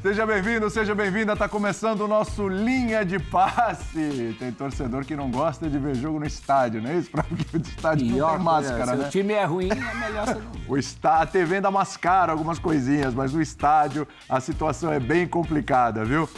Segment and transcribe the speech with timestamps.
[0.00, 1.32] Seja bem-vindo, seja bem-vinda.
[1.32, 4.36] Está começando o nosso Linha de Passe.
[4.38, 7.10] Tem torcedor que não gosta de ver jogo no estádio, não é isso?
[7.28, 9.06] Porque o estádio não tem máscara, se né?
[9.06, 10.52] o time é ruim, é melhor você não.
[10.68, 11.22] O está...
[11.22, 16.28] A TV ainda mascara algumas coisinhas, mas no estádio a situação é bem complicada, viu?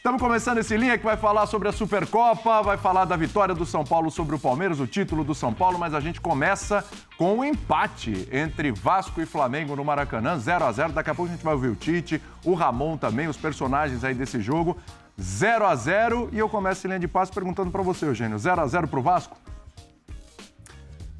[0.00, 3.66] Estamos começando esse linha que vai falar sobre a Supercopa, vai falar da vitória do
[3.66, 6.82] São Paulo sobre o Palmeiras, o título do São Paulo, mas a gente começa
[7.18, 11.30] com um empate entre Vasco e Flamengo no Maracanã, 0 a 0 Daqui a pouco
[11.30, 14.74] a gente vai ouvir o Tite, o Ramon também, os personagens aí desse jogo.
[15.20, 18.58] 0 a 0 e eu começo em linha de passe perguntando para você, Eugênio, 0
[18.58, 19.36] a 0 pro Vasco?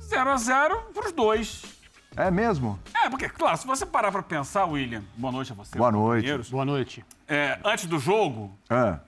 [0.04, 1.79] 0 a 0 pros dois.
[2.16, 2.78] É mesmo?
[2.94, 5.78] É, porque, claro, se você parar pra pensar, William, boa noite a você.
[5.78, 6.16] Boa noite.
[6.22, 6.50] companheiros.
[6.50, 7.04] Boa noite.
[7.28, 8.98] É, antes do jogo, É.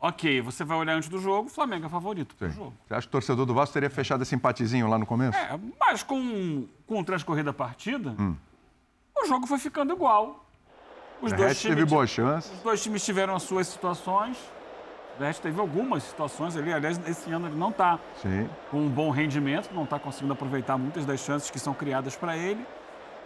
[0.00, 2.56] ok, você vai olhar antes do jogo, o Flamengo é favorito pro Sim.
[2.56, 2.74] jogo.
[2.86, 5.38] Você acha que o torcedor do Vasco teria fechado esse empatezinho lá no começo?
[5.38, 8.34] É, mas com, com o transcorrer da partida, Hum.
[9.22, 10.44] o jogo foi ficando igual.
[11.22, 12.52] Os O teve times, boas chances.
[12.52, 14.36] os dois times tiveram as suas situações.
[15.18, 16.72] O Verratti teve algumas situações ali.
[16.72, 17.98] Aliás, esse ano ele não está
[18.70, 22.36] com um bom rendimento, não está conseguindo aproveitar muitas das chances que são criadas para
[22.36, 22.64] ele.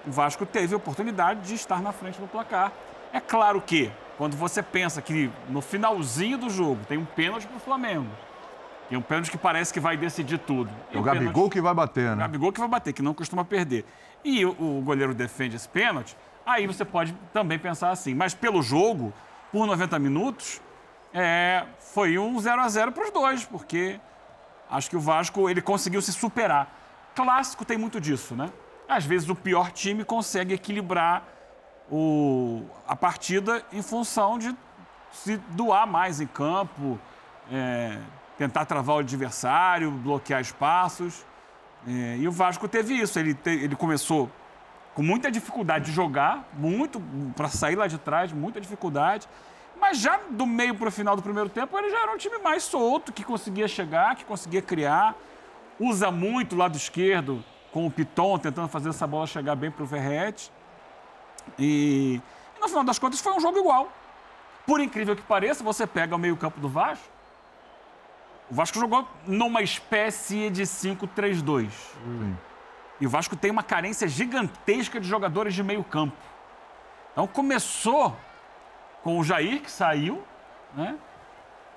[0.07, 2.73] O Vasco teve a oportunidade de estar na frente do placar.
[3.13, 7.59] É claro que, quando você pensa que no finalzinho do jogo tem um pênalti para
[7.59, 8.09] o Flamengo,
[8.89, 10.71] tem um pênalti que parece que vai decidir tudo.
[10.91, 12.23] É E o pênalti- Gabigol que vai bater, o né?
[12.23, 13.85] Gabigol que vai bater, que não costuma perder.
[14.25, 18.15] E o, o goleiro defende esse pênalti, aí você pode também pensar assim.
[18.15, 19.13] Mas pelo jogo,
[19.53, 20.62] por 90 minutos,
[21.15, 24.01] é, foi um 0 a 0 para os dois, porque
[24.71, 26.69] acho que o Vasco ele conseguiu se superar.
[27.15, 28.51] Clássico tem muito disso, né?
[28.89, 31.23] Às vezes o pior time consegue equilibrar
[31.91, 34.55] o, a partida em função de
[35.13, 36.99] se doar mais em campo,
[37.51, 37.99] é,
[38.39, 41.25] tentar travar o adversário, bloquear espaços.
[41.87, 43.19] É, e o Vasco teve isso.
[43.19, 44.31] Ele, te- ele começou
[44.95, 47.01] com muita dificuldade de jogar, muito
[47.37, 49.29] para sair lá de trás, muita dificuldade.
[49.83, 52.39] Mas já do meio para o final do primeiro tempo, ele já era um time
[52.39, 55.17] mais solto, que conseguia chegar, que conseguia criar.
[55.77, 59.83] Usa muito o lado esquerdo com o Piton, tentando fazer essa bola chegar bem para
[59.83, 60.53] o Verrete.
[61.59, 62.21] E,
[62.57, 63.91] e no final das contas foi um jogo igual.
[64.65, 67.05] Por incrível que pareça, você pega o meio-campo do Vasco.
[68.49, 71.71] O Vasco jogou numa espécie de 5-3-2.
[73.01, 76.17] E o Vasco tem uma carência gigantesca de jogadores de meio-campo.
[77.11, 78.17] Então começou
[79.03, 80.23] com o Jair, que saiu,
[80.75, 80.97] né?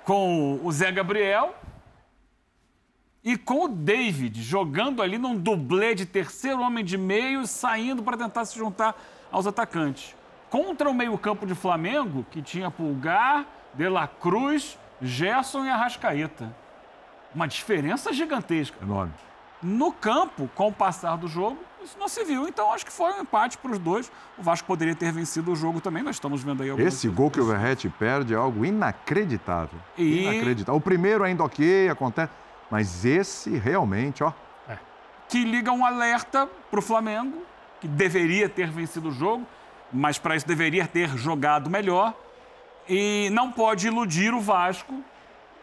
[0.04, 1.54] com o Zé Gabriel
[3.24, 8.16] e com o David, jogando ali num dublê de terceiro homem de meio, saindo para
[8.16, 8.94] tentar se juntar
[9.32, 10.14] aos atacantes.
[10.48, 13.44] Contra o meio-campo de Flamengo, que tinha Pulgar,
[13.74, 16.54] De La Cruz, Gerson e Arrascaeta.
[17.34, 18.78] Uma diferença gigantesca.
[18.80, 19.12] Enorme.
[19.60, 22.46] No campo, com o passar do jogo, isso não se viu.
[22.46, 24.10] Então, acho que foi um empate para os dois.
[24.36, 26.02] O Vasco poderia ter vencido o jogo também.
[26.02, 29.78] Nós estamos vendo aí algumas Esse gol que o Verrete perde é algo inacreditável.
[29.96, 30.76] E- Inacreditável.
[30.76, 32.30] O primeiro ainda ok, acontece.
[32.70, 34.32] Mas esse realmente, ó.
[35.28, 37.42] que liga um alerta para o Flamengo,
[37.80, 39.46] que deveria ter vencido o jogo,
[39.92, 42.12] mas para isso deveria ter jogado melhor.
[42.88, 45.02] E não pode iludir o Vasco,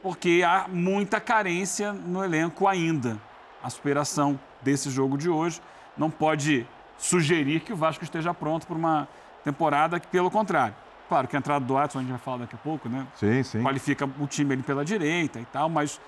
[0.01, 3.17] porque há muita carência no elenco ainda.
[3.61, 5.61] A superação desse jogo de hoje
[5.97, 6.65] não pode
[6.97, 9.07] sugerir que o Vasco esteja pronto para uma
[9.43, 10.75] temporada que, pelo contrário.
[11.09, 13.05] Claro que a entrada do Watson a gente vai falar daqui a pouco, né?
[13.15, 13.61] Sim, sim.
[13.61, 15.99] qualifica o time ali pela direita e tal, mas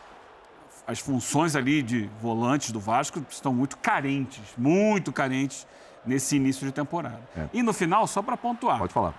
[0.88, 5.68] as funções ali de volantes do Vasco estão muito carentes, muito carentes
[6.06, 7.22] nesse início de temporada.
[7.36, 7.48] É.
[7.54, 9.14] E no final, só para pontuar, Pode falar.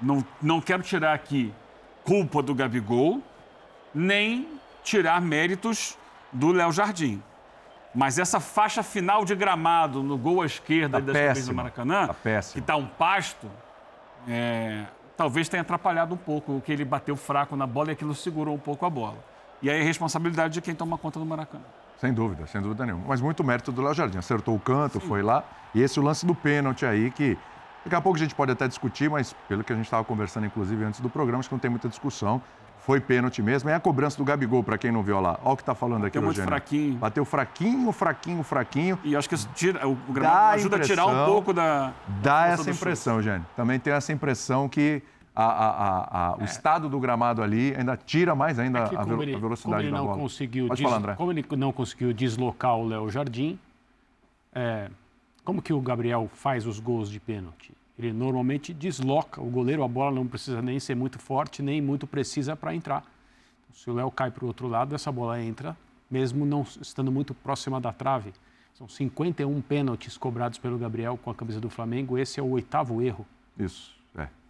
[0.00, 1.52] não, não quero tirar aqui
[2.04, 3.20] culpa do Gabigol,
[3.94, 4.46] nem
[4.84, 5.98] tirar méritos
[6.32, 7.22] do Léo Jardim.
[7.96, 11.54] Mas essa faixa final de gramado no gol à esquerda Tá das do.
[11.54, 12.14] Maracanã, Tá
[12.52, 13.50] que está um pasto,
[14.28, 14.84] é,
[15.16, 18.54] talvez tenha atrapalhado um pouco o que ele bateu fraco na bola e aquilo segurou
[18.54, 19.16] um pouco a bola.
[19.62, 21.64] E aí é responsabilidade de quem toma conta do Maracanã.
[21.98, 23.04] Sem dúvida, sem dúvida nenhuma.
[23.08, 24.18] Mas muito mérito do Léo Jardim.
[24.18, 25.42] Acertou o canto, foi lá.
[25.74, 27.38] E esse é o lance do pênalti aí, que
[27.82, 30.44] daqui a pouco a gente pode até discutir, mas pelo que a gente estava conversando,
[30.44, 32.42] inclusive, antes do programa, acho que não tem muita discussão.
[32.86, 33.68] Foi pênalti mesmo.
[33.68, 35.40] É a cobrança do Gabigol, para quem não viu lá.
[35.42, 36.48] Olha o que está falando aqui, Bateu muito Eugênio.
[36.48, 36.94] fraquinho.
[36.98, 38.98] Bateu fraquinho, fraquinho, fraquinho.
[39.02, 41.92] E eu acho que isso tira, o, gramado ajuda a tirar um pouco da.
[42.22, 43.44] Dá essa impressão, Gênio.
[43.56, 45.02] Também tem essa impressão que
[45.34, 48.96] a- a- a- a- o estado do gramado ali ainda tira mais ainda É que
[48.96, 50.18] a, ele, a como velocidade ele da não bola.
[50.18, 51.14] conseguiu Pode des- falar, André.
[51.16, 53.58] como ele não conseguiu deslocar o Léo Jardim,
[54.54, 54.88] é,
[55.44, 57.72] como que o Gabriel faz os gols de pênalti?
[57.98, 62.06] Ele normalmente desloca o goleiro, a bola não precisa nem ser muito forte, nem muito
[62.06, 63.04] precisa para entrar.
[63.72, 65.76] Se o Léo cai para o outro lado, essa bola entra,
[66.10, 68.32] mesmo não estando muito próxima da trave.
[68.74, 72.18] São 51 pênaltis cobrados pelo Gabriel com a camisa do Flamengo.
[72.18, 73.26] Esse é o oitavo erro.
[73.58, 73.95] Isso.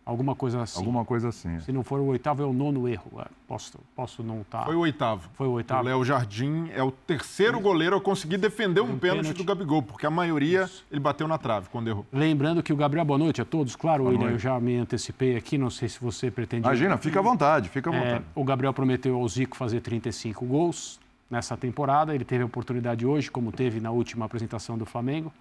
[0.06, 0.78] Alguma coisa assim.
[0.78, 1.58] Alguma coisa assim.
[1.58, 3.10] Se não for o oitavo, é o nono erro.
[3.18, 4.64] É, posso, posso não estar.
[4.64, 5.28] Foi o oitavo.
[5.34, 5.82] Foi o oitavo.
[5.82, 9.36] O Léo Jardim é o terceiro goleiro a conseguir defender um, Um pênalti, pênalti.
[9.38, 12.06] do Gabigol, porque a maioria ele bateu na trave quando errou.
[12.12, 13.74] Lembrando que o Gabriel, boa noite a todos.
[13.74, 14.44] Claro, Boa William, noite.
[14.46, 16.62] eu já me antecipei aqui, não sei se você pretende.
[16.64, 18.24] Imagina, fica à vontade, fica à É, vontade.
[18.36, 22.14] o Gabriel prometeu ao Zico fazer 35 gols nessa temporada.
[22.14, 25.32] Ele teve a oportunidade hoje, como teve na última apresentação do Flamengo.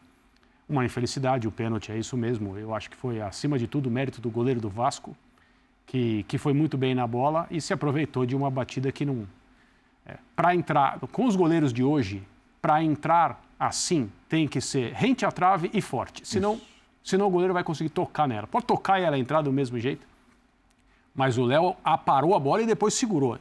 [0.68, 2.58] Uma infelicidade, o pênalti é isso mesmo.
[2.58, 5.16] Eu acho que foi, acima de tudo, o mérito do goleiro do Vasco,
[5.86, 9.28] que, que foi muito bem na bola e se aproveitou de uma batida que não.
[10.36, 12.24] para entrar, com os goleiros de hoje,
[12.62, 16.28] para entrar assim, tem que ser rente à trave e forte.
[16.28, 16.60] Senão,
[17.04, 18.48] senão o goleiro vai conseguir tocar nela.
[18.48, 20.06] Pode tocar e ela entrar do mesmo jeito.
[21.14, 23.38] Mas o Léo aparou a bola e depois segurou.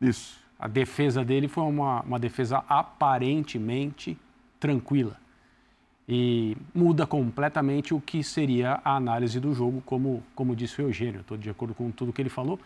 [0.00, 0.38] Isso.
[0.58, 4.18] A defesa dele foi uma, uma defesa aparentemente
[4.58, 5.16] tranquila.
[6.08, 11.20] E muda completamente o que seria a análise do jogo, como, como disse o Eugênio.
[11.20, 12.58] Estou de acordo com tudo que ele falou.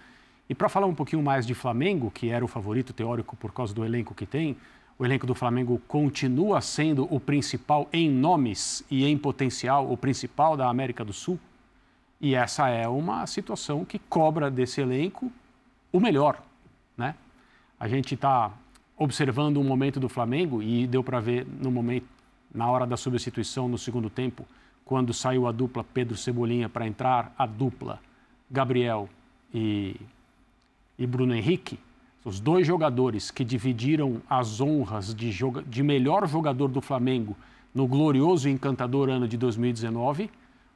[0.49, 3.75] E para falar um pouquinho mais de Flamengo, que era o favorito teórico por causa
[3.75, 4.57] do elenco que tem,
[4.99, 10.57] o elenco do Flamengo continua sendo o principal em nomes e em potencial, o principal
[10.57, 11.41] da América do Sul.
[12.21, 15.33] E essa é uma situação que cobra desse elenco
[15.91, 16.41] o melhor,
[16.97, 17.17] né?
[17.81, 18.53] A gente está
[18.97, 22.07] observando um momento do Flamengo e deu para ver no momento,
[22.55, 24.47] na hora da substituição no segundo tempo,
[24.85, 28.01] quando saiu a dupla Pedro Cebolinha para entrar a dupla
[28.51, 29.09] Gabriel
[29.55, 29.97] e,
[30.99, 31.79] e Bruno Henrique,
[32.25, 37.37] os dois jogadores que dividiram as honras de, joga, de melhor jogador do Flamengo
[37.75, 40.31] no glorioso e encantador ano de 2019,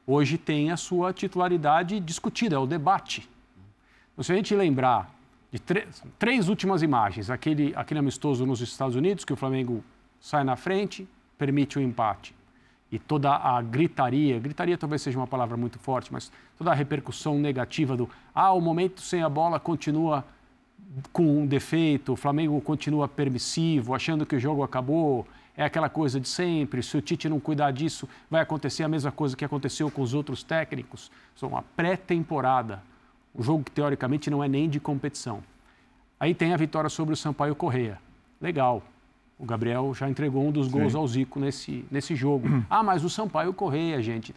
[0.05, 3.29] hoje tem a sua titularidade discutida, é o debate.
[4.13, 5.13] Então, se a gente lembrar
[5.51, 9.83] de três, três últimas imagens, aquele, aquele amistoso nos Estados Unidos, que o Flamengo
[10.19, 11.07] sai na frente,
[11.37, 12.35] permite o empate.
[12.91, 17.37] E toda a gritaria, gritaria talvez seja uma palavra muito forte, mas toda a repercussão
[17.37, 20.23] negativa do ah, o momento sem a bola continua
[21.11, 26.19] com um defeito, o Flamengo continua permissivo, achando que o jogo acabou, é aquela coisa
[26.19, 29.89] de sempre, se o Tite não cuidar disso, vai acontecer a mesma coisa que aconteceu
[29.91, 31.11] com os outros técnicos.
[31.35, 32.81] São uma pré-temporada,
[33.35, 35.43] um jogo que teoricamente não é nem de competição.
[36.19, 37.99] Aí tem a vitória sobre o Sampaio Correia.
[38.39, 38.83] Legal.
[39.39, 40.97] O Gabriel já entregou um dos gols Sim.
[40.97, 42.47] ao Zico nesse, nesse jogo.
[42.69, 44.33] Ah, mas o Sampaio Correia, gente.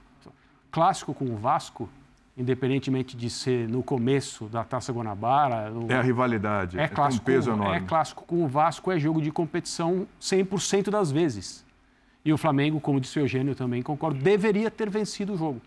[0.70, 1.88] Clássico com o Vasco,
[2.36, 5.72] independentemente de ser no começo da Taça Guanabara.
[5.88, 6.78] É a rivalidade.
[6.78, 7.76] é tem clássico, um peso com, enorme.
[7.76, 11.64] é clássico com o Vasco, é jogo de competição 100% das vezes.
[12.24, 15.60] E o Flamengo, como disse o Eugênio também, concordo, deveria ter vencido o jogo.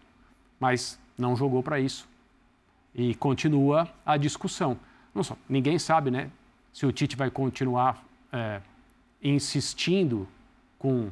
[0.60, 2.08] Mas não jogou para isso.
[2.94, 4.78] E continua a discussão.
[5.14, 6.30] Não só, ninguém sabe, né,
[6.72, 8.62] se o Tite vai continuar é,
[9.24, 10.28] insistindo
[10.78, 11.10] com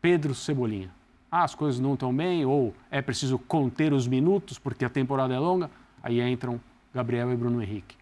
[0.00, 0.90] Pedro Cebolinha.
[1.30, 5.34] Ah, as coisas não estão bem, ou é preciso conter os minutos porque a temporada
[5.34, 5.70] é longa.
[6.02, 6.60] Aí entram
[6.94, 7.96] Gabriel e Bruno Henrique.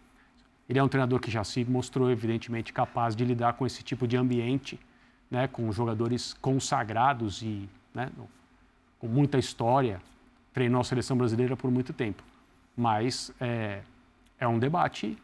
[0.69, 4.07] Ele é um treinador que já se mostrou, evidentemente, capaz de lidar com esse tipo
[4.07, 4.79] de ambiente,
[5.31, 8.11] né, com jogadores consagrados e né,
[8.99, 10.01] com muita história.
[10.53, 12.23] Treinou a seleção brasileira por muito tempo.
[12.77, 13.83] Mas é,
[14.39, 15.19] é um debate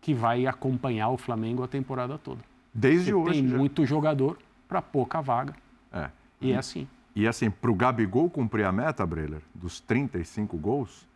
[0.00, 2.49] que vai acompanhar o Flamengo a temporada toda.
[2.72, 3.40] Desde Porque hoje.
[3.42, 3.56] tem já.
[3.56, 4.38] muito jogador
[4.68, 5.54] para pouca vaga.
[5.92, 6.10] É.
[6.40, 6.86] E é assim.
[7.14, 11.06] E assim, para o Gabigol cumprir a meta, Breler, dos 35 gols,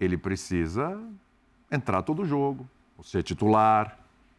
[0.00, 0.98] ele precisa
[1.70, 2.66] entrar todo jogo,
[3.02, 3.98] ser titular,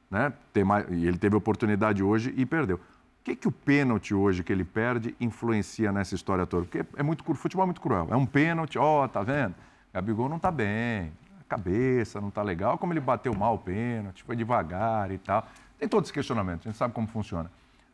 [0.10, 0.34] né?
[0.52, 0.86] Ter mais...
[0.90, 2.78] E ele teve oportunidade hoje e perdeu.
[2.78, 2.80] O
[3.24, 6.64] que, que o pênalti hoje que ele perde influencia nessa história toda?
[6.66, 8.08] Porque é muito cru- futebol é muito cruel.
[8.10, 9.54] É um pênalti, ó, tá vendo?
[9.94, 14.24] Gabigol não tá bem, a cabeça não tá legal, como ele bateu mal o pênalti,
[14.24, 15.46] foi devagar e tal.
[15.80, 17.52] Tem todos esses questionamentos, a gente sabe como funciona.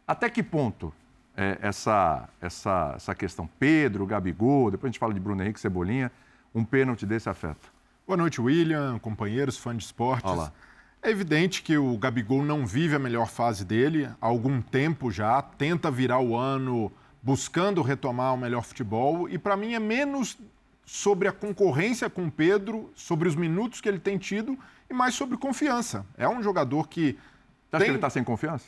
[0.07, 0.93] Até que ponto
[1.35, 6.11] é, essa, essa, essa questão Pedro, Gabigol, depois a gente fala de Bruno Henrique, Cebolinha,
[6.53, 7.67] um pênalti desse afeta?
[8.05, 10.31] Boa noite, William, companheiros, fã de esportes.
[10.31, 10.51] Olá.
[11.01, 15.41] É evidente que o Gabigol não vive a melhor fase dele há algum tempo já,
[15.41, 20.37] tenta virar o ano buscando retomar o melhor futebol e para mim é menos
[20.85, 24.57] sobre a concorrência com o Pedro, sobre os minutos que ele tem tido
[24.89, 26.05] e mais sobre confiança.
[26.17, 27.17] É um jogador que
[27.73, 28.65] Você acha Tem- que ele está sem confiança?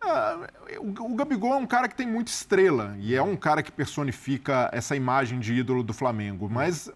[0.00, 0.48] ah,
[0.80, 3.70] o, o Gabigol é um cara que tem muita estrela e é um cara que
[3.70, 6.90] personifica essa imagem de ídolo do Flamengo, mas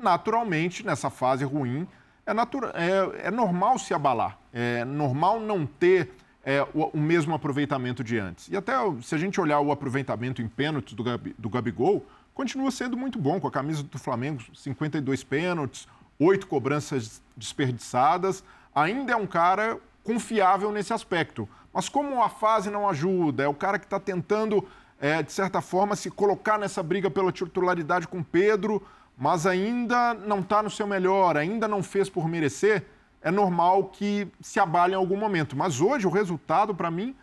[0.00, 1.86] naturalmente nessa fase ruim
[2.24, 6.12] é, natura, é, é normal se abalar, é normal não ter
[6.44, 8.48] é, o, o mesmo aproveitamento de antes.
[8.48, 12.70] E até se a gente olhar o aproveitamento em pênaltis do, Gabi- do Gabigol, continua
[12.70, 15.86] sendo muito bom com a camisa do Flamengo, 52 pênaltis,
[16.18, 21.48] oito cobranças desperdiçadas, ainda é um cara confiável nesse aspecto.
[21.72, 24.64] Mas como a fase não ajuda, é o cara que está tentando,
[25.00, 30.40] é, de certa forma, se colocar nessa briga pela titularidade com Pedro, mas ainda não
[30.40, 32.84] está no seu melhor, ainda não fez por merecer,
[33.22, 35.56] é normal que se abale em algum momento.
[35.56, 37.16] Mas hoje o resultado, para mim,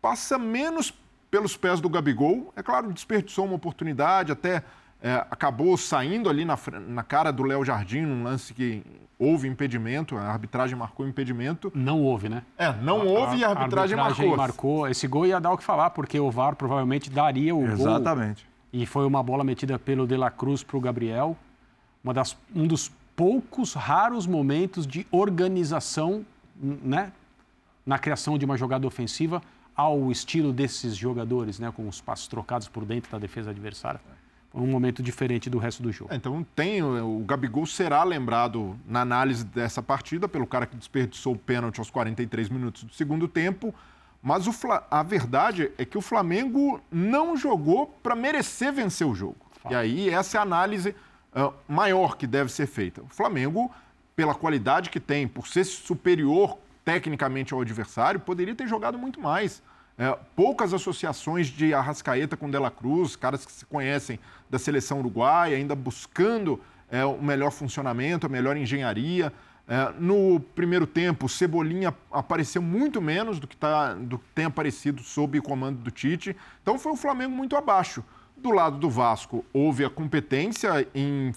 [0.00, 0.92] passa menos
[1.30, 2.52] pelos pés do Gabigol.
[2.56, 4.64] É claro, desperdiçou uma oportunidade, até
[5.02, 8.82] é, acabou saindo ali na, na cara do Léo Jardim, num lance que
[9.22, 11.70] houve impedimento, a arbitragem marcou impedimento.
[11.72, 12.42] Não houve, né?
[12.58, 14.36] É, não houve e a arbitragem, a arbitragem marcou.
[14.36, 14.88] marcou.
[14.88, 17.68] Esse gol ia dar o que falar, porque o VAR provavelmente daria o gol.
[17.68, 18.44] Exatamente.
[18.72, 21.36] E foi uma bola metida pelo De La Cruz para o Gabriel.
[22.02, 26.26] Uma das, um dos poucos raros momentos de organização
[26.60, 27.12] né,
[27.86, 29.40] na criação de uma jogada ofensiva
[29.76, 34.00] ao estilo desses jogadores, né, com os passos trocados por dentro da defesa adversária.
[34.54, 36.12] Um momento diferente do resto do jogo.
[36.12, 41.34] É, então tem o Gabigol será lembrado na análise dessa partida pelo cara que desperdiçou
[41.34, 43.74] o pênalti aos 43 minutos do segundo tempo,
[44.22, 44.52] mas o,
[44.90, 49.36] a verdade é que o Flamengo não jogou para merecer vencer o jogo.
[49.70, 50.94] E aí essa é a análise
[51.34, 53.02] uh, maior que deve ser feita.
[53.02, 53.70] O Flamengo,
[54.14, 59.62] pela qualidade que tem, por ser superior tecnicamente ao adversário, poderia ter jogado muito mais.
[59.98, 64.18] É, poucas associações de Arrascaeta com Dela Cruz, caras que se conhecem
[64.48, 69.32] da seleção uruguaia, ainda buscando é, o melhor funcionamento, a melhor engenharia.
[69.68, 75.02] É, no primeiro tempo, Cebolinha apareceu muito menos do que, tá, do que tem aparecido
[75.02, 76.36] sob o comando do Tite.
[76.62, 78.04] Então foi o Flamengo muito abaixo.
[78.36, 81.32] Do lado do Vasco, houve a competência em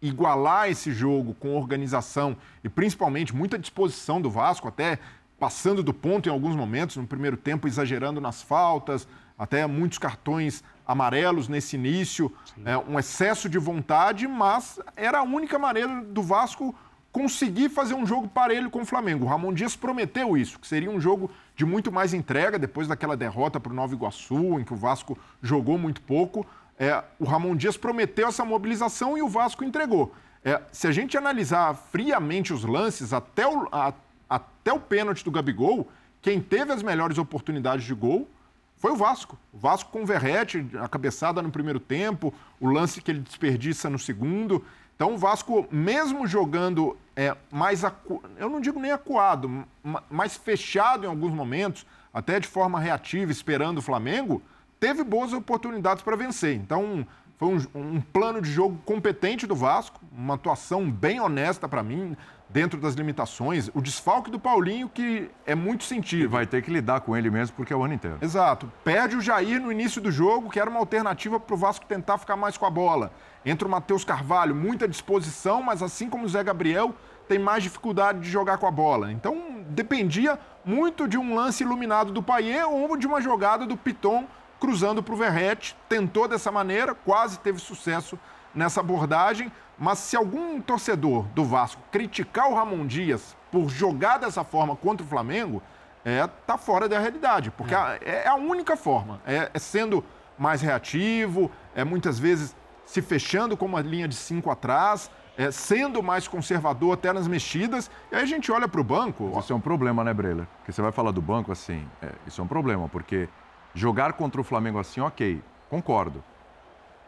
[0.00, 4.98] igualar esse jogo com organização e principalmente muita disposição do Vasco, até
[5.38, 9.06] passando do ponto em alguns momentos, no primeiro tempo exagerando nas faltas,
[9.38, 12.32] até muitos cartões amarelos nesse início,
[12.64, 16.74] é, um excesso de vontade, mas era a única maneira do Vasco
[17.12, 19.24] conseguir fazer um jogo parelho com o Flamengo.
[19.24, 23.16] O Ramon Dias prometeu isso, que seria um jogo de muito mais entrega depois daquela
[23.16, 26.46] derrota para o Nova Iguaçu, em que o Vasco jogou muito pouco.
[26.78, 30.14] É, o Ramon Dias prometeu essa mobilização e o Vasco entregou.
[30.44, 33.92] É, se a gente analisar friamente os lances, até o, a,
[34.28, 35.88] até o pênalti do Gabigol,
[36.20, 38.28] quem teve as melhores oportunidades de gol
[38.76, 39.38] foi o Vasco.
[39.52, 43.90] O Vasco com o Verrete, a cabeçada no primeiro tempo, o lance que ele desperdiça
[43.90, 44.64] no segundo.
[44.94, 48.22] Então o Vasco, mesmo jogando é, mais, acu...
[48.36, 49.64] eu não digo nem acuado,
[50.10, 54.42] mais fechado em alguns momentos, até de forma reativa, esperando o Flamengo,
[54.78, 56.54] teve boas oportunidades para vencer.
[56.54, 57.06] Então,
[57.36, 62.16] foi um, um, plano de jogo competente do Vasco, uma atuação bem honesta para mim,
[62.48, 63.70] dentro das limitações.
[63.74, 66.24] O desfalque do Paulinho, que é muito sentido.
[66.24, 68.18] E vai ter que lidar com ele mesmo, porque é o ano inteiro.
[68.20, 68.70] Exato.
[68.82, 72.18] Perde o Jair no início do jogo, que era uma alternativa para o Vasco tentar
[72.18, 73.12] ficar mais com a bola.
[73.44, 76.94] Entra o Matheus Carvalho, muita disposição, mas assim como o Zé Gabriel,
[77.28, 79.12] tem mais dificuldade de jogar com a bola.
[79.12, 84.26] Então, dependia muito de um lance iluminado do Paier ou de uma jogada do Piton
[84.58, 88.18] cruzando para o Verrete, tentou dessa maneira, quase teve sucesso
[88.54, 94.44] nessa abordagem, mas se algum torcedor do Vasco criticar o Ramon Dias por jogar dessa
[94.44, 95.62] forma contra o Flamengo,
[96.04, 100.04] é tá fora da realidade, porque é, é a única forma, é, é, sendo
[100.38, 102.54] mais reativo, é muitas vezes
[102.84, 107.90] se fechando com uma linha de cinco atrás, é, sendo mais conservador até nas mexidas,
[108.10, 109.38] e aí a gente olha para o banco...
[109.38, 110.46] Isso é um problema, né, Breler?
[110.58, 113.28] Porque você vai falar do banco assim, é, isso é um problema, porque
[113.74, 116.22] Jogar contra o Flamengo assim, ok, concordo.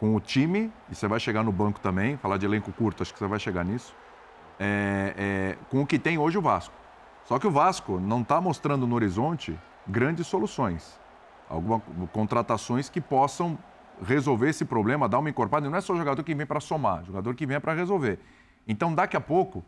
[0.01, 3.13] Com o time, e você vai chegar no banco também, falar de elenco curto, acho
[3.13, 3.95] que você vai chegar nisso.
[4.59, 6.75] É, é, com o que tem hoje o Vasco.
[7.25, 10.99] Só que o Vasco não está mostrando no horizonte grandes soluções.
[11.49, 13.59] Algumas contratações que possam
[14.03, 15.69] resolver esse problema, dar uma encorpada.
[15.69, 18.19] Não é só jogador que vem para somar, jogador que vem para resolver.
[18.67, 19.65] Então, daqui a pouco,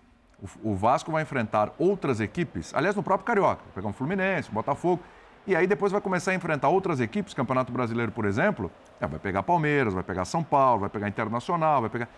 [0.62, 5.03] o Vasco vai enfrentar outras equipes, aliás, no próprio Carioca, pegar um Fluminense, um Botafogo,
[5.46, 8.70] e aí depois vai começar a enfrentar outras equipes, Campeonato Brasileiro, por exemplo,
[9.00, 12.08] é, vai pegar Palmeiras, vai pegar São Paulo, vai pegar Internacional, vai pegar.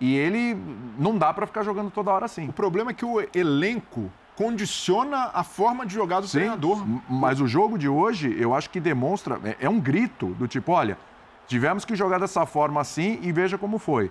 [0.00, 0.56] E ele
[0.98, 2.48] não dá para ficar jogando toda hora assim.
[2.48, 6.84] O problema é que o elenco condiciona a forma de jogar do Sim, treinador.
[7.08, 10.72] Mas o jogo de hoje, eu acho que demonstra, é, é um grito do tipo,
[10.72, 10.98] olha,
[11.46, 14.10] tivemos que jogar dessa forma assim e veja como foi.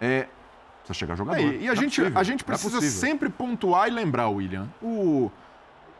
[0.00, 0.28] É,
[0.78, 1.40] precisa chegar jogador.
[1.40, 4.68] É, e a, é gente, possível, a gente precisa sempre pontuar e lembrar, William.
[4.80, 5.30] O,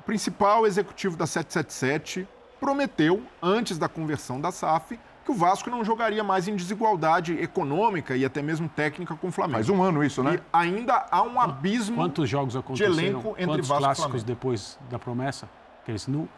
[0.03, 2.27] o principal executivo da 777
[2.59, 8.17] prometeu, antes da conversão da SAF, que o Vasco não jogaria mais em desigualdade econômica
[8.17, 9.59] e até mesmo técnica com o Flamengo.
[9.59, 10.35] Faz um ano isso, né?
[10.35, 12.95] E ainda há um abismo Quantos jogos aconteceram?
[12.95, 14.27] de elenco entre Quantos Vasco clássicos e Flamengo?
[14.27, 15.49] depois da promessa?
[15.85, 16.29] Que eles, no,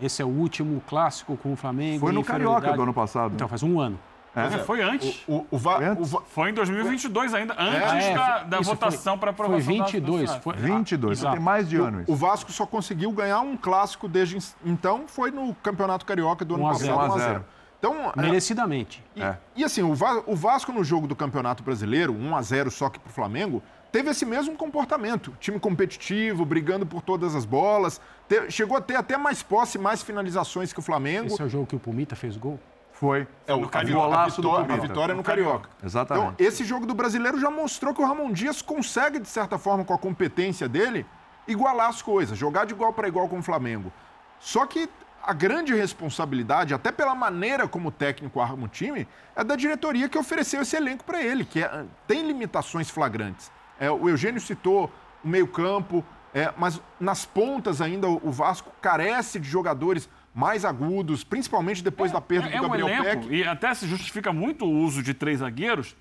[0.00, 2.00] esse é o último clássico com o Flamengo.
[2.00, 3.34] Foi no Carioca do ano passado.
[3.34, 3.98] Então, faz um ano.
[4.34, 4.58] É.
[4.58, 5.22] Foi antes.
[5.28, 6.22] O, o, o, Va, o Va...
[6.22, 10.30] Foi em 2022 ainda, antes é, da, da votação para aprovação Foi 22.
[10.30, 10.40] Da...
[10.40, 12.10] Foi, 22, ah, tem mais de ano isso.
[12.10, 16.64] O Vasco só conseguiu ganhar um clássico desde então, foi no Campeonato Carioca do ano
[16.64, 17.44] passado, 1 a 0.
[17.78, 19.04] Então, é, Merecidamente.
[19.14, 19.20] e,
[19.56, 22.88] e assim, o, Va- o Vasco no jogo do Campeonato Brasileiro, 1 a 0 só
[22.88, 25.34] que pro Flamengo, teve esse mesmo comportamento.
[25.40, 28.00] Time competitivo, brigando por todas as bolas.
[28.28, 31.26] te- chegou a ter até mais posse, mais finalizações que o Flamengo.
[31.26, 32.58] Esse é o jogo que o Pumita fez gol?
[33.02, 33.26] Foi.
[33.48, 33.80] É o Carioca.
[33.84, 35.68] vitória, a Golaço do vitória, a vitória no Carioca.
[35.82, 36.24] Exatamente.
[36.34, 39.84] Então, esse jogo do brasileiro já mostrou que o Ramon Dias consegue, de certa forma,
[39.84, 41.04] com a competência dele,
[41.48, 43.92] igualar as coisas, jogar de igual para igual com o Flamengo.
[44.38, 44.88] Só que
[45.20, 50.08] a grande responsabilidade, até pela maneira como o técnico arma o time, é da diretoria
[50.08, 53.50] que ofereceu esse elenco para ele, que é- tem limitações flagrantes.
[53.80, 54.88] É, o Eugênio citou
[55.24, 61.82] o meio-campo, é, mas nas pontas ainda o Vasco carece de jogadores mais agudos, principalmente
[61.82, 63.34] depois da perda É, é do um Gabriel elenco, Peck.
[63.34, 65.94] e até se justifica muito o uso de três zagueiros,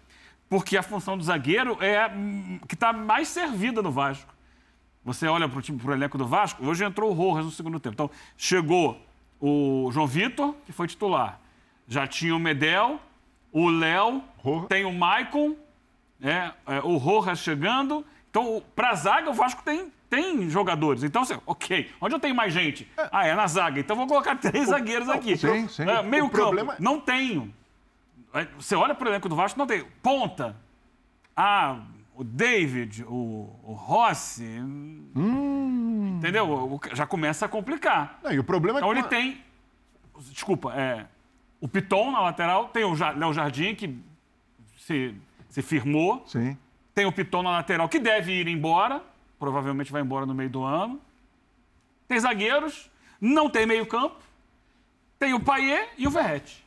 [0.49, 4.33] porque a função do zagueiro é a hum, que está mais servida no Vasco.
[5.03, 7.79] Você olha para o time, pro elenco do Vasco, hoje entrou o Rojas no segundo
[7.79, 7.93] tempo.
[7.93, 9.01] Então, chegou
[9.39, 11.39] o João Vitor, que foi titular.
[11.87, 12.99] Já tinha o Medel,
[13.51, 14.23] o Léo,
[14.69, 15.55] tem o Maicon,
[16.21, 18.05] é, é, o Rojas chegando.
[18.29, 21.03] Então, para a zaga, o Vasco tem, tem jogadores.
[21.03, 22.85] Então, ok, onde eu tenho mais gente?
[23.11, 23.79] Ah, é na zaga.
[23.79, 25.37] Então, vou colocar três zagueiros aqui.
[25.37, 25.83] sim, sim.
[25.89, 27.51] É, meio O campo, problema é- não tenho.
[28.33, 29.85] É, Você olha para o elenco do Vasco, não tem.
[30.03, 30.55] Ponta.
[31.35, 31.79] Ah,
[32.13, 34.43] o David, o, o Rossi.
[35.15, 36.47] Entendeu?
[36.49, 38.19] O- o- já começa a complicar.
[38.23, 39.41] Não, e o problema é Então que ele tem.
[40.29, 41.05] Desculpa, é,
[41.59, 43.97] o Piton na lateral, tem o Léo Jardim, que
[44.77, 45.15] se,
[45.49, 46.23] se firmou.
[46.27, 46.57] Sim.
[46.93, 49.01] Tem o Piton na lateral, que deve ir embora.
[49.41, 51.01] Provavelmente vai embora no meio do ano.
[52.07, 54.17] Tem zagueiros, não tem meio-campo.
[55.17, 56.63] Tem o Paier e o Verrete.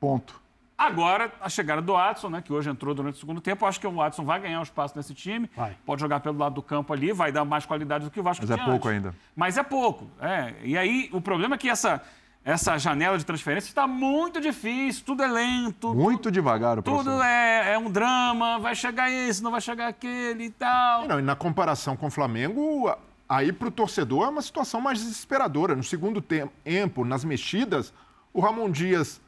[0.00, 0.42] Ponto.
[0.76, 3.86] Agora, a chegada do Watson, né, que hoje entrou durante o segundo tempo, acho que
[3.86, 5.48] o Watson vai ganhar um espaço nesse time.
[5.54, 5.76] Vai.
[5.86, 8.44] Pode jogar pelo lado do campo ali, vai dar mais qualidade do que o Vasco
[8.44, 8.90] Mas é pouco antes.
[8.90, 9.14] ainda.
[9.36, 10.10] Mas é pouco.
[10.20, 10.52] É.
[10.64, 12.02] E aí, o problema é que essa,
[12.44, 15.94] essa janela de transferência está muito difícil, tudo é lento.
[15.94, 17.04] Muito devagar o processo.
[17.08, 21.04] Tudo é, é um drama, vai chegar esse, não vai chegar aquele e tal.
[21.04, 22.94] E Não, e na comparação com o Flamengo,
[23.26, 25.74] aí para o torcedor é uma situação mais desesperadora.
[25.74, 27.94] No segundo tem- tempo, nas mexidas,
[28.32, 29.22] o Ramon Dias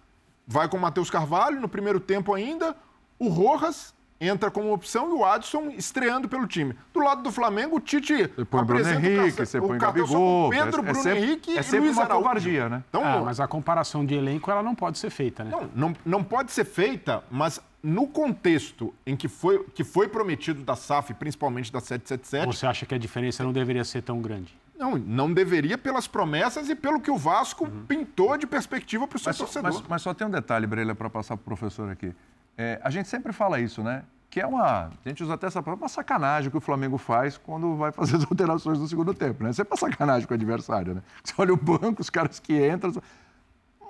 [0.47, 2.77] vai com o Matheus Carvalho, no primeiro tempo ainda,
[3.19, 6.75] o Rojas entra como opção e o Adson estreando pelo time.
[6.93, 10.51] Do lado do Flamengo, o Tite Você põe o Bruno Henrique, você põe Gabigol.
[10.51, 12.23] Pedro, é, é Bruno sempre, Henrique é e sempre Luiz uma Araújo.
[12.23, 12.83] covardia, né?
[12.89, 15.51] Então, Ah, mas a comparação de elenco ela não pode ser feita, né?
[15.51, 20.63] Não, não, não pode ser feita, mas no contexto em que foi, que foi prometido
[20.63, 24.57] da SAF, principalmente da 777, Você acha que a diferença não deveria ser tão grande?
[24.79, 29.19] Não, não deveria pelas promessas e pelo que o Vasco pintou de perspectiva para o
[29.19, 29.73] seu Mas, torcedor.
[29.73, 32.13] mas- mas só tem um detalhe, Breila, para passar para o professor aqui.
[32.57, 34.03] É, a gente sempre fala isso, né?
[34.31, 34.87] Que é uma.
[35.05, 38.17] A gente usa até essa palavra, uma sacanagem que o Flamengo faz quando vai fazer
[38.17, 39.53] as alterações no segundo tempo, né?
[39.53, 41.03] Sempre uma sacanagem com o adversário, né?
[41.23, 42.93] Você olha o banco, os caras que entram.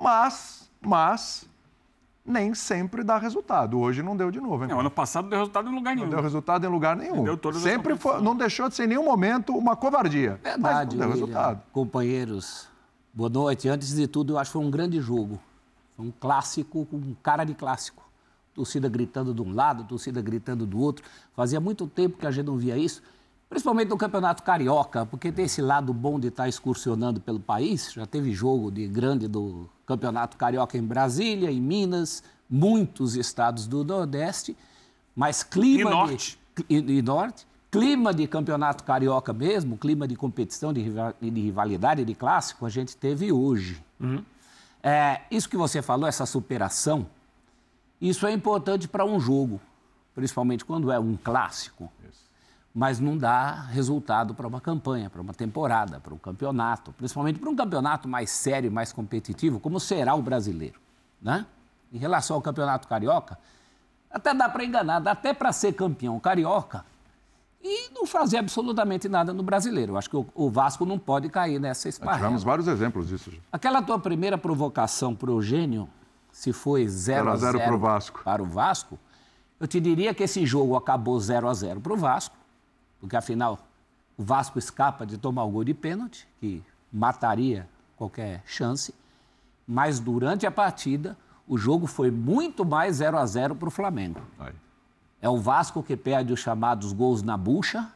[0.00, 1.48] Mas, mas,
[2.24, 3.78] nem sempre dá resultado.
[3.78, 4.70] Hoje não deu de novo, hein?
[4.70, 6.10] Não, ano passado não deu resultado em lugar Não nenhum.
[6.10, 7.24] deu resultado em lugar nenhum.
[7.24, 10.38] Deu todas as Sempre foi, não deixou de ser em nenhum momento uma covardia.
[10.42, 11.12] Verdade, mas não deu William.
[11.12, 11.62] resultado.
[11.72, 12.68] Companheiros,
[13.14, 13.68] boa noite.
[13.68, 15.38] Antes de tudo, eu acho que foi um grande jogo.
[15.96, 18.05] Foi um clássico com cara de clássico.
[18.56, 21.04] Torcida gritando de um lado, torcida gritando do outro.
[21.34, 23.02] Fazia muito tempo que a gente não via isso,
[23.50, 27.92] principalmente no Campeonato Carioca, porque tem esse lado bom de estar excursionando pelo país.
[27.92, 33.84] Já teve jogo de grande do Campeonato Carioca em Brasília, em Minas, muitos estados do
[33.84, 34.56] Nordeste,
[35.14, 36.38] mas clima E norte.
[36.56, 37.46] de e, e norte.
[37.70, 42.70] Clima de campeonato carioca mesmo, clima de competição, de, riva- de rivalidade, de clássico, a
[42.70, 43.84] gente teve hoje.
[44.82, 47.06] É, isso que você falou, essa superação,
[48.00, 49.60] isso é importante para um jogo,
[50.14, 51.90] principalmente quando é um clássico.
[52.74, 57.48] Mas não dá resultado para uma campanha, para uma temporada, para um campeonato, principalmente para
[57.48, 60.78] um campeonato mais sério, mais competitivo, como será o brasileiro.
[61.22, 61.46] Né?
[61.90, 63.38] Em relação ao campeonato carioca,
[64.10, 66.84] até dá para enganar, dá até para ser campeão carioca
[67.62, 69.92] e não fazer absolutamente nada no brasileiro.
[69.92, 72.18] Eu acho que o, o Vasco não pode cair nessa esparrela.
[72.18, 73.30] Tivemos vários exemplos disso.
[73.30, 73.38] já.
[73.50, 75.88] Aquela tua primeira provocação para o Eugênio,
[76.36, 78.20] se foi 0 a 0 0 pro Vasco.
[78.22, 78.98] para o Vasco,
[79.58, 82.36] eu te diria que esse jogo acabou 0 a 0 para o Vasco,
[83.00, 83.58] porque afinal
[84.18, 88.94] o Vasco escapa de tomar o gol de pênalti, que mataria qualquer chance,
[89.66, 91.16] mas durante a partida
[91.48, 94.20] o jogo foi muito mais 0 a 0 para o Flamengo.
[95.22, 97.90] É o Vasco que perde os chamados gols na bucha.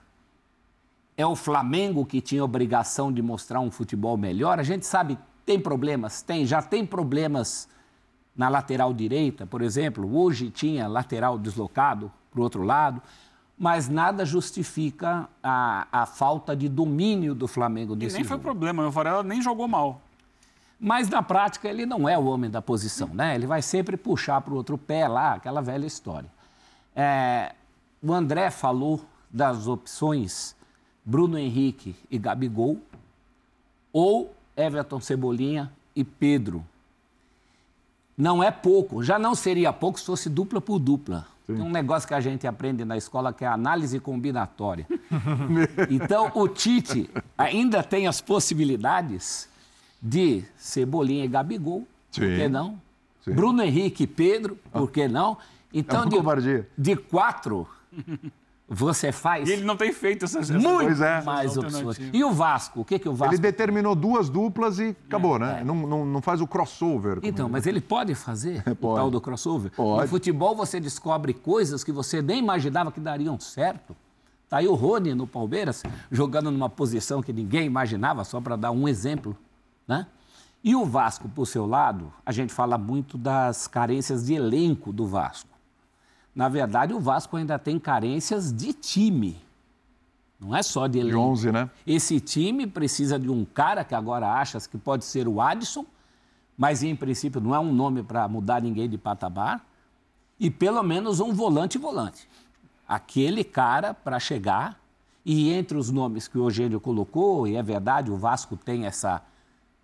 [1.15, 4.59] É o Flamengo que tinha obrigação de mostrar um futebol melhor.
[4.59, 6.23] A gente sabe, tem problemas?
[6.23, 7.69] Tem, já tem problemas
[8.41, 10.17] na lateral direita, por exemplo.
[10.17, 13.03] Hoje tinha lateral deslocado para o outro lado.
[13.59, 18.45] Mas nada justifica a, a falta de domínio do Flamengo E nesse nem foi jogo.
[18.45, 20.01] problema, o Varela nem jogou mal.
[20.81, 23.35] Mas na prática ele não é o homem da posição, né?
[23.35, 26.31] Ele vai sempre puxar para o outro pé lá, aquela velha história.
[26.97, 27.55] É,
[28.03, 30.57] o André falou das opções
[31.05, 32.79] Bruno Henrique e Gabigol,
[33.93, 36.65] ou Everton Cebolinha e Pedro.
[38.21, 41.27] Não é pouco, já não seria pouco se fosse dupla por dupla.
[41.47, 41.55] Sim.
[41.55, 44.87] Tem um negócio que a gente aprende na escola que é análise combinatória.
[45.91, 49.49] então, o Tite ainda tem as possibilidades
[50.03, 52.21] de Cebolinha e Gabigol, Sim.
[52.21, 52.81] por que não?
[53.25, 53.33] Sim.
[53.33, 55.39] Bruno Henrique e Pedro, por que não?
[55.73, 57.67] Então, é de, de quatro,
[58.73, 59.49] você faz.
[59.49, 61.21] E ele não tem feito essas Muito é.
[61.23, 61.99] mais opções.
[62.13, 62.83] E o Vasco?
[62.83, 63.35] O que, que o Vasco.
[63.35, 65.59] Ele determinou duas duplas e acabou, é, né?
[65.61, 65.65] É.
[65.65, 67.19] Não, não, não, faz o crossover.
[67.25, 68.79] Então, mas ele pode fazer pode.
[68.81, 69.73] o tal do crossover?
[69.73, 70.03] Pode.
[70.03, 73.97] No futebol você descobre coisas que você nem imaginava que dariam certo.
[74.49, 78.71] Tá aí o Rony no Palmeiras, jogando numa posição que ninguém imaginava, só para dar
[78.71, 79.37] um exemplo.
[79.87, 80.07] Né?
[80.63, 85.07] E o Vasco, por seu lado, a gente fala muito das carências de elenco do
[85.07, 85.50] Vasco.
[86.35, 89.37] Na verdade, o Vasco ainda tem carências de time.
[90.41, 91.19] Não é só de elenco.
[91.19, 91.71] De 11, né?
[91.87, 95.85] Esse time precisa de um cara que agora achas que pode ser o Adson,
[96.57, 99.65] mas em princípio não é um nome para mudar ninguém de patamar.
[100.39, 102.27] E pelo menos um volante-volante.
[102.89, 104.81] Aquele cara para chegar.
[105.23, 109.23] E entre os nomes que o Eugênio colocou, e é verdade, o Vasco tem essa.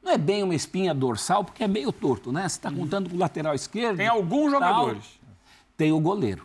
[0.03, 2.49] Não é bem uma espinha dorsal, porque é meio torto, né?
[2.49, 3.99] Você está contando com o lateral esquerdo.
[3.99, 5.16] Tem alguns jogadores.
[5.77, 6.45] Tem o goleiro.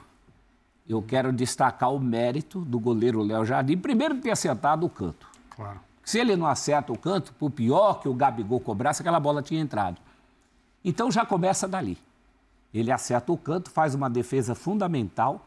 [0.87, 5.27] Eu quero destacar o mérito do goleiro Léo Jardim, primeiro de ter acertado o canto.
[5.49, 5.79] Claro.
[6.03, 9.61] Se ele não acerta o canto, por pior que o Gabigol cobrasse, aquela bola tinha
[9.61, 9.97] entrado.
[10.83, 11.97] Então já começa dali.
[12.73, 15.45] Ele acerta o canto, faz uma defesa fundamental.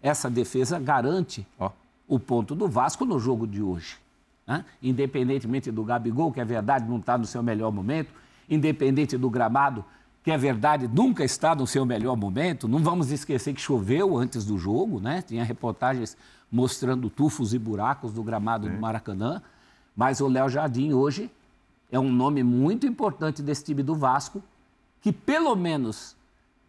[0.00, 1.70] Essa defesa garante oh.
[2.08, 3.98] o ponto do Vasco no jogo de hoje.
[4.46, 4.64] Né?
[4.82, 8.12] Independentemente do Gabigol, que é verdade, não está no seu melhor momento,
[8.48, 9.84] independente do gramado,
[10.22, 12.68] que é verdade, nunca está no seu melhor momento.
[12.68, 15.20] Não vamos esquecer que choveu antes do jogo, né?
[15.20, 16.16] Tinha reportagens
[16.50, 18.74] mostrando tufos e buracos do gramado Sim.
[18.74, 19.42] do Maracanã.
[19.96, 21.30] Mas o Léo Jardim hoje
[21.90, 24.42] é um nome muito importante desse time do Vasco,
[25.00, 26.14] que pelo menos,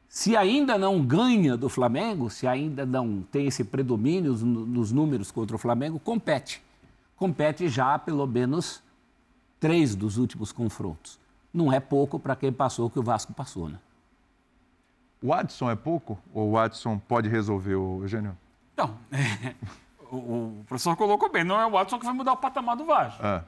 [0.09, 5.55] se ainda não ganha do Flamengo, se ainda não tem esse predomínio nos números contra
[5.55, 6.61] o Flamengo, compete.
[7.15, 8.81] Compete já pelo menos
[9.59, 11.22] três dos últimos confrontos
[11.53, 13.79] não é pouco para quem passou o que o Vasco passou, né?
[15.21, 16.19] O Adson é pouco?
[16.33, 18.37] Ou o Adson pode resolver, o Eugênio?
[18.75, 18.97] Não.
[20.09, 22.75] É, o, o, professor colocou bem, não é o Adson que vai mudar o patamar
[22.75, 23.25] do Vasco.
[23.25, 23.43] É.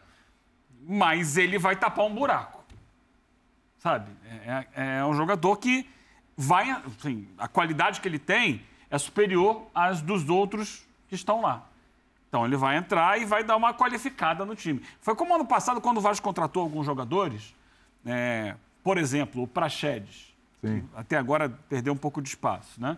[0.81, 2.63] Mas ele vai tapar um buraco.
[3.77, 4.11] Sabe?
[4.25, 5.87] É, é, é um jogador que
[6.35, 6.71] vai.
[6.71, 11.67] Assim, a qualidade que ele tem é superior às dos outros que estão lá.
[12.27, 14.81] Então ele vai entrar e vai dar uma qualificada no time.
[15.01, 17.53] Foi como ano passado, quando o Vasco contratou alguns jogadores
[18.05, 20.33] é, por exemplo, o Praxedes,
[20.95, 22.79] até agora perdeu um pouco de espaço.
[22.79, 22.97] Né?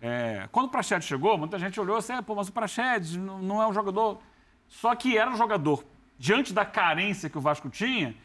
[0.00, 3.62] É, quando o Praxedes chegou, muita gente olhou assim, pô, mas o Praxedes não, não
[3.62, 4.20] é um jogador...
[4.66, 5.84] Só que era um jogador,
[6.18, 8.16] diante da carência que o Vasco tinha,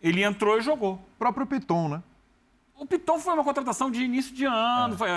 [0.00, 0.94] ele entrou e jogou.
[0.94, 2.02] O próprio Piton, né?
[2.76, 4.96] O Piton foi uma contratação de início de ano, é.
[4.96, 5.08] foi,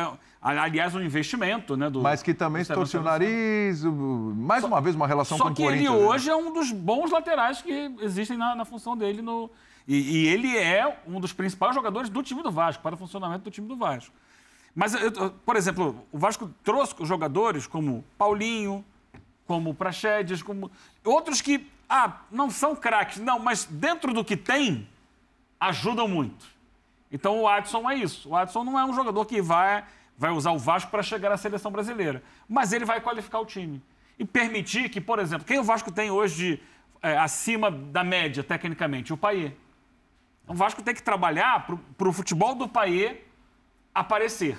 [0.41, 1.89] aliás, um investimento, né?
[1.89, 5.43] Do, Mas que também se torceu o nariz, mais só, uma vez uma relação com
[5.43, 5.85] o Corinthians.
[5.85, 6.11] Só que ele né?
[6.11, 9.49] hoje é um dos bons laterais que existem na, na função dele no,
[9.87, 13.43] e, e, ele é um dos principais jogadores do time do Vasco, para o funcionamento
[13.43, 14.13] do time do Vasco.
[14.75, 14.93] Mas,
[15.45, 18.83] por exemplo, o Vasco trouxe jogadores como Paulinho,
[19.45, 20.71] como Praxedes, como
[21.03, 24.87] outros que ah, não são craques, não, mas dentro do que tem,
[25.59, 26.45] ajudam muito.
[27.11, 28.29] Então o Adson é isso.
[28.29, 29.83] O Adson não é um jogador que vai,
[30.17, 33.81] vai usar o Vasco para chegar à seleção brasileira, mas ele vai qualificar o time.
[34.17, 36.59] E permitir que, por exemplo, quem o Vasco tem hoje de,
[37.01, 39.13] é, acima da média, tecnicamente?
[39.13, 39.53] O Paier.
[40.47, 41.65] O Vasco tem que trabalhar
[41.97, 43.21] para o futebol do Paê
[43.93, 44.57] aparecer.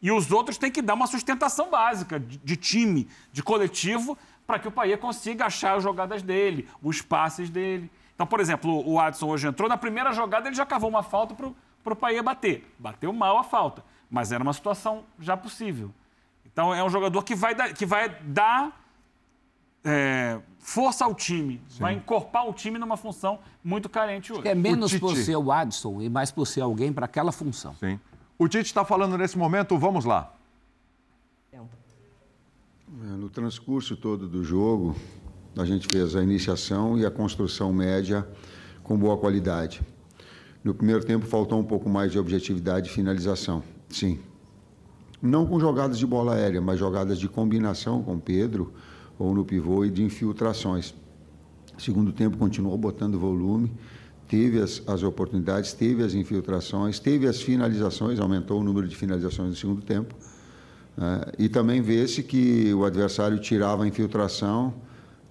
[0.00, 4.58] E os outros têm que dar uma sustentação básica de, de time, de coletivo, para
[4.58, 7.90] que o Paê consiga achar as jogadas dele, os passes dele.
[8.14, 11.34] Então, por exemplo, o Adson hoje entrou, na primeira jogada ele já cavou uma falta
[11.34, 12.68] para o Paê bater.
[12.78, 15.90] Bateu mal a falta, mas era uma situação já possível.
[16.44, 18.81] Então, é um jogador que vai dar, que vai dar
[19.84, 21.80] é, força ao time, Sim.
[21.80, 24.46] vai encorpar o time numa função muito carente hoje.
[24.46, 27.74] É menos por ser o Adson e mais por ser alguém para aquela função.
[27.74, 27.98] Sim.
[28.38, 30.34] O Tite está falando nesse momento, vamos lá.
[31.52, 34.94] É, no transcurso todo do jogo,
[35.56, 38.26] a gente fez a iniciação e a construção média
[38.82, 39.80] com boa qualidade.
[40.62, 44.20] No primeiro tempo faltou um pouco mais de objetividade e finalização, sim.
[45.20, 48.72] Não com jogadas de bola aérea, mas jogadas de combinação com Pedro,
[49.18, 50.94] ou no pivô e de infiltrações.
[51.78, 53.72] Segundo tempo continuou botando volume,
[54.28, 59.50] teve as, as oportunidades, teve as infiltrações, teve as finalizações, aumentou o número de finalizações
[59.50, 60.14] no segundo tempo.
[60.96, 64.74] É, e também vê-se que o adversário tirava a infiltração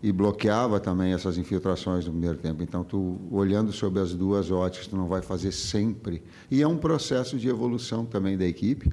[0.04, 2.64] e bloqueava também essas infiltrações no primeiro tempo.
[2.64, 6.24] Então, tu olhando sobre as duas óticas, tu não vai fazer sempre.
[6.50, 8.92] E é um processo de evolução também da equipe.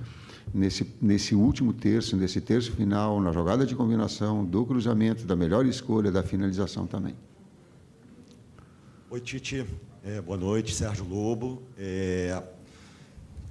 [0.52, 5.66] Nesse, nesse último terço, nesse terço final, na jogada de combinação, do cruzamento, da melhor
[5.66, 7.14] escolha, da finalização também.
[9.10, 9.66] Oi, Tite.
[10.04, 11.62] É, boa noite, Sérgio Lobo.
[11.76, 12.42] É,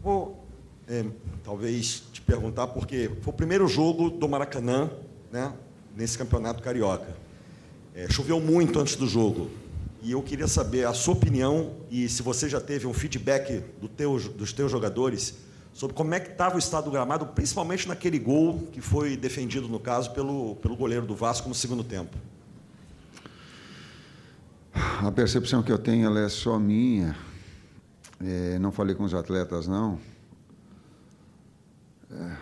[0.02, 0.44] vou
[0.88, 1.06] é,
[1.44, 4.90] talvez te perguntar, porque foi o primeiro jogo do Maracanã
[5.32, 5.54] né,
[5.96, 7.16] nesse campeonato carioca.
[7.94, 9.50] É, choveu muito antes do jogo.
[10.02, 13.88] E eu queria saber a sua opinião e se você já teve um feedback do
[13.88, 15.36] teu, dos teus jogadores
[15.78, 19.68] sobre como é que estava o estado do gramado, principalmente naquele gol que foi defendido,
[19.68, 22.18] no caso, pelo, pelo goleiro do Vasco no segundo tempo.
[24.74, 27.16] A percepção que eu tenho é só minha.
[28.20, 30.00] É, não falei com os atletas, não.
[32.10, 32.36] É,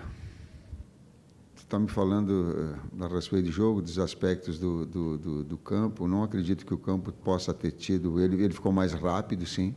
[1.58, 6.08] está me falando é, a respeito de jogo, dos aspectos do, do, do, do, campo.
[6.08, 8.17] Não acredito que o campo possa ter tido.
[8.17, 9.76] Ele, ele ficou mais rápido, sim.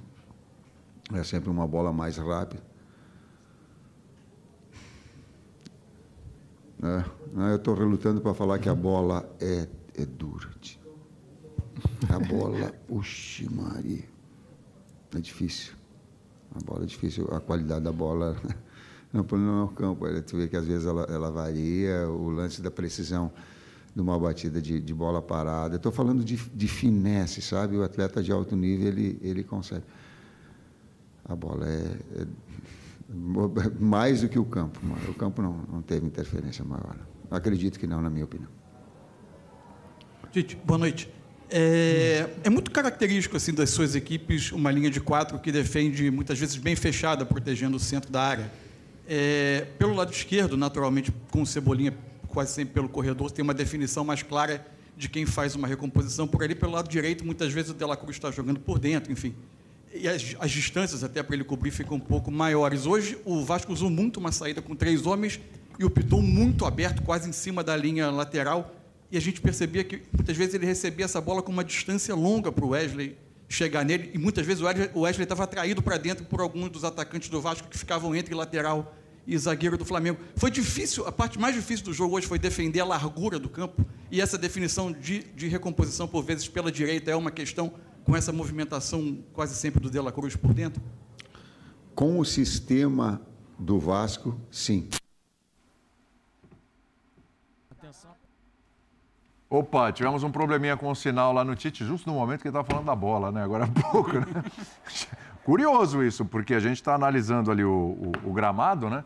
[1.12, 2.77] É sempre uma bola mais rápida.
[6.82, 7.04] É,
[7.50, 10.48] eu estou relutando para falar que a bola é, é dura.
[12.08, 14.04] A bola, oxi, Maria.
[15.14, 15.74] É difícil.
[16.54, 17.28] A bola é difícil.
[17.32, 18.36] A qualidade da bola
[19.12, 20.06] não não é o campo.
[20.22, 23.32] Tu vê que às vezes ela, ela varia, o lance da precisão
[23.94, 25.76] de uma batida de, de bola parada.
[25.76, 27.76] Estou falando de, de finesse, sabe?
[27.76, 29.84] O atleta de alto nível, ele, ele consegue.
[31.24, 32.26] A bola é, é
[33.78, 34.80] mais do que o campo.
[35.08, 36.96] O campo não, não teve interferência maior.
[37.30, 38.50] Acredito que não, na minha opinião.
[40.30, 41.10] Tite, boa noite.
[41.50, 46.38] É, é, muito característico assim das suas equipes uma linha de quatro que defende muitas
[46.38, 48.52] vezes bem fechada, protegendo o centro da área.
[49.06, 54.04] É, pelo lado esquerdo, naturalmente, com o Cebolinha quase sempre pelo corredor, tem uma definição
[54.04, 56.28] mais clara de quem faz uma recomposição.
[56.28, 59.34] Por ali, pelo lado direito, muitas vezes o Dela Cruz está jogando por dentro, enfim.
[59.94, 62.86] E as, as distâncias até para ele cobrir ficam um pouco maiores.
[62.86, 65.40] Hoje, o Vasco usou muito uma saída com três homens
[65.78, 68.74] e o Piton muito aberto, quase em cima da linha lateral
[69.10, 72.52] e a gente percebia que muitas vezes ele recebia essa bola com uma distância longa
[72.52, 73.16] para o Wesley
[73.48, 77.30] chegar nele, e muitas vezes o Wesley estava atraído para dentro por alguns dos atacantes
[77.30, 78.94] do Vasco que ficavam entre lateral
[79.26, 80.18] e zagueiro do Flamengo.
[80.36, 83.86] Foi difícil, a parte mais difícil do jogo hoje foi defender a largura do campo,
[84.10, 87.72] e essa definição de, de recomposição, por vezes, pela direita é uma questão
[88.08, 90.82] com essa movimentação quase sempre do De La Cruz por dentro?
[91.94, 93.20] Com o sistema
[93.58, 94.88] do Vasco, sim.
[99.50, 102.56] Opa, tivemos um probleminha com o sinal lá no Tite, justo no momento que ele
[102.56, 103.42] estava falando da bola, né?
[103.42, 104.44] Agora há pouco, né?
[105.44, 109.04] Curioso isso, porque a gente está analisando ali o, o, o gramado, né?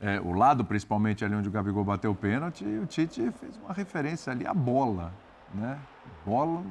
[0.00, 3.56] É, o lado, principalmente ali onde o Gabigol bateu o pênalti, e o Tite fez
[3.56, 5.12] uma referência ali à bola,
[5.52, 5.78] né?
[6.24, 6.62] Bola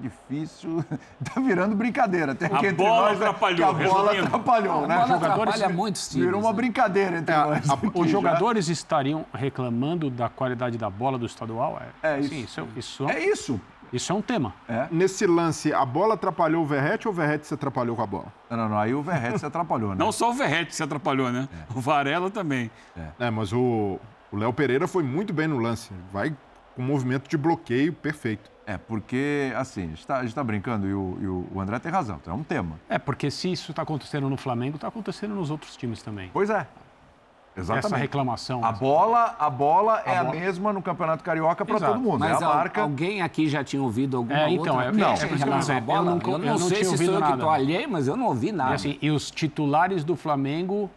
[0.00, 0.84] difícil,
[1.24, 2.34] tá virando brincadeira.
[2.34, 4.26] Tem aqui a bola nós, né, atrapalhou, que a bola resumindo.
[4.36, 4.94] atrapalhou, né?
[4.94, 6.24] A bola jogadores- atrapalha muitos times.
[6.26, 6.56] Virou uma né?
[6.56, 7.68] brincadeira entre nós.
[7.70, 8.12] aqui Os já.
[8.12, 11.80] jogadores estariam reclamando da qualidade da bola do estadual?
[12.02, 12.60] É Sim, isso.
[12.60, 13.60] isso, isso, É isso.
[13.92, 14.52] isso é um tema.
[14.90, 18.26] Nesse lance, a bola atrapalhou o Verrete ou o Verrete se atrapalhou com a bola?
[18.50, 18.78] Não, não, não.
[18.78, 19.96] Aí o Verrete se atrapalhou, né?
[19.98, 21.48] Não só o Verrete se atrapalhou, né?
[21.74, 22.70] O Varela também.
[23.18, 23.98] É, mas o
[24.32, 25.92] o Léo Pereira foi muito bem no lance.
[26.12, 26.34] Vai
[26.74, 28.50] com um movimento de bloqueio perfeito.
[28.66, 31.60] É, porque, assim, a gente tá, a gente tá brincando e o, e o- o
[31.60, 32.80] André tem razão, então é um tema.
[32.88, 36.30] É, porque se isso está acontecendo no Flamengo, está acontecendo nos outros times também.
[36.32, 36.66] Pois é.
[37.56, 38.00] Essa Exatamente.
[38.00, 38.64] reclamação.
[38.64, 42.18] A bola, a bola é a bola- mesma no Campeonato Carioca para todo mundo.
[42.18, 42.80] Mas é a al- marca.
[42.82, 45.80] alguém aqui já tinha ouvido alguma É, então, outra é- não, é em relação à
[45.80, 45.98] bola?
[45.98, 47.34] eu não- Eu não, eu não sei tinha se sou ouvido eu que nada.
[47.34, 48.72] estou alheio, mas eu não ouvi nada.
[48.72, 50.90] E, assim, e os titulares do Flamengo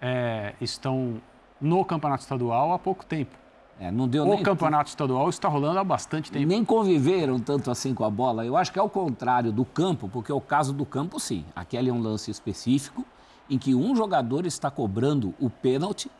[0.00, 1.20] é, estão
[1.60, 3.36] no campeonato estadual há pouco tempo.
[3.80, 6.46] É, não deu O nem, campeonato estadual está rolando há bastante tempo.
[6.46, 8.44] nem conviveram tanto assim com a bola.
[8.44, 11.44] Eu acho que é o contrário do campo, porque o caso do campo, sim.
[11.56, 13.04] Aquele é um lance específico
[13.48, 16.10] em que um jogador está cobrando o pênalti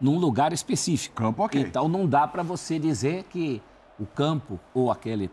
[0.00, 1.14] num lugar específico.
[1.14, 1.60] Campo, ok.
[1.60, 3.62] Então não dá para você dizer que
[3.98, 5.30] o campo ou aquele,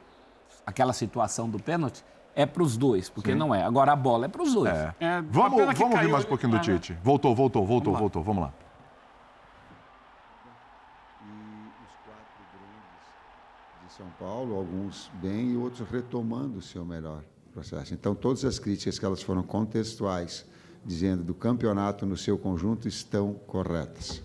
[0.65, 2.03] aquela situação do pênalti
[2.35, 3.63] é para os dois, porque não é.
[3.63, 4.71] Agora a bola é para os dois.
[4.71, 4.93] É.
[4.99, 6.63] É, Vamos, vamos ouvir mais um pouquinho do Ah, né?
[6.79, 6.97] Tite.
[7.03, 8.23] Voltou, voltou, voltou, voltou.
[8.23, 8.53] Vamos lá.
[11.21, 17.23] E os quatro grandes de São Paulo, alguns bem e outros retomando o seu melhor
[17.53, 17.93] processo.
[17.93, 20.45] Então, todas as críticas que elas foram contextuais,
[20.83, 24.23] dizendo do campeonato no seu conjunto, estão corretas.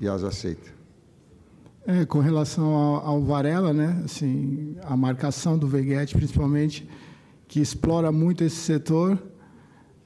[0.00, 0.70] E as aceita.
[1.84, 4.00] É, com relação ao, ao Varela, né?
[4.04, 6.88] Assim, a marcação do Veguete, principalmente,
[7.48, 9.20] que explora muito esse setor,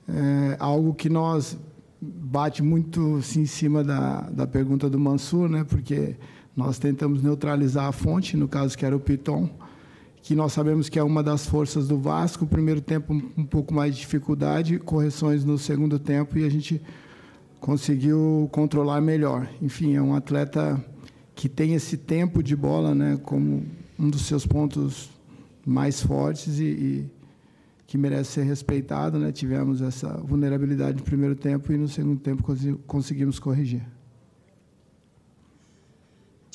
[0.08, 1.58] é algo que nós
[2.00, 5.64] bate muito assim, em cima da, da pergunta do Mansur, né?
[5.64, 6.16] porque
[6.56, 9.50] nós tentamos neutralizar a fonte, no caso que era o Piton,
[10.22, 12.46] que nós sabemos que é uma das forças do Vasco.
[12.46, 16.80] Primeiro tempo um pouco mais de dificuldade, correções no segundo tempo e a gente
[17.60, 19.48] conseguiu controlar melhor.
[19.60, 20.82] Enfim, é um atleta
[21.34, 23.62] que tem esse tempo de bola, né, como
[23.98, 25.10] um dos seus pontos
[25.64, 27.10] mais fortes e, e
[27.86, 29.30] que merece ser respeitado, né?
[29.30, 32.42] Tivemos essa vulnerabilidade no primeiro tempo e no segundo tempo
[32.86, 33.82] conseguimos corrigir.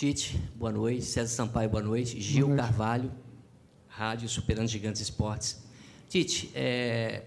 [0.01, 1.05] Tite, boa noite.
[1.05, 2.19] César Sampaio, boa noite.
[2.19, 2.67] Gil boa noite.
[2.67, 3.11] Carvalho,
[3.87, 5.61] Rádio Superando Gigantes Esportes.
[6.09, 7.25] Tite, é,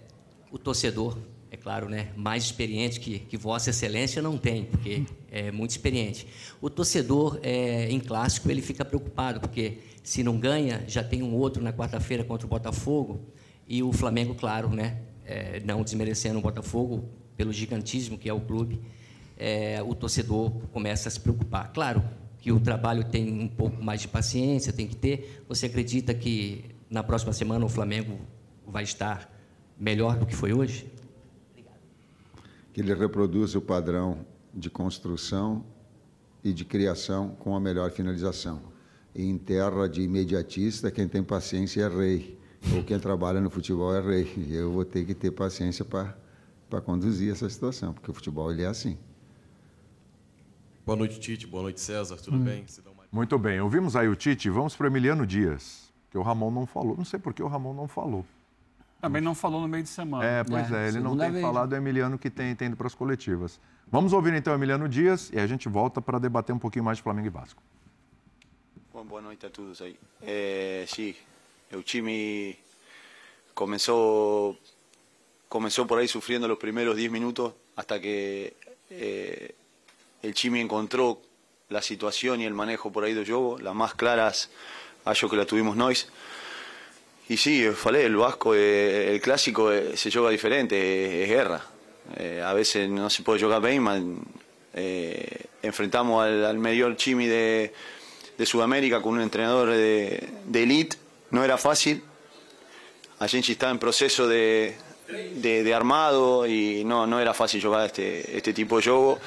[0.50, 1.16] o torcedor,
[1.52, 6.26] é claro, né, mais experiente que, que Vossa Excelência não tem, porque é muito experiente.
[6.60, 11.32] O torcedor, é, em clássico, ele fica preocupado, porque se não ganha, já tem um
[11.37, 13.20] outro na quarta-feira contra o Botafogo
[13.68, 18.40] e o Flamengo, claro, né, é, não desmerecendo o Botafogo pelo gigantismo que é o
[18.40, 18.80] clube,
[19.38, 21.72] é, o torcedor começa a se preocupar.
[21.72, 22.02] Claro
[22.44, 25.42] que o trabalho tem um pouco mais de paciência, tem que ter.
[25.48, 28.18] Você acredita que na próxima semana o Flamengo
[28.66, 29.35] vai estar
[29.80, 30.92] melhor do que foi hoje?
[32.70, 35.64] Que ele reproduza o padrão de construção
[36.44, 38.61] e de criação com a melhor finalização.
[39.14, 42.38] E em terra de imediatista, quem tem paciência é rei
[42.76, 44.30] ou quem trabalha no futebol é rei.
[44.37, 48.64] E eu vou ter que ter paciência para conduzir essa situação, porque o futebol ele
[48.64, 48.98] é assim.
[50.85, 51.47] Boa noite, Tite.
[51.47, 52.16] Boa noite, César.
[52.16, 52.44] Tudo hum.
[52.44, 52.66] bem?
[53.11, 53.61] Muito bem.
[53.61, 54.51] Ouvimos aí o Tite.
[54.51, 56.94] Vamos para o Emiliano Dias, que o Ramon não falou.
[56.97, 58.25] Não sei por que o Ramon não falou.
[59.01, 60.25] Também não falou no meio de semana.
[60.25, 61.42] É, pois é, é ele não tem vez.
[61.42, 63.61] falado do Emiliano que tem, tem ido para as coletivas.
[63.90, 66.99] Vamos ouvir então o Emiliano Dias e a gente volta para debater um pouquinho mais
[66.99, 67.62] de Flamengo e Vasco.
[68.92, 69.99] Bom, boa noite a todos aí.
[70.23, 71.14] É, sim,
[71.70, 72.57] el Chimi
[73.55, 74.57] comenzó,
[75.49, 78.57] comenzó por ahí sufriendo los primeros 10 minutos hasta que
[78.90, 79.55] eh,
[80.24, 81.20] el Chimi encontró
[81.68, 84.50] la situación y el manejo por ahí de Yobo, las más claras,
[85.14, 86.08] yo que la tuvimos nois.
[87.28, 91.62] Y sí, falé, el vasco, eh, el clásico eh, se juega diferente, es, guerra.
[92.44, 94.24] a veces no se puede jugar bien,
[95.62, 97.72] enfrentamos al, al mayor Chimi de,
[98.44, 100.96] Sudamérica con un entrenador de, de elite
[101.30, 102.02] no era fácil.
[103.18, 104.74] A gente estaba en proceso de,
[105.08, 109.18] de, armado y no, no era fácil jugar este, este tipo de juego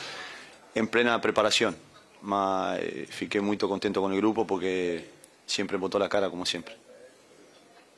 [0.77, 1.75] en plena preparación.
[2.21, 5.05] Mas eh, fiquei muito contento com o grupo porque
[5.45, 6.73] sempre botou a cara como sempre.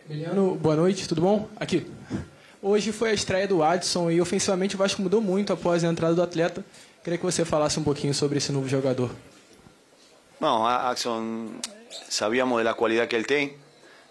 [0.09, 1.47] Emiliano, boa noite, tudo bom?
[1.57, 1.85] Aqui.
[2.61, 6.15] Hoje foi a estreia do Adson e ofensivamente o Vasco mudou muito após a entrada
[6.15, 6.65] do atleta.
[7.03, 9.09] Queria que você falasse um pouquinho sobre esse novo jogador.
[10.39, 11.51] Bom, Adson,
[12.09, 13.53] sabíamos da qualidade que ele tem,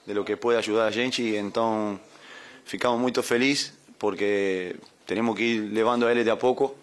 [0.06, 2.00] de lo que puede ayudar a gente y entonces
[2.64, 6.74] ficamos muy felices porque tenemos que ir levando a él de a poco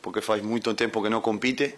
[0.00, 1.76] porque hace mucho tiempo que no compite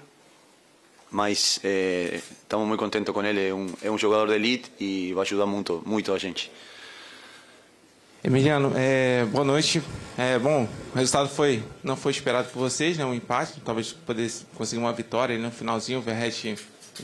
[1.11, 5.13] mas eh, estamos muy contentos con él es un, es un jugador de elite y
[5.13, 6.51] va a ayudar muito, muito a gente
[8.25, 9.83] Emiliano, é, boa noite.
[10.17, 14.45] É, bom, o resultado foi, não foi esperado por vocês, né, um empate, talvez pudesse
[14.55, 16.57] conseguir uma vitória no finalzinho, o Verret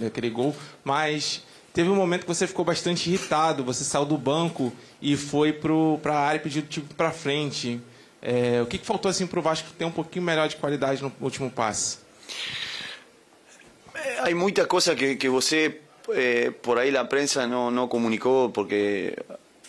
[0.06, 0.54] aquele gol,
[0.84, 1.42] mas
[1.78, 6.14] Teve um momento que você ficou bastante irritado, você saiu do banco e foi para
[6.14, 7.80] a área e pediu tipo para frente.
[8.20, 11.02] É, o que, que faltou assim para o Vasco ter um pouquinho melhor de qualidade
[11.02, 11.98] no último passe?
[14.18, 19.16] Há muita coisa que, que você, eh, por aí, a prensa não, não comunicou, porque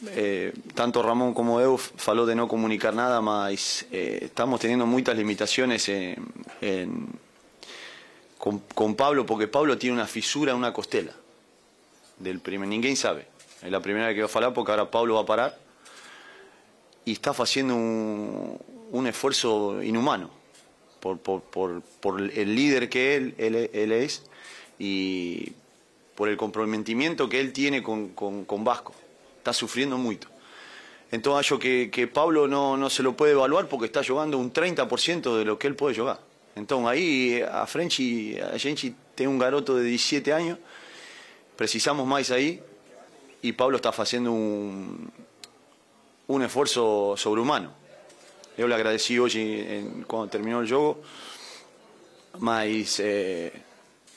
[0.08, 6.16] eh, tanto Ramón como eu falou de não comunicar nada, mas eh, estamos limitações em,
[6.62, 7.08] em,
[8.38, 11.14] com, com Pablo, porque Pablo tem uma fissura, uma costela.
[12.20, 13.26] del primer, ninguém sabe.
[13.62, 15.58] Es la primera vez que voy a hablar porque ahora Pablo va a parar
[17.10, 18.60] y está haciendo un,
[18.92, 20.30] un esfuerzo inhumano
[21.00, 24.22] por, por, por, por, el líder que él, él, es
[24.78, 25.54] y
[26.14, 28.94] por el comprometimiento que él tiene con, con, con Vasco.
[29.40, 30.30] Está sufriendo mucho.
[31.12, 34.54] Entonces yo que, que Pablo no, no, se lo puede evaluar porque está jugando un
[34.54, 36.20] 30% de lo que él puede jugar.
[36.56, 40.60] Entonces ahí a Frenchy, a Genchi tiene un garoto de 17 años
[41.56, 42.62] precisamos más ahí
[43.42, 45.12] y Pablo está haciendo un,
[46.30, 47.72] un esfuerzo sobrehumano.
[48.58, 51.02] Yo le agradecí hoy cuando terminó el juego,
[52.40, 53.52] mas eh,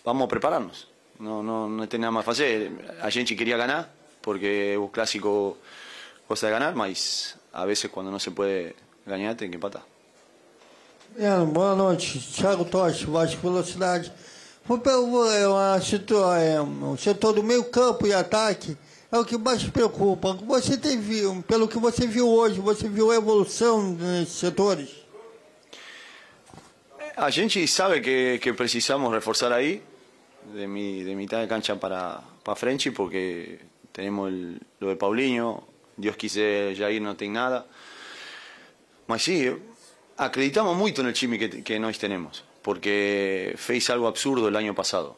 [0.04, 0.88] vamos a prepararnos.
[1.18, 2.78] No, no, no tem nada más fácil.
[3.00, 3.90] A gente quería ganar,
[4.20, 5.58] porque un clásico
[6.26, 8.74] cosa de ganar, mas a veces cuando no se puede
[9.06, 9.82] ganar, tem que empatar.
[11.52, 12.18] Boa noite.
[12.18, 14.12] Thiago Tocha, Vasco Velocidade.
[14.68, 18.76] É uma, é, o setor do meio campo e ataque
[19.12, 20.32] é o que mais preocupa.
[20.46, 24.88] Você tem viu, pelo que você viu hoje, você viu a evolução nesses setores?
[27.16, 29.82] A gente sabe que, que precisamos reforzar ahí,
[30.54, 33.60] de, mi, de mitad de cancha para, para frente, porque
[33.92, 35.62] tenemos el- lo de Paulinho,
[35.96, 37.66] Dios quise Jair no tem nada.
[39.06, 39.54] Mas sí,
[40.16, 45.14] acreditamos muito no time que, que nós tenemos, porque fez algo absurdo el año pasado.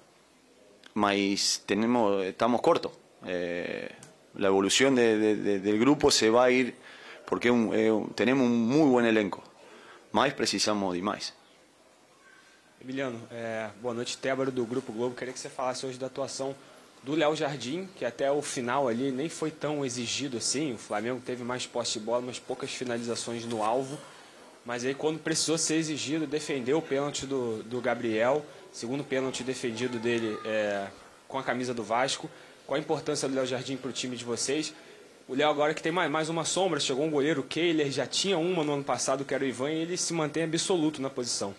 [0.94, 2.90] Mas tenemos, estamos cortos.
[3.26, 3.90] Eh,
[4.36, 6.74] la evolución de- de- de- del grupo se va a ir
[7.26, 9.42] porque é um- tenemos un muy buen elenco.
[10.12, 11.32] Mas precisamos de mais.
[12.80, 15.14] Emiliano, é, boa noite, Tébaro do Grupo Globo.
[15.14, 16.54] Queria que você falasse hoje da atuação
[17.02, 20.74] do Léo Jardim, que até o final ali nem foi tão exigido assim.
[20.74, 23.98] O Flamengo teve mais posse de bola, mas poucas finalizações no alvo.
[24.66, 29.98] Mas aí, quando precisou ser exigido, defendeu o pênalti do, do Gabriel, segundo pênalti defendido
[29.98, 30.86] dele é,
[31.28, 32.28] com a camisa do Vasco.
[32.66, 34.72] Qual a importância do Léo Jardim para o time de vocês?
[35.28, 38.06] O Léo agora que tem mais, mais uma sombra, chegou um goleiro, o Kehler, já
[38.06, 41.08] tinha uma no ano passado, que era o Ivan, e ele se mantém absoluto na
[41.10, 41.54] posição.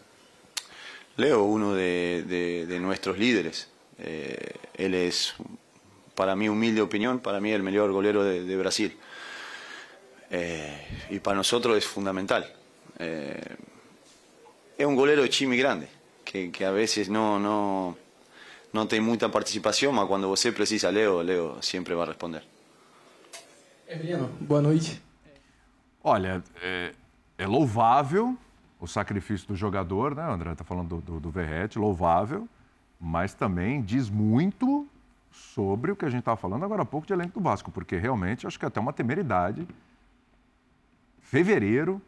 [1.17, 2.79] Leo, uno de, de- de
[3.17, 3.67] líderes.
[3.97, 4.53] Eh,
[5.07, 5.33] es,
[6.13, 8.97] para mi humilde opinión, para mí el mejor golero de, de Brasil.
[10.29, 12.51] Eh, y para nosotros es fundamental.
[12.99, 13.55] Eh,
[14.77, 15.87] es un golero de chimi grande,
[16.23, 17.97] que, que a veces no, no,
[18.75, 22.43] no tiene mucha participación, pero cuando você precisa Leo, Leo siempre va a responder.
[23.87, 25.01] Emiliano, boa noite.
[26.03, 26.91] Olha, é,
[27.37, 28.37] é louvável
[28.79, 30.27] o sacrifício do jogador, né?
[30.27, 32.47] O André está falando do, do, do Verrete, louvável,
[32.99, 34.87] mas também diz muito
[35.31, 37.95] sobre o que a gente estava falando agora há pouco de elenco do Vasco, porque
[37.95, 39.67] realmente acho que é até uma temeridade.
[41.21, 42.01] Fevereiro,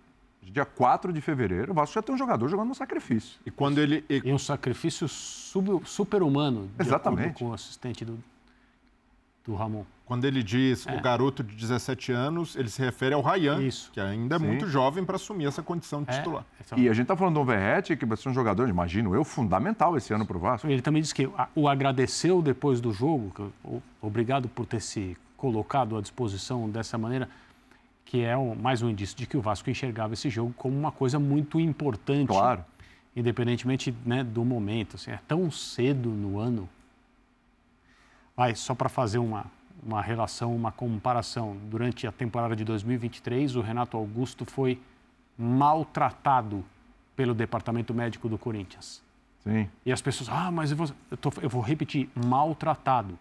[0.51, 3.39] dia 4 de fevereiro, o Vasco já tem um jogador jogando no sacrifício.
[3.45, 4.03] E quando ele.
[4.09, 5.07] E um sacrifício
[5.85, 7.39] super-humano, de Exatamente.
[7.39, 8.17] com o assistente do,
[9.45, 9.83] do Ramon.
[10.05, 10.95] Quando ele diz É.
[10.97, 13.59] o garoto de 17 anos, ele se refere ao Rayan,
[13.91, 14.45] que ainda é Sim.
[14.45, 16.11] muito jovem para assumir essa condição É.
[16.11, 16.45] de titular.
[16.77, 19.97] E a gente está falando do Verrete, que vai ser um jogador, imagino eu, fundamental
[19.97, 20.65] esse ano para o Vasco.
[20.67, 25.17] Ele também disse que o agradeceu depois do jogo, que o- obrigado por ter se
[25.35, 27.29] colocado à disposição dessa maneira,
[28.07, 30.91] que é um- mais um indício de que o Vasco enxergava esse jogo como uma
[30.93, 32.27] coisa muito importante.
[32.29, 32.63] Claro.
[33.15, 34.95] Independentemente né, do momento.
[34.95, 36.69] Assim, é tão cedo no ano.
[38.35, 39.45] Vai, só para fazer uma,
[39.83, 41.57] uma relação, uma comparação.
[41.69, 44.79] Durante a temporada de 2023, o Renato Augusto foi
[45.37, 46.63] maltratado
[47.15, 49.01] pelo departamento médico do Corinthians.
[49.43, 49.67] Sim.
[49.85, 53.19] E as pessoas, ah, mas eu vou, eu, tô- eu vou repetir, maltratado.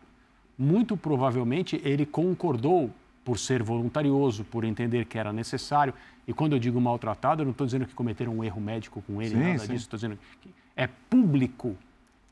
[0.56, 2.90] Muito provavelmente ele concordou
[3.26, 5.92] por ser voluntarioso, por entender que era necessário.
[6.28, 9.20] E quando eu digo maltratado, eu não estou dizendo que cometeram um erro médico com
[9.20, 9.72] ele, Sim, nada sim.
[9.72, 9.86] disso.
[9.86, 11.76] Estou dizendo que é público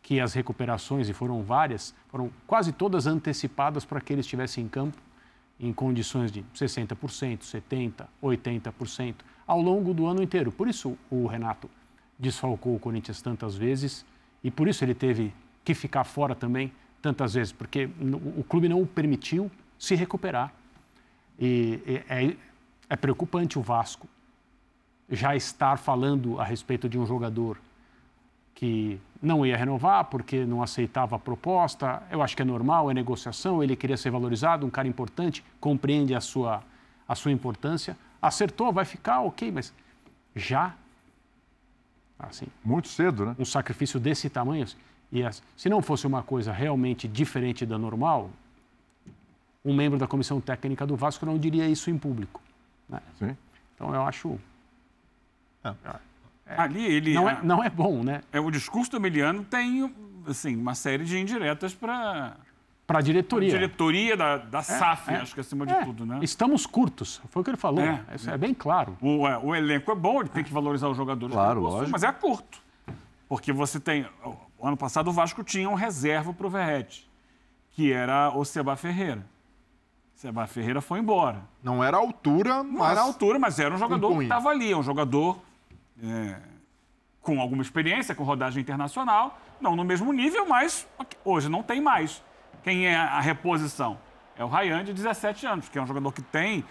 [0.01, 4.68] que as recuperações, e foram várias, foram quase todas antecipadas para que ele estivesse em
[4.68, 4.97] campo
[5.59, 9.14] em condições de 60%, 70%, 80%,
[9.45, 10.53] ao longo do ano inteiro.
[10.53, 11.68] Por isso o Renato
[12.16, 14.07] desfalcou o Corinthians tantas vezes
[14.45, 15.34] e por isso ele teve
[15.64, 16.72] que ficar fora também
[17.03, 17.88] tantas vezes, porque
[18.36, 20.53] o clube não o permitiu se recuperar.
[21.39, 22.37] E e é,
[22.89, 24.09] é preocupante o Vasco
[25.11, 27.59] já estar falando a respeito de um jogador
[28.55, 32.03] que não ia renovar porque não aceitava a proposta.
[32.11, 36.14] Eu acho que é normal, é negociação, ele queria ser valorizado, um cara importante, compreende
[36.14, 36.62] a sua,
[37.07, 37.97] a sua importância.
[38.22, 39.74] Acertou, vai ficar, ok, mas
[40.35, 40.74] já
[42.18, 43.37] assim, muito cedo, né?
[43.39, 44.66] Um sacrifício desse tamanho.
[45.12, 45.22] E
[45.57, 48.30] se não fosse uma coisa realmente diferente da normal,
[49.65, 52.43] um membro da comissão técnica do Vasco não diria isso em público.
[52.89, 53.01] né?
[53.75, 54.39] Então eu acho.
[56.47, 57.15] Ali ele.
[57.15, 58.21] Não é, não é bom, né?
[58.33, 59.93] É, o discurso do Emiliano tem
[60.27, 62.37] assim, uma série de indiretas para.
[62.87, 63.49] Para a diretoria.
[63.49, 65.17] diretoria da, da SAF, é.
[65.17, 66.19] acho que acima É, de tudo, né?
[66.21, 67.83] Estamos curtos, foi o que ele falou.
[67.83, 68.95] É, Isso é, bem claro.
[69.01, 71.35] O, é, o elenco é bom, ele tem que valorizar os jogadores.
[71.35, 71.93] Claro, possui, lógico.
[71.93, 72.59] Mas é curto.
[73.27, 74.07] Porque você tem.
[74.59, 77.11] O ano passado o Vasco tinha um reserva para o Verrete,
[77.71, 79.25] que era o Seba Ferreira.
[80.15, 81.43] Seba Ferreira foi embora.
[81.62, 82.91] Não era a altura, Não mas.
[82.93, 84.73] era a altura, mas era um jogador que estava ali.
[84.73, 85.39] É um jogador
[86.03, 86.37] é,
[87.21, 89.39] com alguma experiência, com rodagem internacional.
[89.61, 90.87] Não no mesmo nível, mas
[91.25, 92.23] hoje não tem mais.
[92.62, 93.99] Quem é a reposição?
[94.37, 96.65] É o Ryan, de 17 anos, que é um jogador que tem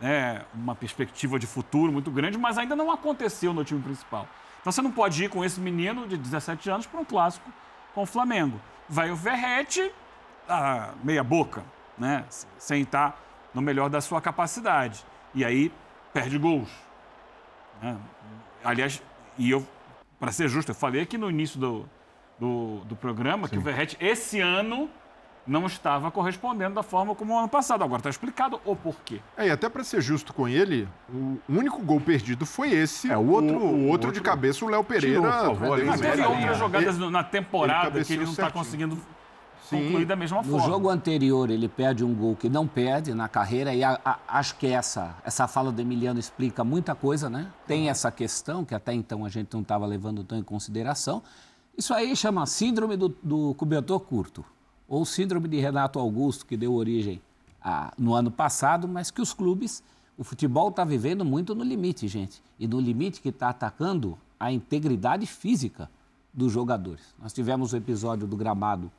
[0.00, 4.26] né, uma perspectiva de futuro muito grande, mas ainda não aconteceu no time principal.
[4.60, 7.50] Então você não pode ir com esse menino de 17 anos para um clássico
[7.94, 8.60] com o Flamengo.
[8.88, 9.92] Vai o Verrete,
[10.48, 11.62] ah, meia boca,
[11.98, 12.24] né?
[12.58, 13.20] sem estar
[13.54, 15.04] no melhor da sua capacidade.
[15.34, 15.72] E aí
[16.12, 16.68] perde gols.
[17.82, 17.96] né?
[18.64, 19.02] Aliás,
[19.38, 19.66] e eu,
[20.18, 21.88] para ser justo, eu falei aqui no início do,
[22.38, 24.88] do, do programa que o Verrete, esse ano,
[25.46, 27.84] não estava correspondendo da forma como o ano passado.
[27.84, 29.20] Agora está explicado o porquê.
[29.36, 33.10] É, e até para ser justo com ele, o único gol perdido foi esse.
[33.10, 35.20] É, o outro- o, o outro, o outro de cabeça, o Léo Pereira.
[35.20, 36.54] tirou, salvou ali Mas teve outras linha.
[36.54, 39.02] jogadas Ele- na temporada que cabeceou ele não está certinho.
[39.64, 40.66] Conseguindo concluir da mesma No forma.
[40.66, 44.56] jogo anterior, ele perde um gol que não perde na carreira, e a- a- acho
[44.56, 47.50] que essa, essa fala do Emiliano explica muita coisa, né?
[47.66, 51.22] Tem essa questão que até então a gente não estava levando tão em consideração.
[51.76, 54.44] Isso aí chama síndrome do, do cobertor curto,
[54.88, 57.20] ou síndrome de Renato Augusto, que deu origem
[57.62, 59.82] a- no ano passado, mas que os clubes,
[60.16, 62.42] o futebol está vivendo muito no limite, gente.
[62.60, 65.90] E no limite que está atacando a integridade física
[66.32, 67.14] dos jogadores.
[67.20, 68.90] Nós tivemos o episódio do gramado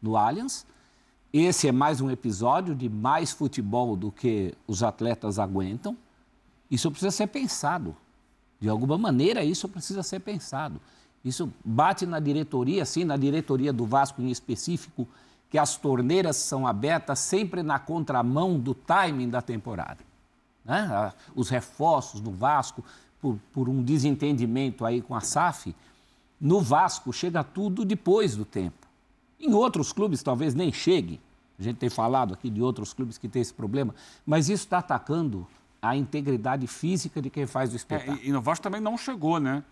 [0.00, 0.66] no Allianz.
[1.32, 5.96] Esse é mais um episódio de mais futebol do que os atletas aguentam.
[6.70, 7.96] Isso precisa ser pensado.
[8.60, 10.80] De alguma maneira, isso precisa ser pensado.
[11.24, 15.06] Isso bate na diretoria, sim, na diretoria do Vasco em específico,
[15.50, 19.98] que as torneiras são abertas sempre na contramão do timing da temporada.
[20.64, 21.12] Né?
[21.34, 22.84] Os reforços do Vasco,
[23.20, 25.74] por, por um desentendimento aí com a SAF,
[26.40, 28.85] no Vasco chega tudo depois do tempo.
[29.40, 31.20] Em outros clubes talvez nem chegue.
[31.58, 33.94] A gente tem falado aqui de outros clubes que têm esse problema,
[34.26, 35.46] mas isso está atacando
[35.80, 38.18] a integridade física de quem faz o É, espetáculo.
[38.22, 39.62] e, e no Vasco também não chegou, né?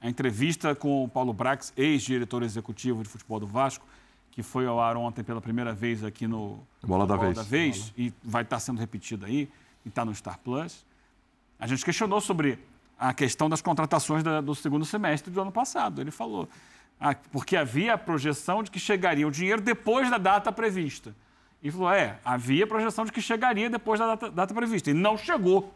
[0.00, 3.84] A entrevista com o Paulo Brax, ex-diretor executivo de futebol do Vasco,
[4.30, 7.92] que foi ao ar ontem pela primeira vez aqui no Bola da no Vez.
[7.96, 9.48] e vai estar sendo repetido aí,
[9.84, 10.84] e está no Star Plus.
[11.58, 12.58] A gente questionou sobre
[12.98, 16.00] a questão das contratações da- do segundo semestre do ano passado.
[16.00, 16.48] Ele falou,
[17.30, 21.14] porque havia a projeção de que chegaria o dinheiro depois da data prevista.
[21.62, 24.90] E falou, é, havia projeção de que chegaria depois da data, data prevista.
[24.90, 25.72] E não chegou,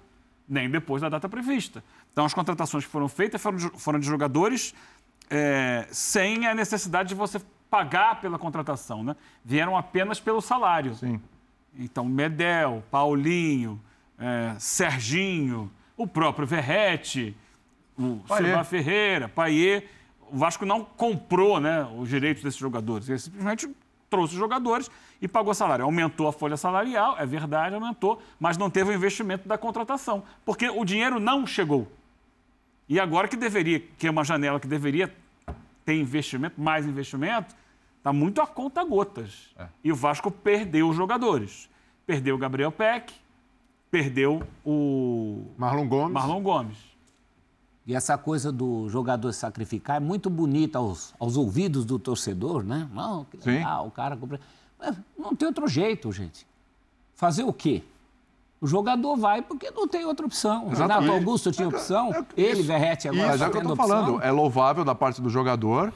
[0.49, 1.83] nem depois da data prevista.
[2.13, 4.75] Então, as contratações que foram feitas foram de, foram de jogadores
[5.31, 7.41] é, sem a necessidade de você
[7.71, 9.15] pagar pela contratação, né?
[9.45, 10.95] Vieram apenas pelo salário.
[10.95, 11.21] Sim.
[11.79, 13.81] Então, Medel, Paulinho,
[14.19, 17.37] é, Serginho, o próprio Verrete,
[17.97, 18.21] o.
[18.27, 19.89] Silva Ferreira, Paier.
[20.31, 23.09] O Vasco não comprou né, os direitos desses jogadores.
[23.09, 23.69] Ele simplesmente
[24.09, 25.85] trouxe os jogadores e pagou salário.
[25.85, 30.69] Aumentou a folha salarial, é verdade, aumentou, mas não teve o investimento da contratação, porque
[30.69, 31.91] o dinheiro não chegou.
[32.89, 35.15] E agora que deveria, que é uma janela que deveria
[35.85, 37.55] ter investimento, mais investimento,
[37.99, 39.55] está muito a conta gotas.
[39.85, 41.69] E o Vasco perdeu os jogadores.
[42.07, 43.13] Perdeu o Gabriel Peck,
[43.91, 46.13] perdeu o Marlon Gomes.
[46.15, 46.79] Marlon Gomes.
[47.89, 52.87] E essa coisa do jogador sacrificar é muito bonita aos, aos ouvidos do torcedor, né?
[52.93, 54.19] Não, legal, o cara...
[55.19, 56.47] não tem outro jeito, gente.
[57.15, 57.83] Fazer o quê?
[58.61, 60.67] O jogador vai porque não tem outra opção.
[60.67, 61.15] O Renato Exatamente.
[61.15, 63.89] Augusto tinha opção, ele, Verrete, agora Mas é o que eu tendo tô opção.
[64.05, 64.23] falando.
[64.23, 65.91] É louvável da parte do jogador,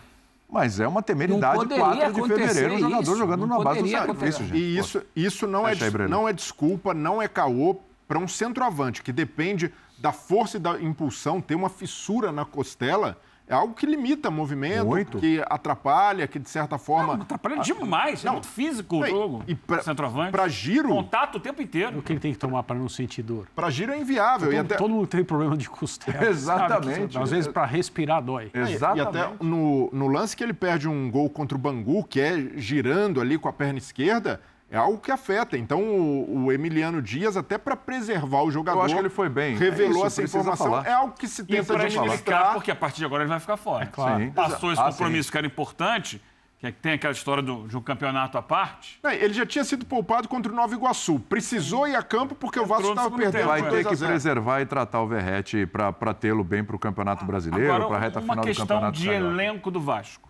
[0.48, 3.82] mas é uma temeridade Não poderia 4 de fevereiro, um jogador isso, jogando na base
[3.82, 4.56] do sacrifício, gente.
[4.56, 7.76] E isso, isso não, é, des- não é desculpa, não é caô
[8.08, 9.70] para um centroavante que depende
[10.02, 14.86] da força e da impulsão, ter uma fissura na costela, é algo que limita movimento,
[14.86, 15.18] Muito.
[15.20, 17.14] que atrapalha, que de certa forma.
[17.14, 19.44] Não, atrapalha demais, é muito físico o Não, jogo.
[19.46, 20.32] e pra- centroavante.
[20.32, 21.98] pra giro- Contato o tempo inteiro.
[21.98, 23.46] O que ele tem que tomar para não sentir dor?
[23.54, 24.48] Para giro é inviável.
[24.48, 26.24] Todo, e até, todo mundo tem problema de costela.
[26.28, 27.12] Exatamente.
[27.12, 27.22] sabe?
[27.24, 28.50] Às vezes, para respirar, dói.
[28.54, 32.36] E até no, no lance que ele perde um gol contra o Bangu, que é
[32.56, 34.40] girando ali com a perna esquerda,
[34.72, 35.56] é algo que afeta.
[35.56, 39.28] Então o, o Emiliano Dias, até para preservar o jogador, Eu acho que ele foi
[39.28, 39.54] bem.
[39.54, 40.66] É revelou isso, essa informação.
[40.66, 40.86] falar.
[40.86, 42.54] É algo que se E tenta para administrar.
[42.54, 43.86] porque a partir de agora ele vai ficar fora.
[43.86, 44.24] claro.
[44.24, 44.30] Sim.
[44.32, 46.20] Passou esse Ah, compromisso que era importante,
[46.58, 48.98] que é que tem aquela história do, de um campeonato à parte.
[49.02, 51.18] Não, Ele já tinha sido poupado contra o Nova Iguaçu.
[51.18, 53.32] Precisou ir a campo porque o Vasco estava perdendo.
[53.32, 53.64] tempo, Vai é.
[53.64, 54.10] ter 2 a que 0.
[54.12, 58.20] preservar e tratar o Verrete para tê-lo bem para o Campeonato Brasileiro, para a reta
[58.20, 59.26] uma final do questão Campeonato de Carioca.
[59.32, 60.28] elenco do Vasco.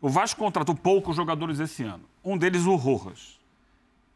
[0.00, 2.04] O Vasco contratou poucos jogadores esse ano.
[2.24, 3.37] Um deles, o Rojas,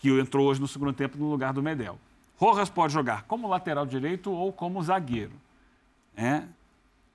[0.03, 1.97] que entrou hoje no segundo tempo no lugar do Medel.
[2.37, 5.31] Rojas pode jogar como lateral direito ou como zagueiro.
[6.17, 6.43] É.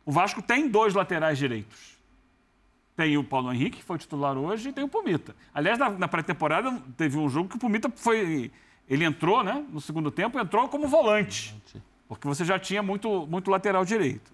[0.06, 1.98] O Vasco tem dois laterais direitos.
[2.96, 5.36] Tem o Paulo Henrique, que foi titular hoje, e tem o Pumita.
[5.54, 8.50] Aliás, na, na pré-temporada teve um jogo que o Pumita foi.
[8.88, 9.66] Ele entrou, né?
[9.70, 11.54] No segundo tempo, entrou como volante.
[12.08, 14.32] Porque você já tinha muito, muito lateral direito.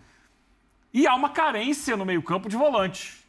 [0.93, 3.25] E há uma carência no meio-campo de volante.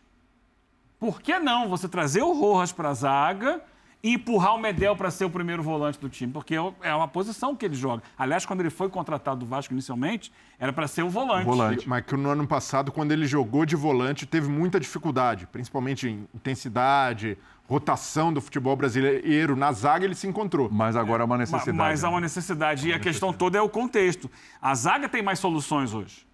[1.00, 3.62] Por que não você trazer o Rojas para a zaga
[4.04, 6.30] e empurrar o Medel para ser o primeiro volante do time?
[6.30, 8.02] Porque é uma posição que ele joga.
[8.18, 11.88] Aliás, quando ele foi contratado do Vasco inicialmente, era para ser o volante.
[11.88, 16.28] Mas que no ano passado, quando ele jogou de volante, teve muita dificuldade, principalmente em
[16.34, 19.56] intensidade, rotação do futebol brasileiro.
[19.56, 20.68] Na zaga ele se encontrou.
[20.70, 21.76] Mas agora é uma Ma- necessidade.
[21.76, 22.86] Mas há uma necessidade.
[22.86, 24.30] E a questão toda é o contexto.
[24.60, 26.26] A zaga tem mais soluções hoje.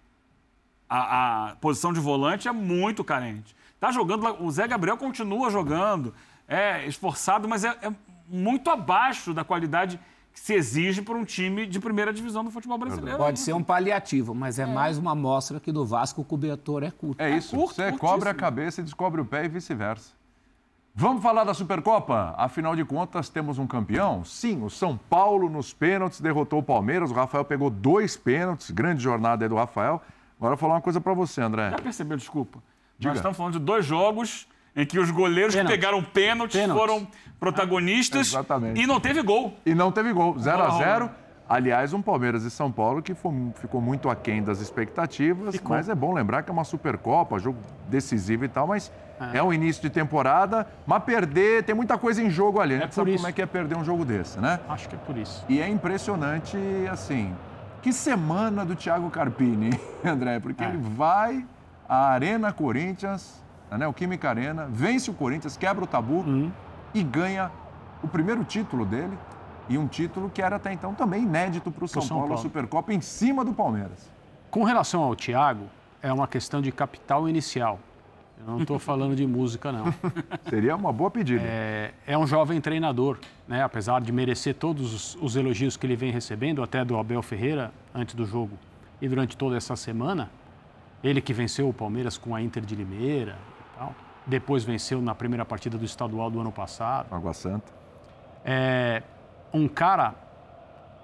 [0.89, 3.55] A, a posição de volante é muito carente.
[3.79, 6.13] Tá jogando lá, o Zé Gabriel continua jogando.
[6.51, 7.93] É esforçado, mas é, é
[8.27, 9.97] muito abaixo da qualidade
[10.33, 13.17] que se exige para um time de primeira divisão do futebol brasileiro.
[13.17, 16.91] Pode ser um paliativo, mas é, mais uma amostra que do Vasco o cobertor é
[16.91, 17.21] curto.
[17.21, 20.11] É isso, você cobre a cabeça e descobre o pé e vice-versa.
[20.93, 22.35] Vamos falar da Supercopa?
[22.37, 24.25] Afinal de contas, temos um campeão?
[24.25, 27.11] Sim, o São Paulo nos pênaltis derrotou o Palmeiras.
[27.11, 30.01] O Rafael pegou dois pênaltis, grande jornada aí do Rafael.
[30.37, 31.69] Agora eu vou falar uma coisa para você, André.
[31.69, 32.61] Já percebeu, desculpa?
[32.99, 33.11] Diga.
[33.11, 35.79] Nós estamos falando de dois jogos em que os goleiros que Pênaltis.
[35.79, 36.79] pegaram pênaltis, Pênaltis.
[36.81, 37.07] foram
[37.39, 38.79] protagonistas Exatamente.
[38.81, 39.53] e não teve gol.
[39.65, 41.21] E não teve gol, 0 a Bola 0 rolando.
[41.49, 45.95] Aliás, um Palmeiras e São Paulo que fo- ficou muito aquém das expectativas, mas é
[45.95, 47.57] bom lembrar que é uma Supercopa, jogo
[47.89, 48.89] decisivo e tal, mas
[49.33, 52.95] é, um início de temporada, mas perder, tem muita coisa em jogo ali, a gente
[52.95, 54.61] sabe como é que é perder um jogo desse, né?
[54.69, 55.43] Acho que é por isso.
[55.49, 56.57] E é impressionante,
[56.89, 57.35] assim,
[57.81, 60.67] que semana do Thiago Carpini, André, porque É.
[60.69, 61.45] ele vai
[61.89, 66.51] à Arena Corinthians, a Neoquímica Arena, vence o Corinthians, quebra o tabu Uhum.
[66.93, 67.49] e ganha
[68.03, 69.17] o primeiro título dele
[69.69, 72.43] e um título que era até então também inédito para o São, São Paulo, Paulo.
[72.43, 74.11] Supercopa, em cima do Palmeiras.
[74.49, 75.67] Com relação ao Thiago,
[76.01, 77.79] é uma questão de capital inicial.
[78.37, 79.85] Eu não estou falando de música, não.
[80.49, 81.41] Seria uma boa pedida.
[81.45, 83.63] É, é um jovem treinador, né?
[83.63, 87.71] apesar de merecer todos os, os elogios que ele vem recebendo, até do Abel Ferreira,
[87.95, 88.57] antes do jogo
[89.01, 90.29] e durante toda essa semana.
[91.01, 93.37] Ele que venceu o Palmeiras com a Inter de Limeira
[94.25, 97.13] Depois venceu na primeira partida do estadual do ano passado.
[97.13, 97.71] Água Santa.
[98.45, 99.03] É
[99.53, 100.15] um cara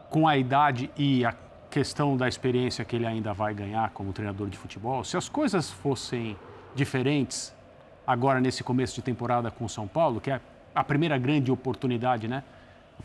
[0.09, 1.34] com a idade e a
[1.69, 5.03] questão da experiência que ele ainda vai ganhar como treinador de futebol.
[5.03, 6.38] Se as coisas fossem
[6.73, 7.53] diferentes
[8.05, 10.39] agora nesse começo de temporada com o São Paulo, que é
[10.73, 12.43] a primeira grande oportunidade, né?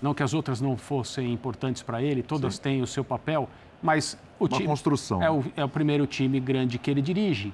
[0.01, 3.49] Não que as outras não fossem importantes para ele, todas têm o seu papel,
[3.83, 5.23] mas o Uma time construção.
[5.23, 7.53] é o, é o primeiro time grande que ele dirige,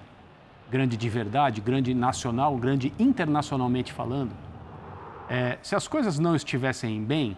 [0.70, 4.32] grande de verdade, grande nacional, grande internacionalmente falando.
[5.28, 7.36] É, se as coisas não estivessem bem,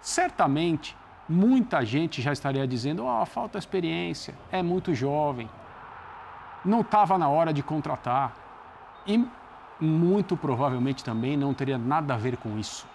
[0.00, 0.96] certamente
[1.28, 5.48] muita gente já estaria dizendo: oh, falta experiência, é muito jovem,
[6.64, 8.36] não estava na hora de contratar.
[9.06, 9.26] E
[9.80, 12.86] muito provavelmente também não teria nada a ver com isso.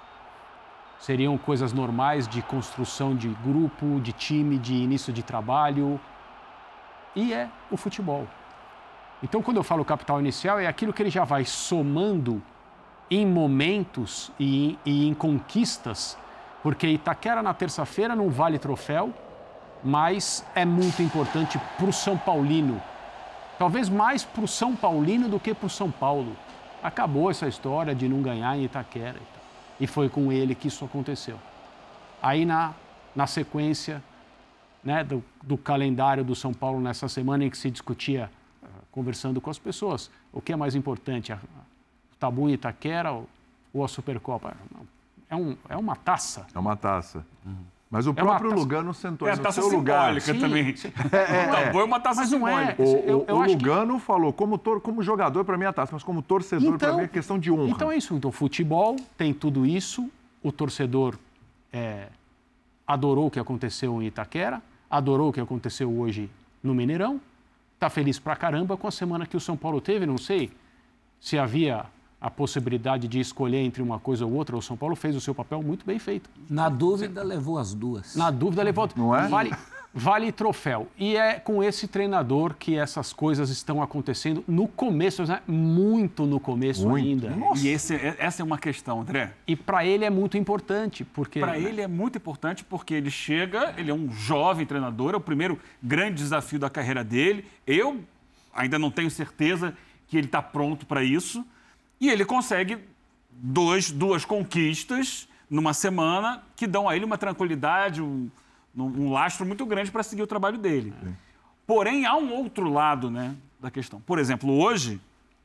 [0.99, 5.99] Seriam coisas normais de construção de grupo, de time, de início de trabalho.
[7.15, 8.25] E é o futebol.
[9.21, 12.41] Então, quando eu falo capital inicial, é aquilo que ele já vai somando
[13.09, 16.17] em momentos e e em conquistas,
[16.61, 19.13] porque Itaquera na terça-feira não vale troféu,
[19.83, 22.81] mas é muito importante para o São Paulino.
[23.57, 26.35] Talvez mais para o São Paulino do que para o São Paulo.
[26.83, 29.19] Acabou essa história de não ganhar em Itaquera.
[29.79, 31.39] E, foi com ele que isso aconteceu.
[32.21, 32.73] Aí, na,
[33.15, 34.03] na sequência
[34.83, 38.29] né, do, do calendário do São Paulo nessa semana em que se discutia,
[39.01, 43.11] conversando com as pessoas, o que é mais importante, a, o tabu em Itaquera
[43.71, 44.55] ou, a Supercopa?
[45.29, 46.47] É, um, é uma taça.
[46.51, 47.23] É uma taça.
[47.91, 50.19] Mas o É próprio taça- Lugano sentou É no taça seu lugar.
[50.19, 50.75] simbólica também.
[50.75, 50.91] Sim.
[51.13, 52.75] É, é, Foi uma taça Mas não é.
[52.79, 55.65] O, Eu- o- eu o acho que- Lugano falou, como, tor- como jogador, para mim
[55.65, 57.69] é taça, mas como torcedor, para mim é questão de honra.
[57.69, 58.15] Então é isso.
[58.15, 60.09] Então, futebol tem tudo isso.
[60.41, 61.19] O torcedor
[61.71, 62.07] é,
[62.87, 66.31] adorou o que aconteceu em Itaquera, adorou o que aconteceu hoje
[66.63, 67.21] no Mineirão.
[67.77, 70.07] Está feliz pra caramba com a semana que o São Paulo teve.
[70.07, 70.49] Não sei
[71.21, 71.85] se havia
[72.19, 74.57] a possibilidade de escolher entre uma coisa ou outra.
[74.57, 76.27] O São Paulo fez o seu papel muito bem feito.
[76.49, 78.15] Na dúvida, levou as duas.
[78.15, 78.89] Na dúvida, levou.
[78.95, 79.27] Não é?
[79.27, 79.51] Vale,
[79.93, 80.87] vale troféu.
[80.97, 85.41] E é com esse treinador que essas coisas estão acontecendo no começo, né?
[85.47, 87.33] muito no começo ainda.
[87.57, 89.33] E esse, essa é uma questão, André.
[89.47, 91.39] E para ele é muito importante, porque.
[91.39, 95.21] Para ele é muito importante porque ele chega, ele é um jovem treinador, é o
[95.21, 97.45] primeiro grande desafio da carreira dele.
[97.65, 97.99] Eu
[98.53, 99.75] ainda não tenho certeza
[100.07, 101.45] que ele está pronto para isso.
[101.99, 102.77] E ele consegue
[103.31, 108.29] dois, duas conquistas numa semana que dão a ele uma tranquilidade, um,
[108.83, 110.93] um lastro muito grande para seguir o trabalho dele.
[111.65, 113.99] Porém, há um outro lado né, da questão.
[114.01, 115.01] Por exemplo, hoje,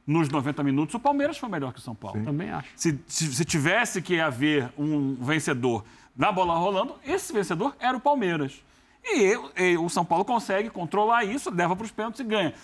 [0.06, 2.22] nos 90 minutos, o Palmeiras foi melhor que o São Paulo.
[2.24, 2.68] Também acho.
[2.76, 5.84] Se, se- se tivesse que haver um vencedor
[6.16, 8.62] na bola rolando, esse vencedor era o Palmeiras.
[9.04, 12.54] E, e o São Paulo consegue controlar isso, leva para os pênaltis e ganha.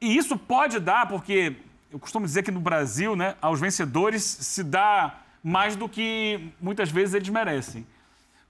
[0.00, 1.56] E isso pode dar, porque
[1.90, 6.90] eu costumo dizer que no Brasil, né, aos vencedores se dá mais do que muitas
[6.90, 7.86] vezes eles merecem.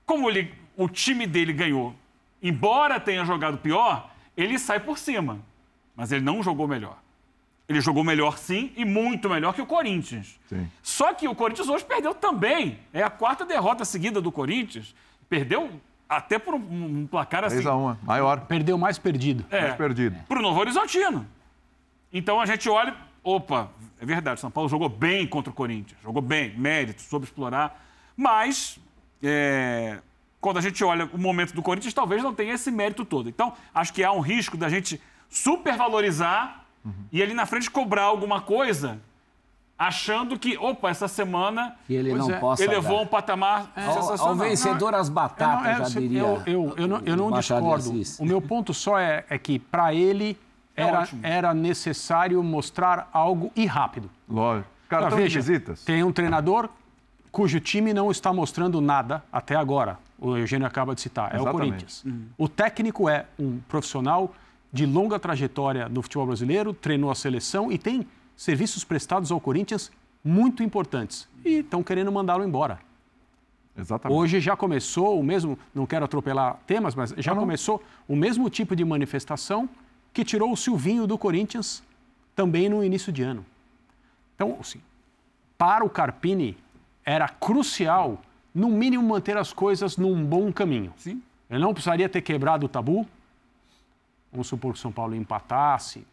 [0.05, 1.95] Como ele, o time dele ganhou,
[2.43, 5.39] embora tenha jogado pior, ele sai por cima.
[5.95, 6.99] Mas ele não jogou melhor.
[7.68, 10.39] Ele jogou melhor sim e muito melhor que o Corinthians.
[10.49, 10.68] Sim.
[10.83, 12.79] Só que o Corinthians hoje perdeu também.
[12.93, 14.95] É a quarta derrota seguida do Corinthians.
[15.29, 15.70] Perdeu
[16.09, 17.57] até por um, um placar assim.
[17.57, 18.41] 3 a 1 maior.
[18.43, 19.45] Perdeu mais perdido.
[19.51, 20.16] É, Mais perdido.
[20.29, 21.27] para o Novo Horizontino.
[22.12, 23.70] Então a gente olha, opa,
[24.01, 27.85] é verdade, o São Paulo jogou bem contra o Corinthians, jogou bem, mérito, soube explorar,
[28.16, 28.79] mas
[29.22, 29.99] é,
[30.47, 33.28] quando a gente olha o momento do Corinthians, talvez não tenha esse mérito todo.
[33.28, 36.92] Então, acho que há um risco da gente supervalorizar uhum.
[37.11, 39.01] e ali na frente cobrar alguma coisa
[39.76, 43.03] achando que, opa, essa semana que ele, não é, possa ele levou dar.
[43.03, 44.28] um patamar é, sensacional.
[44.28, 46.20] Ao vencedor as batatas, não, é, já diria.
[46.20, 47.92] Eu, eu, eu não, eu não discordo.
[48.20, 50.38] O meu ponto só é, é que, para ele,
[50.76, 54.09] era, era necessário mostrar algo e rápido.
[54.28, 54.70] Lógico.
[54.88, 55.84] Cartão veja, visitas.
[55.84, 56.68] Tem um treinador
[57.32, 59.99] cujo time não está mostrando nada até agora.
[60.19, 61.33] O Eugênio acaba de citar.
[61.33, 61.55] É Exatamente.
[61.55, 62.05] o Corinthians.
[62.05, 62.27] Uhum.
[62.39, 64.35] O técnico é um profissional
[64.73, 68.07] de longa trajetória no futebol brasileiro, treinou a seleção e tem
[68.37, 69.91] serviços prestados ao Corinthians
[70.23, 71.29] muito importantes.
[71.45, 72.79] E estão querendo mandá-lo embora.
[73.79, 74.19] Exatamente.
[74.19, 78.49] Hoje já começou o mesmo, não quero atropelar temas, mas já não, começou o mesmo
[78.49, 79.69] tipo de manifestação
[80.12, 81.83] que tirou o Silvinho do Corinthians
[82.35, 83.45] também no início de ano.
[84.35, 84.81] Então, assim,
[85.57, 86.57] para o Carpini
[87.05, 88.21] era crucial,
[88.57, 90.91] no mínimo, manter as coisas num bom caminho.
[90.97, 91.23] Sim.
[91.51, 93.07] Ele não precisaria ter quebrado o tabu.
[94.33, 96.07] Vamos supor que o São Paulo empatasse.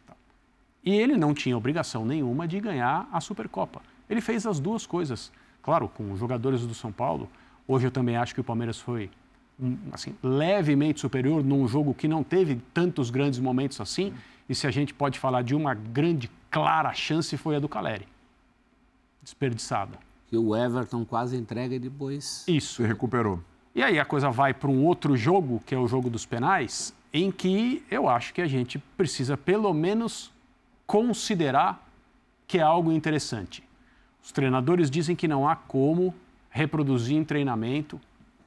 [0.84, 3.80] E ele não tinha obrigação nenhuma de ganhar a Supercopa.
[4.10, 5.32] Ele fez as duas coisas.
[5.62, 7.30] Claro, com os jogadores do São Paulo.
[7.66, 9.10] Hoje eu também acho que o Palmeiras foi
[9.90, 14.12] assim, levemente superior num jogo que não teve tantos grandes momentos assim.
[14.46, 18.06] E se a gente pode falar de uma grande, clara chance, foi a do Caleri.
[19.22, 19.98] Desperdiçada.
[20.34, 22.44] Que o Everton quase entrega e depois.
[22.48, 22.82] Isso.
[22.82, 23.38] Se recuperou.
[23.72, 26.92] E aí a coisa vai para um outro jogo, que é o jogo dos penais,
[27.12, 30.32] em que eu acho que a gente precisa pelo menos
[30.88, 31.88] considerar
[32.48, 33.62] que é algo interessante.
[34.20, 36.12] Os treinadores dizem que não há como
[36.50, 38.00] reproduzir em treinamento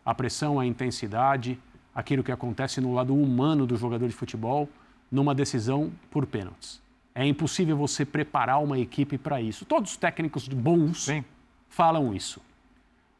[0.04, 1.58] a pressão, a intensidade,
[1.96, 4.68] aquilo que acontece no lado humano do jogador de futebol
[5.10, 6.82] numa decisão por pênaltis.
[7.16, 9.64] É impossível você preparar uma equipe para isso.
[9.64, 11.24] Todos os técnicos bons Sim.
[11.70, 12.42] Falam isso.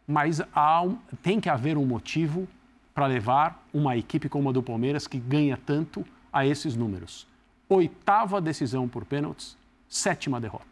[0.08, 2.48] Mas há um, tem que haver um motivo
[2.94, 7.28] para levar uma equipe como a do Palmeiras, que ganha tanto, a esses números.
[7.70, 10.66] Oitava decisão por pênaltis, sétima derrota.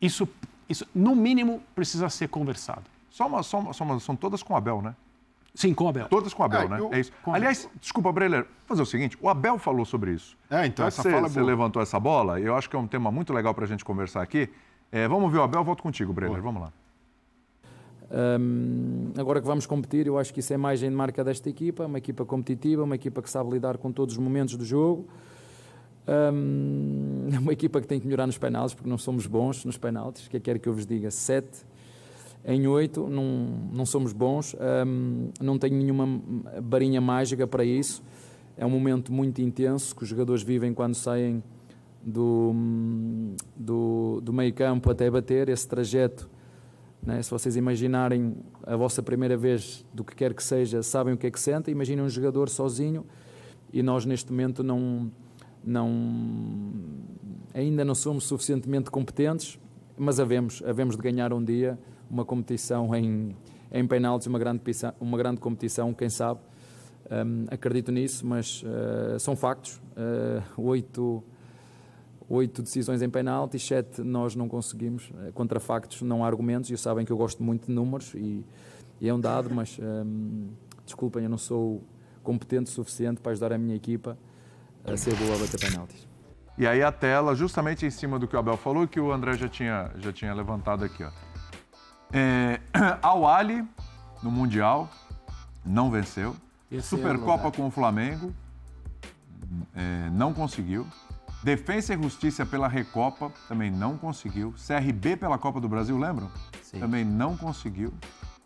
[0.00, 0.28] Isso,
[0.68, 2.82] isso no mínimo, precisa ser conversado.
[3.10, 4.94] Só uma, só uma, só uma, são todas com o Abel, né?
[5.54, 6.06] Sim, com o Abel.
[6.08, 6.78] Todas com o Abel, É, né?
[6.80, 7.10] eu- É isso.
[7.22, 10.36] com Aliás, desculpa, Breler, vou fazer o seguinte: o Abel falou sobre isso.
[10.50, 11.46] É, então, Já essa que você, fala é você boa.
[11.50, 14.20] levantou essa bola, eu acho que é um tema muito legal para a gente conversar
[14.22, 14.50] aqui.
[14.90, 16.40] É, vamos ver o Abel, volto contigo, Breler.
[16.40, 16.72] Vamos lá.
[18.38, 21.86] Hum, agora que vamos competir, eu acho que isso é mais em marca desta equipa,
[21.86, 25.06] uma equipa competitiva, uma equipa que sabe lidar com todos os momentos do jogo.
[26.06, 26.30] É
[27.38, 30.26] uma equipa que tem que melhorar nos penaltis, porque não somos bons nos penaltis.
[30.26, 31.10] O que é que quer que eu vos diga?
[31.10, 31.64] Sete
[32.44, 34.54] em oito, não, não somos bons.
[34.86, 36.06] Hum, não tenho nenhuma
[36.62, 38.02] barinha mágica para isso.
[38.56, 41.42] É um momento muito intenso que os jogadores vivem quando saem
[42.06, 42.54] do,
[43.56, 45.48] do, do meio campo até bater.
[45.48, 46.30] Esse trajeto
[47.06, 47.22] né?
[47.22, 51.28] Se vocês imaginarem a vossa primeira vez do que quer que seja, sabem o que
[51.28, 51.70] é que sentem.
[51.70, 53.06] Imaginem um jogador sozinho
[53.72, 55.10] e nós neste momento não,
[55.64, 56.72] não
[57.54, 59.56] ainda não somos suficientemente competentes,
[59.96, 61.78] mas havemos, havemos de ganhar um dia
[62.10, 63.36] uma competição em,
[63.70, 64.60] em penaltis, uma grande,
[65.00, 66.40] uma grande competição, quem sabe.
[67.08, 69.80] Hum, acredito nisso, mas eh, são factos.
[69.96, 71.22] Eh, oito
[72.28, 75.10] oito decisões em penalti, sete nós não conseguimos.
[75.26, 78.44] Eh, Contra factos não há argumentos, e sabem que eu gosto muito de números e,
[79.00, 80.48] e é um dado, mas hum,
[80.84, 81.82] desculpem, eu não sou
[82.22, 84.18] competente o suficiente para ajudar a minha equipa
[84.84, 86.06] a ser boa a bater penaltis.
[86.58, 89.34] E aí a tela, justamente em cima do que o Abel falou que o André
[89.34, 91.04] já tinha, já tinha levantado aqui.
[91.04, 91.10] Ó.
[92.12, 92.60] É,
[93.02, 93.64] Al Ali,
[94.22, 94.88] no Mundial,
[95.64, 96.34] não venceu.
[96.70, 97.52] Esse é o Supercopa lugar.
[97.52, 98.32] com o Flamengo,
[99.74, 100.86] é, não conseguiu.
[101.46, 104.52] Defensa e Justiça pela Recopa, também não conseguiu.
[104.66, 106.28] CRB pela Copa do Brasil, lembram?
[106.60, 106.80] Sim.
[106.80, 107.94] Também não conseguiu.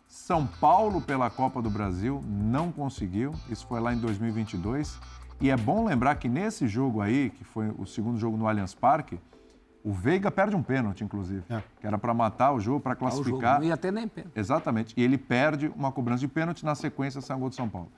[0.07, 3.33] São Paulo pela Copa do Brasil, não conseguiu.
[3.49, 4.99] Isso foi lá em 2022.
[5.39, 8.75] E é bom lembrar que nesse jogo aí, que foi o segundo jogo no Allianz
[8.75, 9.19] Parque,
[9.83, 11.41] o Veiga perde um pênalti, inclusive.
[11.79, 13.59] Que era para matar o jogo, para Ah, o jogo classificar.
[13.61, 14.29] não ia ter nem pena.
[14.35, 14.93] Exatamente.
[14.95, 17.91] E ele perde uma cobrança de pênalti, na sequência sai um gol de São Paulo.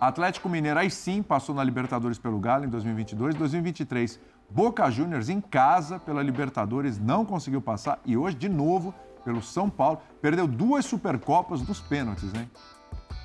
[0.00, 3.34] Atlético Mineiro aí sim passou na Libertadores pelo Galo em 2022.
[3.34, 4.20] 2023,
[4.50, 7.98] Boca Juniors em casa pela Libertadores não conseguiu passar.
[8.04, 8.94] E hoje, de novo,
[9.24, 10.00] pelo São Paulo.
[10.22, 12.48] Perdeu duas Supercopas dos pênaltis, hein?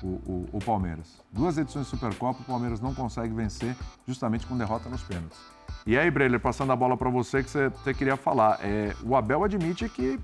[0.02, 1.18] O, o- o Palmeiras.
[1.32, 3.74] Duas edições de Supercopa, o Palmeiras não consegue vencer
[4.06, 5.38] justamente com derrota nos pênaltis.
[5.86, 8.58] E aí, Breler, passando a bola para você que você, você queria falar.
[8.62, 10.18] É, o Abel admite que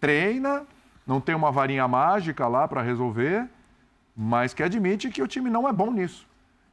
[0.00, 0.62] treina,
[1.06, 3.48] não tem uma varinha mágica lá para resolver,
[4.16, 6.26] mas que admite que o time não é bom nisso.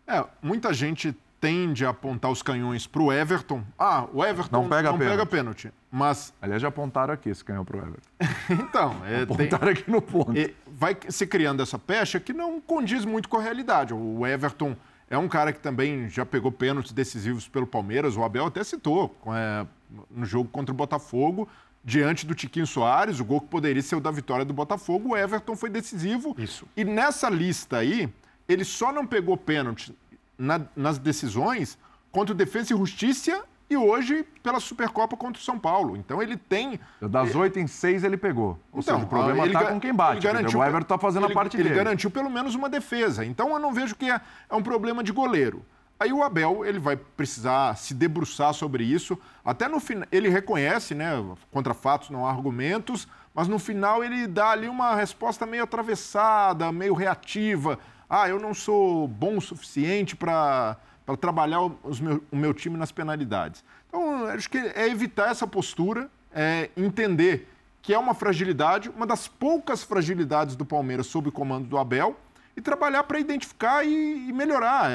[0.07, 3.63] É, muita gente tende a apontar os canhões para o Everton.
[3.77, 5.11] Ah, o Everton Não pega não pênalti.
[5.17, 5.73] pega pênalti.
[5.91, 6.33] Mas.
[6.41, 8.09] Aliás, já apontaram aqui esse canhão pro Everton.
[8.63, 10.37] então, é, Apontaram aqui no ponto.
[10.37, 13.93] é, vai se criando essa pecha que não condiz muito com a realidade.
[13.93, 14.75] O Everton
[15.09, 18.15] é um cara que também já pegou pênaltis decisivos pelo Palmeiras.
[18.15, 19.65] O Abel até citou é,
[20.11, 21.49] no jogo contra o Botafogo,
[21.83, 25.09] diante do Tiquinho Soares, o gol que poderia ser o da vitória do Botafogo.
[25.09, 26.35] O Everton foi decisivo.
[26.37, 26.65] Isso.
[26.77, 28.07] E nessa lista aí,
[28.47, 29.93] ele só não pegou pênalti
[30.37, 31.77] na- nas decisões
[32.11, 35.95] contra o Defensa e Justiça e hoje pela Supercopa contra o São Paulo.
[35.95, 36.79] Então ele tem.
[37.01, 38.59] Das oito em seis ele pegou.
[38.71, 40.17] Ou seja, o problema Então, ele está com quem bate.
[40.27, 41.75] ele garantiu- o Everton está fazendo ele- a parte ele dele.
[41.75, 43.25] garantiu pelo menos uma defesa.
[43.25, 44.19] Então eu não vejo que é,
[44.49, 45.65] é um problema de goleiro.
[46.01, 49.15] Aí o Abel ele vai precisar se debruçar sobre isso.
[49.45, 51.11] Até no final ele reconhece, né?
[51.51, 56.71] Contra fatos não há argumentos, mas no final ele dá ali uma resposta meio atravessada,
[56.71, 57.77] meio reativa.
[58.09, 60.75] Ah, eu não sou bom o suficiente para
[61.19, 61.59] trabalhar
[62.01, 63.63] meu- o meu time nas penalidades.
[63.87, 67.47] Então, acho que é evitar essa postura, é entender
[67.79, 72.17] que é uma fragilidade, uma das poucas fragilidades do Palmeiras sob o comando do Abel,
[72.55, 74.89] e trabalhar para identificar e, e melhorar.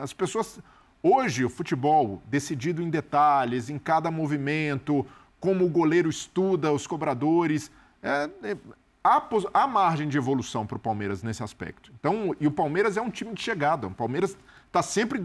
[0.00, 0.60] As pessoas.
[1.02, 5.04] Hoje, o futebol decidido em detalhes, em cada movimento,
[5.40, 7.70] como o goleiro estuda os cobradores.
[8.02, 8.56] é- é-
[9.04, 9.22] há,
[9.52, 11.92] há margem de evolução para o Palmeiras nesse aspecto.
[11.98, 13.86] Então, e o Palmeiras é um time de chegada.
[13.86, 14.36] O Palmeiras
[14.66, 15.20] está sempre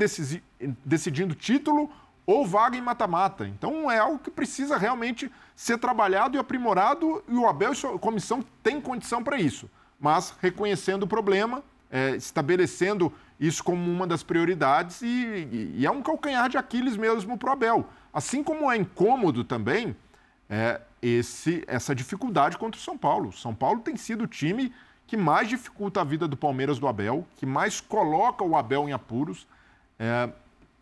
[0.85, 1.89] decidindo título
[2.25, 3.47] ou vaga em mata-mata.
[3.47, 7.97] Então é algo que precisa realmente ser trabalhado e aprimorado, e o Abel e sua
[7.97, 9.69] comissão têm condição para isso.
[9.99, 16.01] Mas reconhecendo o problema, é, estabelecendo isso como uma das prioridades, e, e- é um
[16.01, 17.89] calcanhar de Aquiles mesmo para o Abel.
[18.13, 19.95] Assim como é incômodo também
[20.49, 23.31] é, esse, essa dificuldade contra o São Paulo.
[23.31, 24.73] São Paulo tem sido o time
[25.05, 28.93] que mais dificulta a vida do Palmeiras do Abel, que mais coloca o Abel em
[28.93, 29.47] apuros.
[29.97, 30.29] É,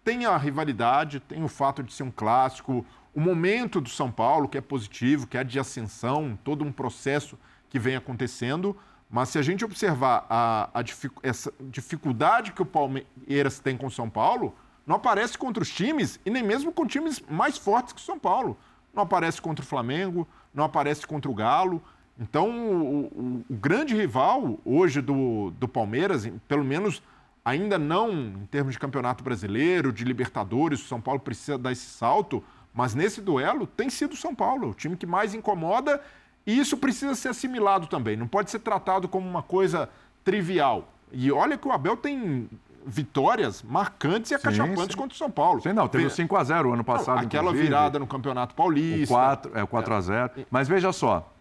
[0.04, 4.48] tem a rivalidade, tem o fato de ser um clássico, o momento do São Paulo,
[4.48, 7.38] que é positivo, que é de ascensão, todo um processo
[7.70, 8.76] que vem acontecendo.
[9.16, 13.86] Mas se a gente observar a, a dificu- essa dificuldade que o Palmeiras tem com
[13.88, 14.54] o São Paulo,
[14.86, 18.20] não aparece contra os times e nem mesmo com times mais fortes que o São
[18.20, 18.58] Paulo.
[18.94, 21.82] Não aparece contra o Flamengo, não aparece contra o Galo.
[22.20, 27.02] Então, o, o- o grande rival hoje do, do Palmeiras, pelo menos
[27.46, 31.86] ainda não em termos de campeonato brasileiro, de Libertadores, o São Paulo precisa dar esse
[31.86, 32.44] salto,
[32.74, 36.02] mas nesse duelo tem sido o São Paulo, o time que mais incomoda,
[36.46, 39.90] e isso precisa ser assimilado também, não pode ser tratado como uma coisa
[40.24, 40.88] trivial.
[41.12, 42.50] E olha que o Abel tem
[42.86, 44.98] vitórias marcantes e acachapantes sim.
[44.98, 45.62] contra o São Paulo.
[45.62, 47.18] Sim, não, teve o Ve- 5x0 ano passado.
[47.18, 47.68] Não, aquela inclusive.
[47.68, 49.14] virada no Campeonato Paulista.
[49.14, 50.46] O 4, é o 4x0.
[50.52, 51.32] Mas veja só.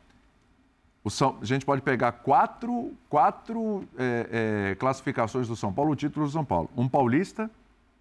[1.02, 5.96] O São, a gente pode pegar quatro, quatro é, é, classificações do São Paulo, o
[5.96, 6.70] título do São Paulo.
[6.74, 7.50] Um paulista,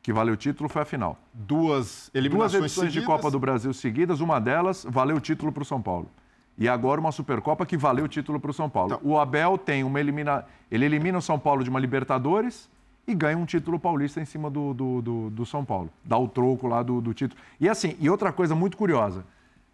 [0.02, 1.18] que valeu o título, foi a final.
[1.34, 3.16] Duas Duas eliminações edições de seguidas.
[3.16, 6.10] Copa do Brasil seguidas, uma delas valeu o título para o São Paulo.
[6.58, 9.00] E agora uma Supercopa que valeu o título para o São Paulo.
[9.04, 10.46] O Abel tem uma elimina...
[10.70, 12.70] Ele elimina o São Paulo de uma Libertadores
[13.08, 15.90] e ganha um título paulista em cima do, do, do- do São Paulo.
[16.06, 17.40] Dá o troco lá do, do título.
[17.60, 19.26] E assim, e outra coisa muito curiosa.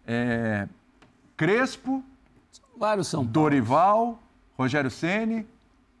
[0.06, 0.66] é,
[1.36, 2.02] Crespo,
[2.76, 4.18] Vários São Dorival,
[4.58, 5.46] Rogério Ceni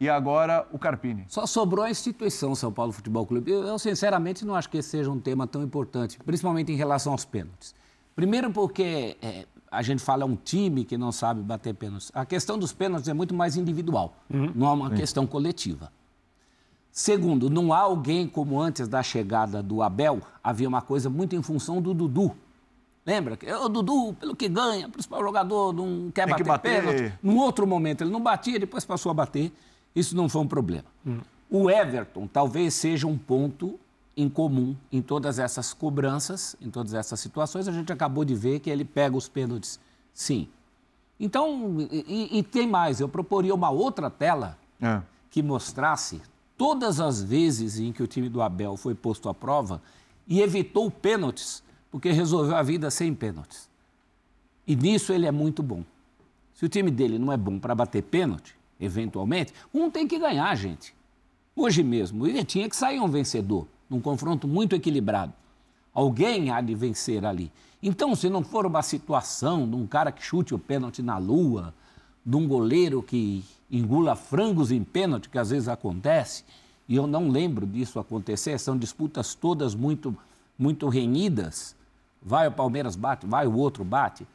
[0.00, 1.24] e agora o Carpini.
[1.28, 3.50] Só sobrou a instituição São Paulo Futebol Clube.
[3.50, 7.12] Eu, eu, sinceramente, não acho que esse seja um tema tão importante, principalmente em relação
[7.12, 7.74] aos pênaltis.
[8.16, 12.10] Primeiro porque é, a gente fala um time que não sabe bater pênaltis.
[12.14, 14.96] A questão dos pênaltis é muito mais individual, não é uma Sim.
[14.96, 15.92] questão coletiva.
[16.92, 21.42] Segundo, não há alguém como antes da chegada do Abel, havia uma coisa muito em
[21.42, 22.34] função do Dudu.
[23.06, 23.36] Lembra?
[23.36, 26.96] que O Dudu, pelo que ganha, principal jogador, não quer Tem que bater, bater.
[26.98, 27.18] pênalti.
[27.22, 29.52] Num outro momento ele não batia, depois passou a bater.
[29.94, 30.84] Isso não foi um problema.
[31.48, 33.78] O Everton talvez seja um ponto
[34.20, 37.66] em comum em todas essas cobranças, em todas essas situações.
[37.68, 39.80] A gente acabou de ver que ele pega os pênaltis,
[40.12, 40.48] sim.
[41.18, 45.02] Então, e, e tem mais, eu proporia uma outra tela É.
[45.30, 46.20] que mostrasse
[46.56, 49.82] todas as vezes em que o time do Abel foi posto à prova
[50.26, 53.68] e evitou pênaltis, porque resolveu a vida sem pênaltis.
[54.66, 55.82] E nisso ele é muito bom.
[56.54, 60.54] Se o time dele não é bom para bater pênalti, eventualmente, um tem que ganhar,
[60.54, 60.94] gente.
[61.56, 65.32] Hoje mesmo, ele tinha que sair um vencedor, num confronto muito equilibrado.
[65.92, 67.50] Alguém há de vencer ali.
[67.82, 71.74] Então, se não for uma situação de um cara que chute o pênalti na lua,
[72.24, 76.44] de um goleiro que engula frangos em pênalti, que às vezes acontece,
[76.88, 80.16] e eu não lembro disso acontecer, são disputas todas muito,
[80.58, 81.74] muito renhidas.
[82.22, 84.26] Vai o Palmeiras bate, vai o outro bate.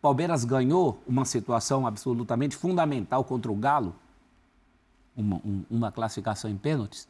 [0.00, 3.94] Palmeiras ganhou uma situação absolutamente fundamental contra o Galo,
[5.14, 7.06] uma, um- uma classificação em pênaltis.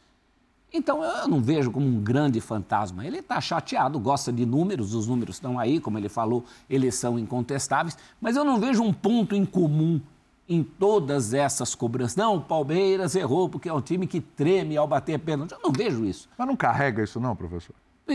[0.72, 3.04] Então eu não vejo como um grande fantasma.
[3.04, 7.18] Ele está chateado, gosta de números, os números estão aí, como ele falou, eles são
[7.18, 10.00] incontestáveis, mas eu não vejo um ponto em comum
[10.48, 12.16] em todas essas cobranças.
[12.16, 15.52] Não, o Palmeiras errou porque é um time que treme ao bater pênalti.
[15.52, 16.28] Eu não vejo isso.
[16.36, 17.74] Mas não carrega isso não, professor?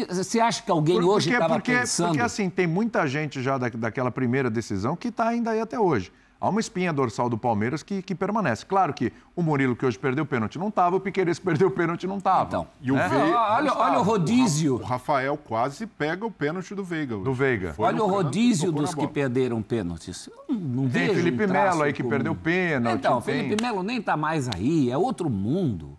[0.09, 2.07] Você acha que alguém hoje estava pensando...
[2.07, 5.79] porque assim, tem muita gente já da, daquela primeira decisão que está ainda aí até
[5.79, 6.11] hoje.
[6.45, 8.63] Há uma espinha dorsal do Palmeiras que, que permanece.
[8.65, 11.69] Claro que o Murilo, que hoje perdeu o pênalti, não estava, o Piqueires que perdeu
[11.69, 12.45] o pênalti não estava.
[12.47, 13.15] Então, E o Veiga.
[13.39, 14.75] olha- olha o rodízio.
[14.75, 17.17] O Rafael quase pega o pênalti do Veiga.
[17.17, 17.73] Do Veiga.
[17.79, 20.29] Olha o rodízio dos que perderam pênaltis.
[20.47, 22.09] Eu não Tem vejo Felipe um Melo aí que comum.
[22.11, 25.97] perdeu pênalti, Então, tem- Felipe Melo nem está mais aí, é outro mundo.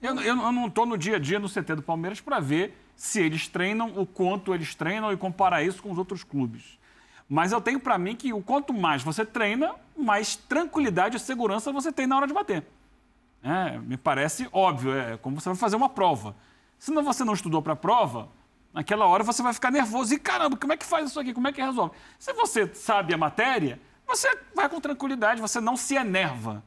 [0.00, 2.78] Eu, eu- eu não estou no dia a dia no CT do Palmeiras para ver
[2.94, 6.78] se eles treinam, o quanto eles treinam e comparar isso com os outros clubes.
[7.28, 11.72] Mas eu tenho para mim que o quanto mais você treina, mais tranquilidade e segurança
[11.72, 12.64] você tem na hora de bater.
[13.42, 16.34] É, me parece óbvio, é como você vai fazer uma prova.
[16.78, 18.28] Se não, você não estudou para a prova,
[18.72, 20.14] naquela hora você vai ficar nervoso.
[20.14, 21.32] E caramba, como é que faz isso aqui?
[21.32, 21.94] Como é que resolve?
[22.18, 26.62] Se você sabe a matéria, você vai com tranquilidade, você não se enerva.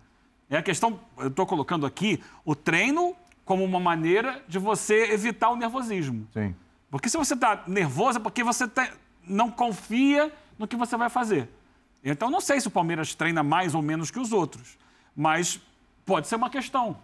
[0.49, 5.49] É a questão, eu estou colocando aqui o treino como uma maneira de você evitar
[5.49, 6.27] o nervosismo.
[6.33, 6.55] Sim.
[6.89, 8.89] Porque se você está nervoso é porque você tá-
[9.27, 11.49] não confia no que você vai fazer.
[12.03, 14.77] Então, não sei se o Palmeiras treina mais ou menos que os outros,
[15.15, 15.59] mas
[16.05, 16.97] pode ser uma questão.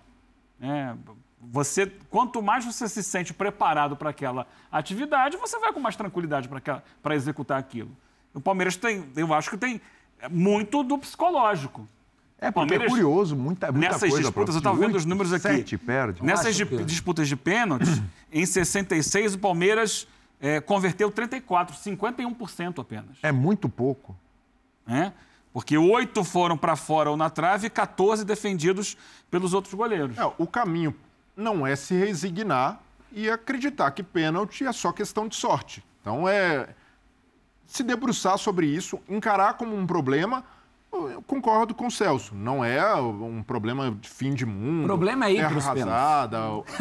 [0.61, 0.93] É,
[1.41, 6.47] você, quanto mais você se sente preparado para aquela atividade, você vai com mais tranquilidade
[7.01, 7.91] para executar aquilo.
[8.33, 9.81] O Palmeiras tem, eu acho que tem
[10.31, 11.87] muito do psicológico.
[12.39, 14.21] É, porque é curioso, muita, muita Nessas coisa.
[14.21, 15.43] disputas, eu estava vendo os números aqui.
[15.43, 16.23] Sete perde.
[16.23, 18.01] Nessas di- disputas de pênaltis,
[18.31, 20.07] em 66, o Palmeiras
[20.43, 23.17] eh, converteu 34, 51% apenas.
[23.23, 24.13] É muito pouco.
[24.85, 25.13] Né?
[25.53, 28.97] Porque oito foram para fora ou na trave e 14 defendidos
[29.31, 30.17] pelos outros goleiros.
[30.17, 30.93] É, o caminho
[31.33, 32.81] não é se resignar
[33.13, 35.81] e acreditar que pênalti é só questão de sorte.
[36.01, 36.67] Então é
[37.65, 40.43] se debruçar sobre isso, encarar como um problema.
[40.95, 42.35] Eu concordo com o Celso.
[42.35, 44.83] Não é um problema de fim de mundo.
[44.83, 46.39] O problema é ir para os arrasada.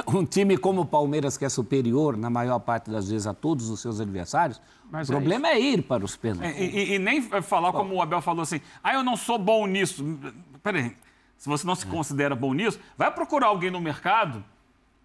[0.08, 3.70] Um time como o Palmeiras, que é superior, na maior parte das vezes, a todos
[3.70, 4.60] os seus adversários,
[4.90, 6.54] Mas o é problema é, ir para os pênaltis.
[6.56, 9.38] É, E, e- e nem falar como o Abel falou assim, ah, eu não sou
[9.38, 10.04] bom nisso.
[10.62, 10.94] Peraí,
[11.38, 14.44] se você não se considera bom nisso, vai procurar alguém no mercado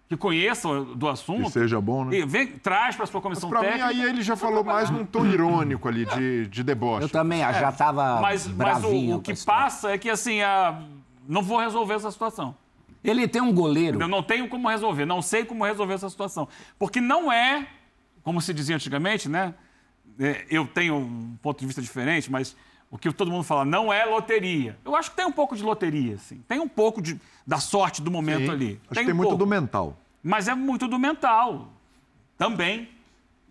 [0.08, 1.44] que conheça do assunto.
[1.44, 2.16] Que seja bom, né?
[2.16, 3.88] E vem, traz para a sua comissão Para mim, técnica.
[3.88, 7.02] aí ele já falou mais num tom irônico ali, de, de deboche.
[7.04, 10.40] Eu também ah, já estava mas, mas o, o a que passa é que assim,
[10.40, 10.80] ah,
[11.28, 12.54] não vou resolver essa situação.
[13.04, 14.00] Ele tem um goleiro.
[14.00, 16.48] Eu não tenho como resolver, não sei como resolver essa situação.
[16.78, 17.66] Porque não é,
[18.22, 19.54] como se dizia antigamente, né?
[20.18, 22.56] É, Eu tenho um ponto de vista diferente, mas
[22.90, 24.78] o que todo mundo fala, não é loteria.
[24.84, 26.42] Eu acho que tem um pouco de loteria, assim.
[26.48, 28.50] Tem um pouco de, da sorte do momento Sim.
[28.50, 28.80] ali.
[28.90, 29.44] Acho que tem um muito pouco.
[29.44, 29.96] do mental.
[30.22, 31.68] Mas é muito do mental
[32.36, 32.88] também.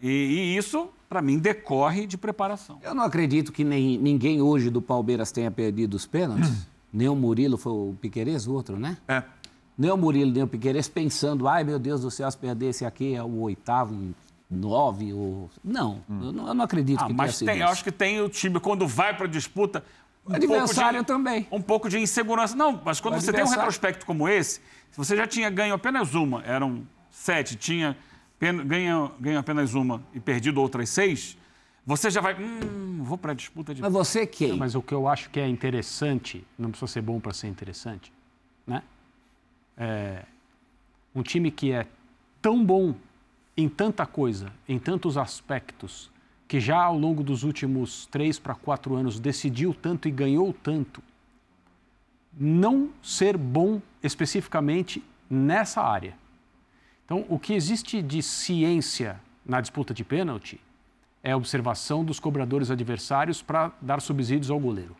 [0.01, 2.79] E, e isso, para mim, decorre de preparação.
[2.81, 6.67] Eu não acredito que nem, ninguém hoje do Palmeiras tenha perdido os pênaltis.
[6.91, 8.97] nem o Murilo, foi o Piquerez, o outro, né?
[9.07, 9.23] É.
[9.77, 12.83] Nem o Murilo, nem o Piquerez pensando, ai meu Deus do céu, se perder esse
[12.83, 13.93] aqui é o oitavo,
[14.49, 15.49] nove, ou...
[15.63, 17.73] Não, eu não, eu não acredito Ah, que mas tenha tem, sido eu isso.
[17.73, 19.83] acho que tem o time, quando vai para disputa.
[20.25, 21.47] Um Adversário de, também.
[21.51, 22.55] Um pouco de insegurança.
[22.55, 25.73] Não, mas quando O você tem um retrospecto como esse, se você já tinha ganho
[25.73, 27.97] apenas uma, eram sete, tinha
[28.39, 31.37] ganho, ganho apenas uma e perdido outras seis,
[31.85, 32.35] você já vai.
[32.35, 33.81] Hum, vou para a disputa de.
[33.81, 34.49] Mas você quem?
[34.49, 37.47] Não, mas o que eu acho que é interessante, não precisa ser bom para ser
[37.47, 38.11] interessante,
[38.65, 38.83] né?
[39.77, 40.23] É
[41.15, 41.87] um time que é
[42.41, 42.93] tão bom
[43.57, 46.11] em tanta coisa, em tantos aspectos,
[46.47, 51.01] que já ao longo dos últimos três para quatro anos decidiu tanto e ganhou tanto,
[52.39, 56.15] não ser bom especificamente nessa área.
[57.03, 60.61] Então, o que existe de ciência na disputa de pênalti
[61.23, 64.95] é a observação dos cobradores adversários para dar subsídios ao goleiro.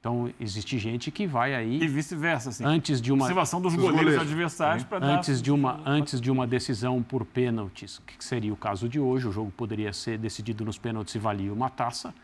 [0.00, 1.78] Então, existe gente que vai aí.
[1.82, 2.64] E vice-versa, assim.
[2.64, 3.24] Antes de uma.
[3.24, 4.26] Observação dos Dos goleiros, goleiros.
[4.26, 5.18] adversários para dar.
[5.18, 9.28] Antes de, uma, antes de uma decisão por pênaltis, que seria o caso de hoje,
[9.28, 12.14] o jogo poderia ser decidido nos pênaltis e valia uma taça.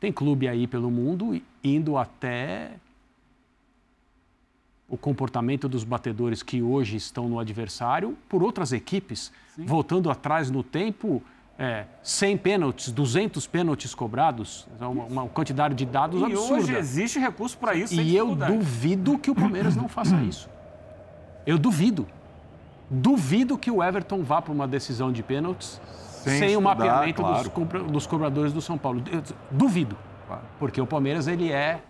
[0.00, 2.70] Tem clube aí pelo mundo indo até
[4.88, 10.62] o comportamento dos batedores que hoje estão no adversário por outras equipes, voltando atrás no
[10.62, 11.22] tempo,
[11.58, 16.54] é, 100 pênaltis, 200 pênaltis cobrados, é uma, uma quantidade de dados E absurda.
[16.54, 17.94] hoje existe recurso para isso.
[18.00, 20.48] E eu duvido que o Palmeiras não faça isso.
[21.46, 22.06] Eu duvido.
[22.90, 25.80] Duvido que o Everton vá para uma decisão de pênaltis
[26.22, 27.50] Sem sem, o estudar, mapeamento dos, claro.
[27.50, 29.02] compra- dos cobradores do São Paulo.
[29.10, 29.96] Eu duvido.
[30.58, 31.80] Porque o Palmeiras, ele é.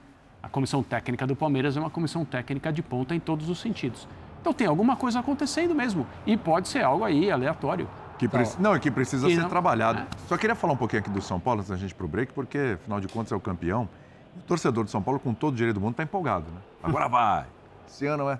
[0.43, 4.09] A comissão técnica do Palmeiras é uma comissão técnica de ponta em todos os sentidos.
[4.41, 6.07] Então tem alguma coisa acontecendo mesmo.
[6.25, 7.89] E pode ser algo aí aleatório.
[8.19, 10.01] Que Então, preci- Não, e que precisa que ser não- trabalhado.
[10.01, 10.07] é.
[10.27, 12.33] Só queria falar um pouquinho aqui do São Paulo antes da gente ir pro break,
[12.33, 13.89] porque, afinal de contas, é o campeão.
[14.37, 16.61] O torcedor de São Paulo, com todo o direito do mundo, está empolgado, né?
[16.83, 17.47] Agora vai!
[17.89, 18.39] Esse ano é.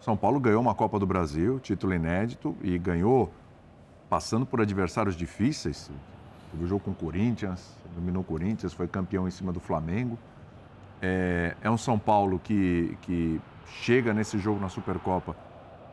[0.00, 3.32] São Paulo ganhou uma Copa do Brasil, título inédito, e ganhou
[4.10, 5.90] passando por adversários difíceis.
[6.50, 10.18] Teve o jogo com o Corinthians, dominou o Corinthians, foi campeão em cima do Flamengo.
[11.00, 15.34] É, é um São Paulo que, que chega nesse jogo na Supercopa,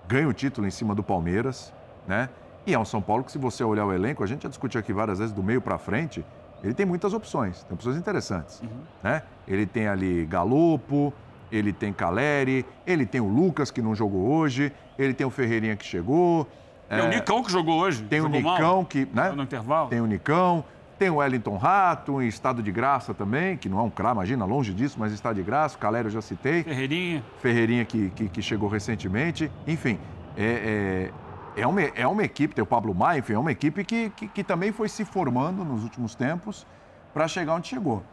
[0.07, 1.71] ganha o título em cima do Palmeiras,
[2.07, 2.29] né?
[2.69, 4.79] E é um São Paulo que, se você olhar o elenco, a gente já discutiu
[4.79, 6.23] aqui várias vezes, do meio para frente,
[6.63, 8.61] ele tem muitas opções, tem opções interessantes,
[9.01, 9.23] né?
[9.47, 11.11] Ele tem ali Galopo,
[11.51, 15.75] ele tem Caleri, ele tem o Lucas, que não jogou hoje, ele tem o Ferreirinha
[15.75, 16.47] que chegou.
[16.87, 18.03] Tem o Nicão que jogou hoje.
[18.03, 18.53] Tem o jogou mal.
[18.53, 19.31] Nicão que, né?
[19.31, 19.89] No intervalo.
[19.89, 20.63] Tem o Nicão,
[20.99, 24.45] tem o Wellington Rato, em estado de graça também, que não é um craque, imagina,
[24.45, 25.75] longe disso, mas está de graça.
[25.75, 26.61] O Calério eu já citei.
[26.61, 27.23] Ferreirinha.
[27.39, 29.51] Ferreirinha que, que, que chegou recentemente.
[29.65, 29.97] Enfim,
[30.37, 31.11] é, é,
[31.59, 34.27] é, uma, é uma equipe, tem o Pablo Maia, enfim, é uma equipe que, que,
[34.27, 36.65] que também foi se formando nos últimos tempos
[37.13, 38.03] para chegar onde chegou.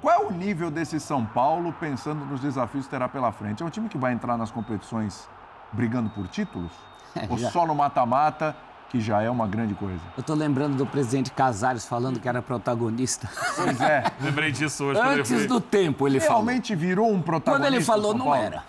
[0.00, 3.62] Qual é o nível desse São Paulo pensando nos desafios que terá pela frente?
[3.62, 5.28] É um time que vai entrar nas competições
[5.72, 6.72] brigando por títulos?
[7.28, 7.50] Ou já.
[7.50, 8.56] só no mata-mata,
[8.88, 10.00] que já é uma grande coisa?
[10.16, 13.28] Eu tô lembrando do presidente Casares falando que era protagonista.
[13.56, 14.04] Pois é.
[14.20, 15.00] Lembrei disso hoje.
[15.00, 16.44] Antes do tempo, ele falou.
[16.44, 17.68] Realmente virou um protagonista.
[17.68, 18.64] Quando ele falou, não era.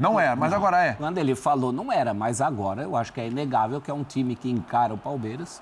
[0.00, 0.58] Não era, mas Não.
[0.58, 0.92] agora é.
[0.94, 4.02] Quando ele falou, não era, mas agora eu acho que é inegável que é um
[4.02, 5.60] time que encara o Palmeiras,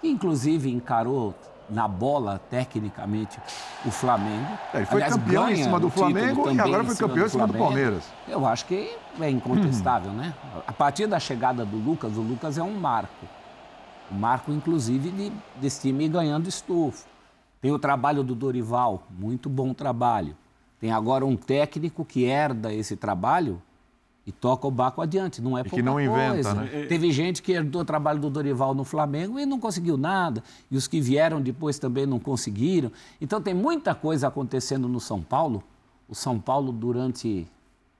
[0.00, 1.34] que inclusive encarou
[1.68, 3.38] na bola, tecnicamente,
[3.84, 4.58] o Flamengo.
[4.72, 7.54] É, ele foi campeão em cima do Flamengo e agora foi campeão em cima do.
[7.54, 8.04] Palmeiras.
[8.28, 10.34] Eu acho que é incontestável, né?
[10.66, 13.26] A partir da chegada do Lucas, o Lucas é um marco.
[14.12, 17.06] Um marco, inclusive, de, desse time ganhando estofo.
[17.60, 20.36] Tem o trabalho do Dorival, muito bom trabalho.
[20.84, 23.58] Tem agora um técnico que herda esse trabalho
[24.26, 25.40] e toca o barco adiante.
[25.40, 26.54] Não é que pouca não inventa, coisa.
[26.56, 26.84] né?
[26.86, 30.44] Teve gente que herdou o trabalho do Dorival no Flamengo e não conseguiu nada.
[30.70, 32.92] E os que vieram depois também não conseguiram.
[33.18, 35.64] Então tem muita coisa acontecendo no São Paulo.
[36.06, 37.48] O São Paulo, durante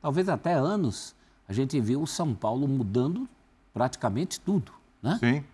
[0.03, 1.15] talvez até anos,
[1.49, 3.27] a gente viu o São Paulo mudando
[3.73, 4.73] praticamente tudo.
[5.03, 5.17] Né?
[5.21, 5.45] Sim.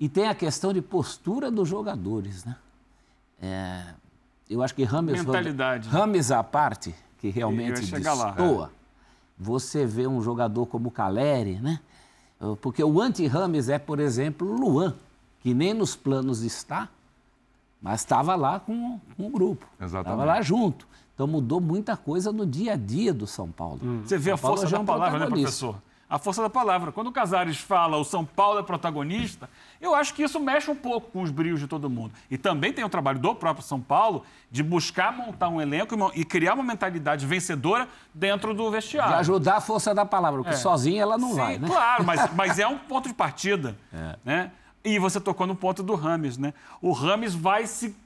[0.00, 2.56] E tem a questão de postura dos jogadores, né?
[3.40, 3.84] É,
[4.48, 5.24] eu acho que Rames...
[5.24, 5.88] Mentalidade.
[5.88, 8.30] Rames à parte, que realmente lá.
[8.30, 8.70] destoa,
[9.38, 11.80] você vê um jogador como Caleri, né?
[12.60, 14.94] Porque o anti-Rames é, por exemplo, o Luan,
[15.40, 16.88] que nem nos planos está,
[17.80, 19.66] mas estava lá com, com o grupo.
[19.80, 20.12] Exatamente.
[20.12, 20.86] Estava lá junto.
[21.14, 23.80] Então mudou muita coisa no dia a dia do São Paulo.
[24.04, 25.76] Você vê a São Paulo força já é da um palavra, né, professor?
[26.08, 26.92] A força da palavra.
[26.92, 29.50] Quando o Casares fala o São Paulo é protagonista,
[29.80, 32.12] eu acho que isso mexe um pouco com os brios de todo mundo.
[32.30, 36.24] E também tem o trabalho do próprio São Paulo de buscar montar um elenco e
[36.24, 39.14] criar uma mentalidade vencedora dentro do vestiário.
[39.14, 40.58] De ajudar a força da palavra, porque É.
[40.58, 41.66] sozinha ela não Sim, vai, né?
[41.68, 43.76] Claro, mas, mas é um ponto de partida.
[44.24, 44.52] Né?
[44.84, 46.54] E você tocou no ponto do Rames, né?
[46.80, 47.96] O Rames vai se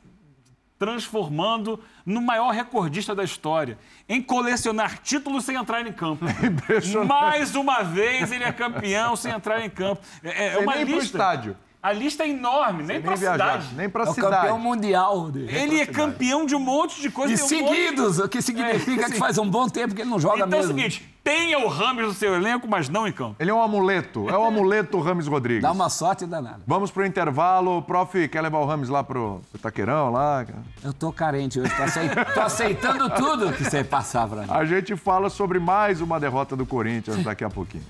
[0.81, 3.79] transformando no maior recordista da história,
[4.09, 6.25] em colecionar títulos sem entrar em campo.
[7.07, 10.01] Mais uma vez ele é campeão sem entrar em campo.
[10.25, 11.05] É, é Sem uma nem lista.
[11.05, 11.57] estádio.
[11.83, 13.75] A lista é enorme, nem para a viajar, cidade.
[13.75, 14.37] nem pra É o cidade.
[14.37, 15.31] campeão mundial.
[15.31, 15.41] De...
[15.55, 17.33] Ele é campeão de um monte de coisa.
[17.33, 20.03] E tem um monte- seguidos, o que significa É, que faz um bom tempo que
[20.03, 20.75] ele não joga Então é o mesmo.
[20.77, 23.37] seguinte, tenha o Rames no seu elenco, mas não em campo.
[23.39, 25.63] Ele é um amuleto, é o amuleto Rames Rodrigues.
[25.63, 26.61] Dá uma sorte danada.
[26.67, 27.83] Vamos pro intervalo.
[27.83, 30.47] Prof, quer levar o Rames lá pro, pro Taqueirão lá?
[30.83, 34.49] Eu tô carente hoje, tô, aceit- tô aceitando tudo que você passar pra mim.
[34.51, 37.85] A gente fala sobre mais uma derrota do Corinthians daqui a pouquinho.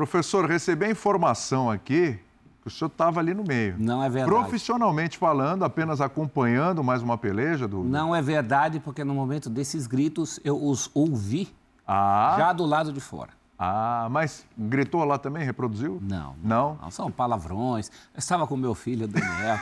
[0.00, 2.18] Professor, recebi a informação aqui
[2.62, 3.74] que o senhor estava ali no meio.
[3.78, 4.34] Não é verdade.
[4.34, 7.84] Profissionalmente falando, apenas acompanhando mais uma peleja do.
[7.84, 11.48] Não é verdade, porque no momento desses gritos eu os ouvi
[11.86, 12.34] Ah.
[12.38, 13.28] já do lado de fora.
[13.62, 15.44] Ah, mas gritou lá também?
[15.44, 15.98] Reproduziu?
[16.00, 16.34] Não.
[16.42, 16.78] Não?
[16.80, 17.90] Não, são palavrões.
[18.14, 19.58] Eu estava com meu filho, Daniel.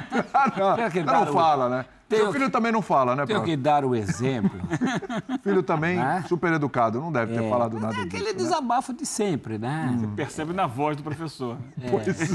[0.78, 1.84] não, que não dar o- fala, né?
[2.08, 4.60] Tenho Seu filho também não fala, né, Tenho que dar o exemplo.
[5.42, 6.22] Filho também Né?
[6.28, 8.06] super educado, não deve ter É, falado mas nada é disso.
[8.16, 8.38] aquele né?
[8.38, 9.96] desabafo de sempre, né?
[9.98, 11.56] Você percebe na voz do professor.
[11.80, 11.88] É.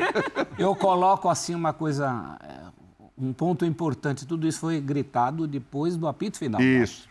[0.57, 2.55] Eu coloco assim uma coisa, é,
[3.17, 4.25] um ponto importante.
[4.25, 6.59] Tudo isso foi gritado depois do apito final.
[6.59, 7.07] Isso.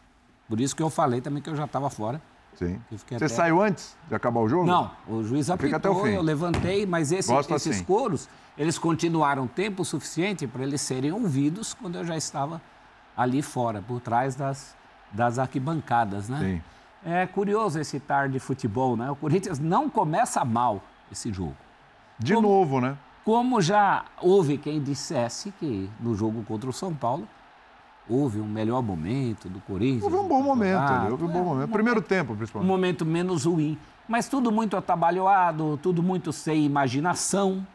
[0.48, 2.20] Por isso que eu falei também que eu já estava fora.
[2.56, 2.80] Sim.
[2.90, 4.66] Você até- saiu antes de acabar o jogo?
[4.66, 7.84] Não, o juiz apitou, eu levantei, mas esse- esses assim.
[7.84, 12.60] coros, eles continuaram tempo suficiente para eles serem ouvidos quando eu já estava
[13.16, 14.74] ali fora, por trás das,
[15.12, 16.38] das arquibancadas, né?
[16.40, 16.62] Sim.
[17.08, 19.10] É curioso esse tarde de futebol, né?
[19.10, 21.54] O Corinthians não começa mal esse jogo.
[22.18, 22.96] De novo, né?
[23.24, 27.28] Como já houve quem dissesse que no jogo contra o São Paulo
[28.08, 30.04] houve um melhor momento do Corinthians.
[30.04, 31.68] Houve um bom momento ali, houve um é, bom momento.
[31.68, 32.68] um Primeiro tempo, um principalmente.
[32.68, 33.78] momento menos ruim.
[34.08, 37.66] Mas tudo muito atabalhoado, tudo muito sem imaginação.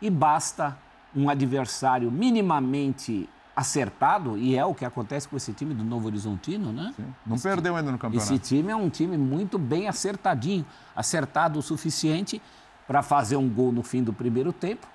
[0.00, 0.76] E basta
[1.14, 6.72] um adversário minimamente acertado, e é o que acontece com esse time do Novo Horizontino,
[6.72, 6.94] né?
[7.26, 8.32] Não perdeu ainda no campeonato.
[8.32, 10.64] Esse time é um time muito bem acertadinho,
[10.94, 12.40] acertado o suficiente
[12.86, 14.86] para fazer um gol no fim do primeiro tempo,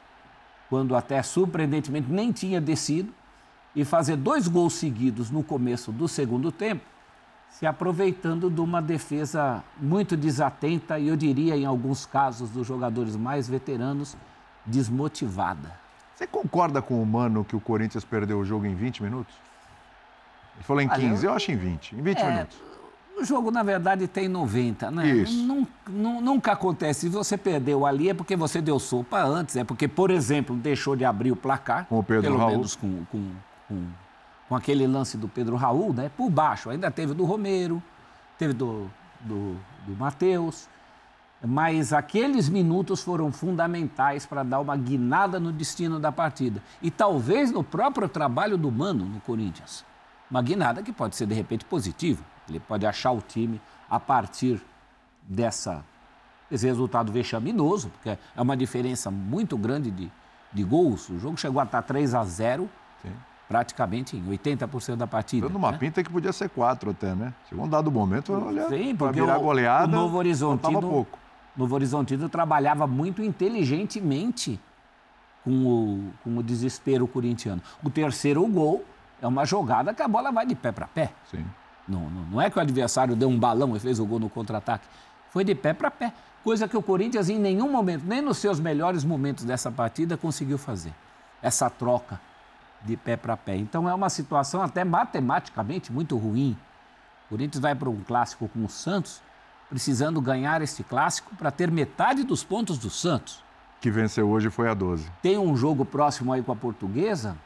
[0.69, 3.13] quando até surpreendentemente nem tinha descido,
[3.75, 6.83] e fazer dois gols seguidos no começo do segundo tempo,
[7.49, 13.15] se aproveitando de uma defesa muito desatenta e eu diria em alguns casos dos jogadores
[13.15, 14.15] mais veteranos
[14.65, 15.71] desmotivada.
[16.15, 19.33] Você concorda com o Mano que o Corinthians perdeu o jogo em 20 minutos?
[20.55, 21.95] Ele falou em Olha, 15, eu eu- acho em 20.
[21.95, 22.57] Em 20 É, minutos.
[23.19, 25.07] O jogo, na verdade, tem 90, né?
[25.07, 25.43] Isso.
[25.43, 27.01] Nun- nun- Nunca acontece.
[27.01, 29.55] Se você perdeu ali é porque você deu sopa antes.
[29.55, 31.85] É porque, por exemplo, deixou de abrir o placar.
[31.85, 32.51] Com o Pedro pelo Raul.
[32.51, 33.29] menos com, com,
[33.73, 33.87] com,
[34.47, 36.11] com aquele lance do Pedro Raul, né?
[36.15, 36.69] Por baixo.
[36.69, 37.81] Ainda teve do Romero,
[38.37, 38.89] teve do,
[39.21, 40.69] do, do Matheus.
[41.45, 46.61] Mas aqueles minutos foram fundamentais para dar uma guinada no destino da partida.
[46.81, 49.83] E talvez no próprio trabalho do Mano no Corinthians.
[50.31, 52.23] Uma guinada que pode ser, de repente, positiva.
[52.47, 54.61] Ele pode achar o time a partir
[55.21, 55.83] dessa,
[56.49, 60.09] desse resultado vexaminoso, porque é uma diferença muito grande de,
[60.51, 61.09] de gols.
[61.09, 62.69] O jogo chegou a estar 3 a 0
[63.47, 65.47] praticamente em 80% da partida.
[65.47, 65.77] Dando uma né?
[65.77, 67.33] pinta que podia ser 4 até, né?
[67.49, 71.19] Chegou um dado momento, olha, Sim, para porque virar o, goleada, o Novo Horizontino, pouco.
[71.55, 74.59] Novo Horizontino trabalhava muito inteligentemente
[75.43, 77.61] com o, com o desespero corintiano.
[77.83, 78.83] O terceiro gol
[79.21, 81.11] é uma jogada que a bola vai de pé para pé.
[81.29, 81.45] Sim.
[81.87, 84.29] Não, não, não é que o adversário deu um balão e fez o gol no
[84.29, 84.87] contra-ataque.
[85.29, 86.13] Foi de pé para pé.
[86.43, 90.57] Coisa que o Corinthians em nenhum momento, nem nos seus melhores momentos dessa partida, conseguiu
[90.57, 90.93] fazer.
[91.41, 92.19] Essa troca
[92.83, 93.55] de pé para pé.
[93.55, 96.57] Então é uma situação até matematicamente muito ruim.
[97.25, 99.21] O Corinthians vai para um clássico com o Santos,
[99.69, 103.43] precisando ganhar este clássico para ter metade dos pontos do Santos.
[103.81, 105.09] Que venceu hoje foi a 12.
[105.21, 107.37] Tem um jogo próximo aí com a portuguesa,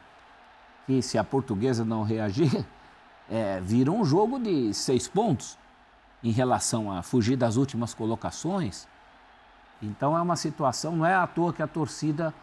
[0.86, 2.64] que se a portuguesa não reagir,
[3.30, 5.58] é, vira um jogo de seis pontos
[6.22, 8.86] em relação a fugir das últimas colocações.
[9.80, 12.34] Então é uma situação, não é à toa que a torcida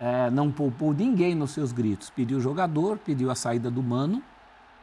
[0.00, 2.10] é, não poupou ninguém nos seus gritos.
[2.10, 4.22] Pediu o jogador, pediu a saída do Mano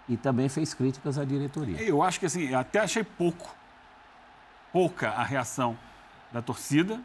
[0.08, 1.82] e também fez críticas à diretoria.
[1.82, 3.56] Eu acho que assim, até achei pouco,
[4.72, 5.78] pouca a reação
[6.32, 7.00] da torcida.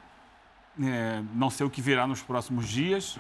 [0.83, 3.19] É, não sei o que virá nos próximos dias.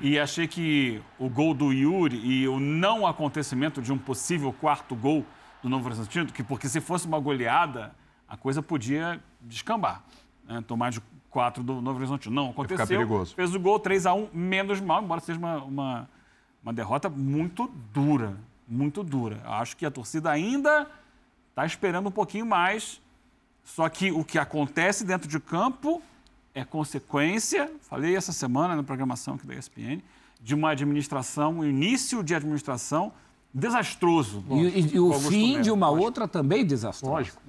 [0.00, 4.94] E achei que o gol do Yuri e o não acontecimento de um possível quarto
[4.94, 5.24] gol
[5.62, 7.94] do Novo Horizontino, que porque se fosse uma goleada,
[8.28, 10.02] a coisa podia descambar.
[10.46, 10.62] Né?
[10.66, 11.00] Tomar de
[11.34, 12.32] quatro do Novo Horizontino.
[12.34, 12.86] Não, ficar aconteceu.
[12.86, 13.34] perigoso.
[13.34, 16.08] Fez o gol 3 a 1 menos mal, embora seja uma, uma,
[16.62, 18.36] uma derrota muito dura.
[18.68, 19.42] Muito dura.
[19.44, 20.88] Acho que a torcida ainda
[21.50, 23.00] está esperando um pouquinho mais.
[23.64, 26.00] Só que o que acontece dentro de campo
[26.54, 30.00] é consequência, falei essa semana na programação aqui da ESPN,
[30.40, 33.12] de uma administração, um início de administração
[33.52, 34.44] desastroso.
[34.50, 35.62] E, e- e o fim Melo.
[35.62, 37.12] de uma outra também desastrosa.
[37.16, 37.42] Lógico.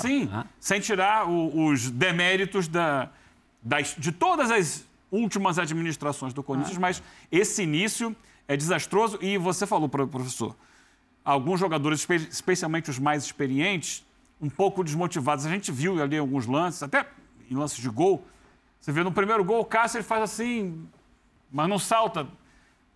[0.00, 0.28] Sim,
[0.60, 3.10] sem tirar o- os deméritos da,
[3.68, 8.16] das- de todas as últimas administrações do Corinthians, mas esse início
[8.46, 9.18] é desastroso.
[9.20, 10.56] E você falou, pro- professor,
[11.24, 14.04] alguns jogadores, espe- especialmente os mais experientes,
[14.40, 15.44] um pouco desmotivados.
[15.44, 17.06] A gente viu ali alguns lances, até
[17.50, 18.24] em lances de gol.
[18.80, 20.86] Você vê no primeiro gol, o Cássio ele faz assim,
[21.52, 22.26] mas não salta.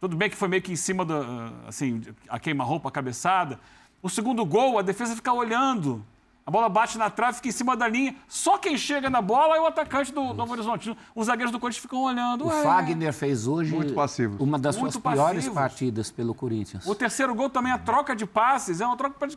[0.00, 3.60] Tudo bem que foi meio que em cima da, assim, a queima-roupa, a cabeçada.
[4.02, 6.04] O segundo gol, a defesa fica olhando.
[6.44, 8.16] A bola bate na trave, fica em cima da linha.
[8.26, 10.96] Só quem chega na bola é o atacante do Novo Horizonte.
[11.14, 12.44] Os zagueiros do Corinthians ficam olhando.
[12.44, 12.62] O Ué.
[12.64, 14.42] Fagner fez hoje Muito passivo.
[14.42, 15.54] uma das Muito suas piores passivos.
[15.54, 16.84] partidas pelo Corinthians.
[16.86, 19.28] O terceiro gol também, a troca de passes, é uma troca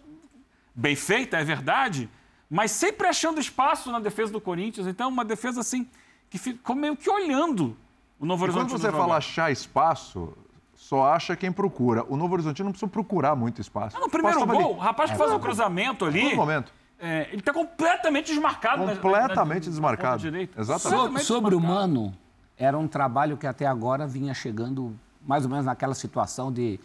[0.74, 2.10] bem feita, é verdade,
[2.50, 4.88] mas sempre achando espaço na defesa do Corinthians.
[4.88, 5.88] Então, uma defesa assim,
[6.30, 7.78] que ficou meio que olhando
[8.20, 8.70] o Novo E Horizonte.
[8.72, 9.14] quando você no fala jogo.
[9.18, 10.34] achar espaço,
[10.74, 12.04] só acha quem procura.
[12.10, 13.96] O Novo Horizonte não precisa procurar muito espaço.
[14.00, 14.80] No primeiro Espaço tava gol, ali.
[14.80, 15.20] o rapaz que É.
[15.20, 16.22] faz o cruzamento ali.
[16.30, 16.74] Todo momento.
[17.00, 18.86] É, ele está completamente desmarcado.
[18.86, 19.36] na- Completamente
[19.66, 20.24] na- na- desmarcado.
[20.58, 21.20] Exatamente.
[21.20, 21.88] So- sobre o desmarcado.
[21.90, 22.14] Mano,
[22.58, 24.96] era um trabalho que até agora vinha chegando
[25.26, 26.80] mais ou menos naquela situação de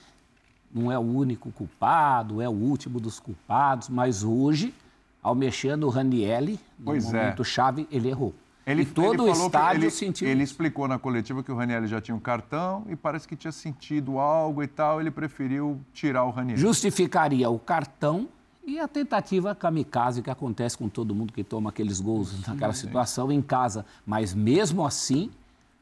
[0.73, 4.73] não é o único culpado, é o último dos culpados, mas hoje,
[5.23, 7.17] ao mexer no Ranielli, no Pois é.
[7.23, 8.35] momento chave, ele errou.
[8.67, 10.53] Ele, e todo ele o estádio ele, sentiu Ele isso.
[10.53, 14.19] explicou na coletiva que o Raniel já tinha um cartão e parece que tinha sentido
[14.19, 15.01] algo e tal.
[15.01, 16.57] Ele preferiu tirar o Raniel.
[16.59, 18.29] Justificaria o cartão
[18.67, 23.33] e a tentativa kamikaze que acontece com todo mundo que toma aqueles gols naquela situação
[23.33, 23.85] em casa.
[24.07, 25.31] Mas mesmo assim,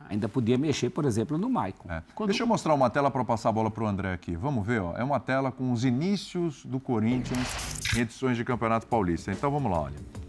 [0.09, 1.89] ainda podia mexer, por exemplo, no Maicon.
[2.27, 4.37] Deixa eu mostrar uma tela para passar a bola para o André aqui.
[4.37, 4.97] Vamos ver, ó.
[4.97, 9.33] É uma tela com os inícios do Corinthians em edições de Campeonato Paulista.
[9.33, 10.28] Então vamos lá, olha.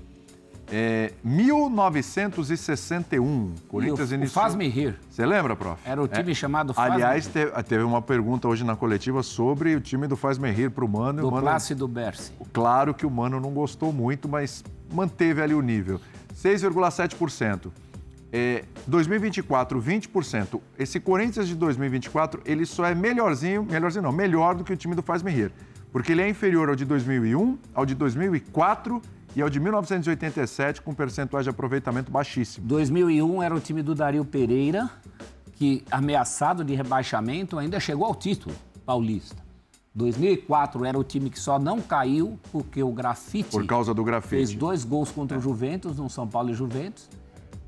[0.71, 4.43] É, 1961, Corinthians E iniciou.
[4.43, 4.99] Faz-me rir.
[5.09, 5.81] Você lembra, prof?
[5.83, 7.27] Era o time chamado Faz-me Aliás,
[7.67, 11.17] teve, uma pergunta hoje na coletiva sobre o time do Faz-me rir para o Mano.
[11.19, 12.31] e Do Mano Plácido Berce.
[12.53, 14.63] Claro que o Mano não gostou muito, mas
[14.93, 15.99] manteve ali o nível.
[16.35, 17.71] 6,7%.
[18.31, 20.61] É, 2024, 20%.
[20.77, 24.93] Esse Corinthians de 2024, ele só é melhorzinho, melhorzinho não, melhor do que o time
[24.93, 25.51] do Faz-me Rir.
[25.91, 29.01] Porque ele é inferior ao de 2001, ao de 2004
[29.35, 32.65] e ao de 1987, com percentuais de aproveitamento baixíssimo.
[32.67, 34.89] 2001 era o time do Dario Pereira,
[35.53, 39.35] que ameaçado de rebaixamento ainda chegou ao título paulista.
[39.93, 44.29] 2004 era o time que só não caiu porque o Grafite Por causa do grafite.
[44.29, 47.09] fez dois gols contra o Juventus, no São Paulo e Juventus.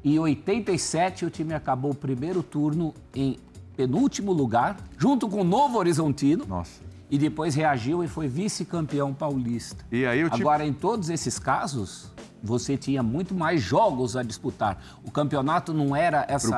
[0.03, 3.38] E em 87 o time acabou o primeiro turno em
[3.75, 6.45] penúltimo lugar, junto com o Novo Horizontino.
[6.47, 6.81] Nossa.
[7.11, 9.85] E depois reagiu e foi vice-campeão paulista.
[9.91, 10.41] E aí time...
[10.41, 12.09] Agora, em todos esses casos,
[12.41, 14.81] você tinha muito mais jogos a disputar.
[15.03, 16.55] O campeonato não era essa,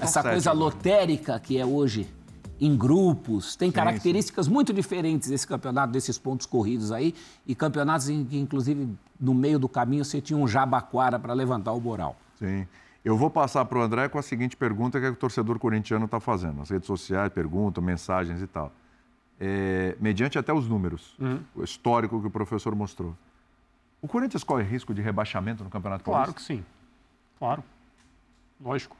[0.00, 0.64] essa sete coisa agora.
[0.64, 2.08] lotérica que é hoje,
[2.60, 3.56] em grupos.
[3.56, 7.12] Tem Sim, características muito diferentes esse campeonato, desses pontos corridos aí.
[7.44, 8.88] E campeonatos em que, inclusive,
[9.20, 12.16] no meio do caminho, você tinha um jabaquara para levantar o moral.
[12.38, 12.68] Sim.
[13.04, 15.58] Eu vou passar para o André com a seguinte pergunta que, é que o torcedor
[15.58, 16.58] corintiano está fazendo.
[16.58, 18.72] Nas redes sociais, perguntam, mensagens e tal.
[19.40, 21.16] É, mediante até os números,
[21.54, 23.16] o histórico que o professor mostrou.
[24.02, 26.40] O Corinthians corre risco de rebaixamento no Campeonato Claro Paulista?
[26.40, 26.64] que sim.
[27.38, 27.62] Claro.
[28.60, 28.96] Lógico.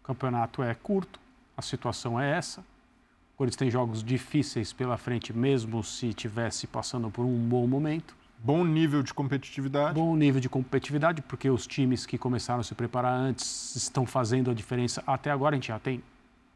[0.00, 1.18] O campeonato é curto,
[1.56, 2.60] a situação é essa.
[2.60, 8.14] O Corinthians tem jogos difíceis pela frente, mesmo se estivesse passando por um bom momento.
[8.42, 9.94] Bom nível de competitividade.
[9.94, 14.50] Bom nível de competitividade, porque os times que começaram a se preparar antes estão fazendo
[14.50, 15.02] a diferença.
[15.06, 16.02] Até agora a gente já tem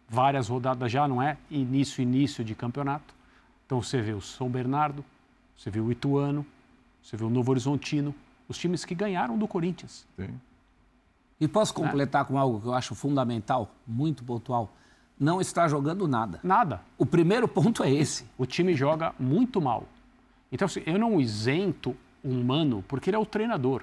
[0.08, 1.36] várias rodadas já, não é?
[1.50, 3.14] Início, início de campeonato.
[3.66, 5.04] Então você vê o São Bernardo,
[5.56, 6.44] você vê o Ituano,
[7.02, 8.14] você vê o Novo Horizontino,
[8.48, 10.06] os times que ganharam do Corinthians.
[11.40, 14.72] E posso completar com algo que eu acho fundamental, muito pontual?
[15.18, 16.40] Não está jogando nada.
[16.42, 16.80] Nada.
[16.98, 18.26] O primeiro ponto é esse.
[18.36, 19.86] O time joga muito mal.
[20.50, 23.82] Então, assim, eu não isento um mano porque ele é o treinador.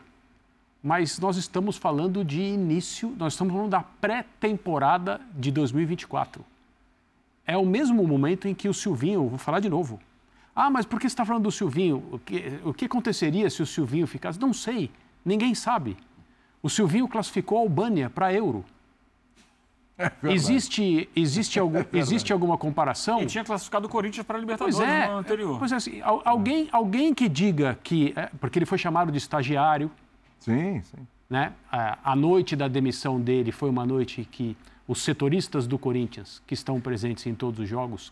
[0.84, 6.44] Mas nós estamos falando de início, nós estamos falando da pré-temporada de 2024.
[7.46, 10.00] É o mesmo momento em que o Silvinho, vou falar de novo.
[10.56, 12.04] Ah, mas por que você está falando do Silvinho?
[12.12, 14.40] O que, o que aconteceria se o Silvinho ficasse?
[14.40, 14.90] Não sei,
[15.24, 15.96] ninguém sabe.
[16.64, 18.66] O Silvinho classificou a Albânia para Euro.
[20.24, 23.22] existe, existe, algum, existe alguma comparação?
[23.22, 25.60] E tinha classificado o Corinthians para a Libertadores Pois é, no ano anterior.
[25.60, 28.14] Pois é, assim, al- alguém, alguém que diga que.
[28.16, 29.92] é, porque ele foi chamado de estagiário.
[30.42, 31.08] Sim, sim.
[31.30, 31.54] Né?
[31.72, 36.82] A, noite da demissão dele foi uma noite que os setoristas do Corinthians, que estão
[36.82, 38.12] presentes em todos os jogos,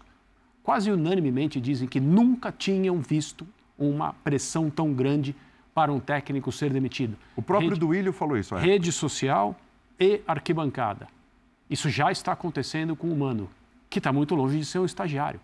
[0.63, 3.45] quase unanimemente dizem que nunca tinham visto
[3.77, 5.35] uma pressão tão grande
[5.73, 7.17] para um técnico ser demitido.
[7.35, 8.55] O próprio Rede- Duílio falou isso.
[8.55, 8.61] é.
[8.61, 9.59] Rede social
[9.99, 11.07] e arquibancada.
[11.69, 13.49] Isso já está acontecendo com o Mano,
[13.89, 15.39] que está muito longe de ser um estagiário.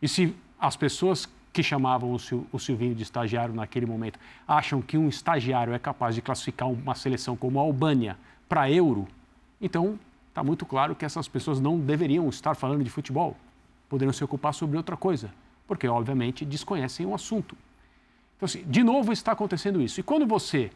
[0.00, 4.82] E se as pessoas que chamavam o, Sil- o Silvinho de estagiário naquele momento acham
[4.82, 9.08] que um estagiário é capaz de classificar uma seleção como a Albânia para Euro,
[9.58, 13.34] então está muito claro que essas pessoas não deveriam estar falando de futebol.
[13.88, 15.30] Poderiam se ocupar sobre outra coisa,
[15.66, 17.56] porque obviamente desconhecem o assunto.
[18.36, 19.98] Então, assim, de novo está acontecendo isso.
[19.98, 20.70] E quando você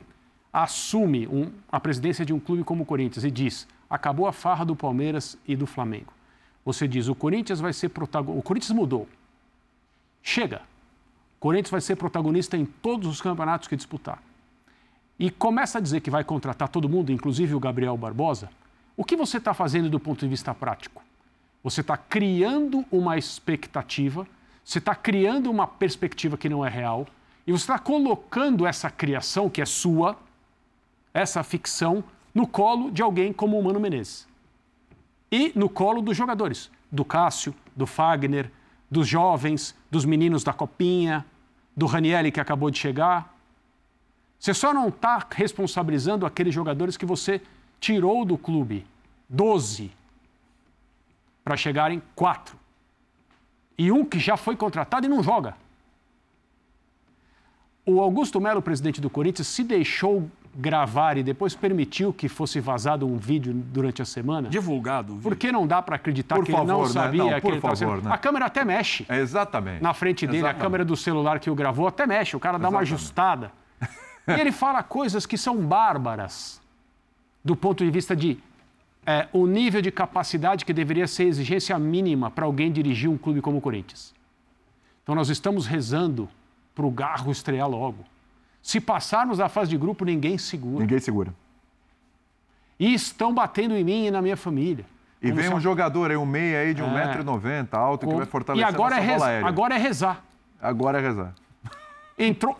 [0.50, 4.64] assume um- a presidência de um clube como o Corinthians e diz acabou a farra
[4.64, 6.10] do Palmeiras e do Flamengo,
[6.64, 8.40] você diz o Corinthians vai ser protagonista.
[8.40, 9.06] O Corinthians mudou.
[10.22, 10.69] Chega.
[11.40, 14.22] Corinthians vai ser protagonista em todos os campeonatos que disputar.
[15.18, 18.50] E começa a dizer que vai contratar todo mundo, inclusive o Gabriel Barbosa.
[18.94, 21.02] O que você está fazendo do ponto de vista prático?
[21.64, 24.26] Você está criando uma expectativa,
[24.62, 27.06] você está criando uma perspectiva que não é real,
[27.46, 30.18] e você está colocando essa criação, que é sua,
[31.12, 32.04] essa ficção,
[32.34, 34.28] no colo de alguém como o Mano Menezes.
[35.32, 38.50] E no colo dos jogadores, do Cássio, do Fagner,
[38.90, 41.24] dos jovens, dos meninos da Copinha,
[41.76, 43.34] do Ranielli que acabou de chegar.
[44.38, 47.40] Você só não está responsabilizando aqueles jogadores que você
[47.78, 48.86] tirou do clube
[49.28, 49.90] 12
[51.44, 52.58] para chegarem quatro.
[53.78, 55.56] E um que já foi contratado e não joga.
[57.86, 63.06] O Augusto Melo, presidente do Corinthians, se deixou gravar e depois permitiu que fosse vazado
[63.06, 64.48] um vídeo durante a semana.
[64.48, 65.14] Divulgado.
[65.14, 66.88] Um Porque não dá para acreditar Por que favor, ele não né?
[66.88, 68.08] sabia Não, que por ele estava favor, sendo...
[68.08, 68.14] né?
[68.14, 69.06] A câmera até mexe.
[69.08, 69.82] É, exatamente.
[69.82, 70.60] Na frente dele, Exatamente.
[70.60, 72.36] a câmera do celular que o gravou até mexe.
[72.36, 72.94] O cara dá uma Exatamente.
[72.94, 73.52] ajustada.
[74.26, 76.60] e ele fala coisas que são bárbaras
[77.44, 78.38] do ponto de vista de
[79.06, 83.40] é, o nível de capacidade que deveria ser exigência mínima para alguém dirigir um clube
[83.40, 84.12] como o Corinthians.
[85.02, 86.28] Então nós estamos rezando
[86.74, 88.04] para o Garro estrear logo.
[88.62, 90.80] Se passarmos da fase de grupo, ninguém segura.
[90.80, 91.34] Ninguém segura.
[92.78, 94.84] E estão batendo em mim e na minha família.
[95.22, 96.84] E Como vem se- um jogador aí, um meia aí de É.
[96.84, 99.48] 1,90m, alto, que vai fortalecer E agora é, nossa bola reza- aérea.
[99.48, 100.24] agora é rezar.
[100.62, 101.34] Agora é rezar.
[102.18, 102.56] Entrou.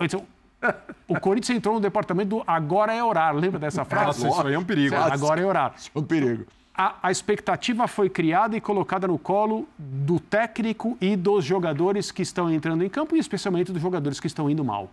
[1.09, 3.35] o Corinthians entrou no departamento do agora é orar.
[3.35, 4.23] Lembra dessa frase?
[4.25, 4.95] Nossa, isso aí é um perigo.
[4.95, 5.73] Agora é orar.
[5.77, 6.45] Isso é um perigo.
[6.75, 12.21] A, a expectativa foi criada e colocada no colo do técnico e dos jogadores que
[12.23, 14.91] estão entrando em campo e especialmente dos jogadores que estão indo mal.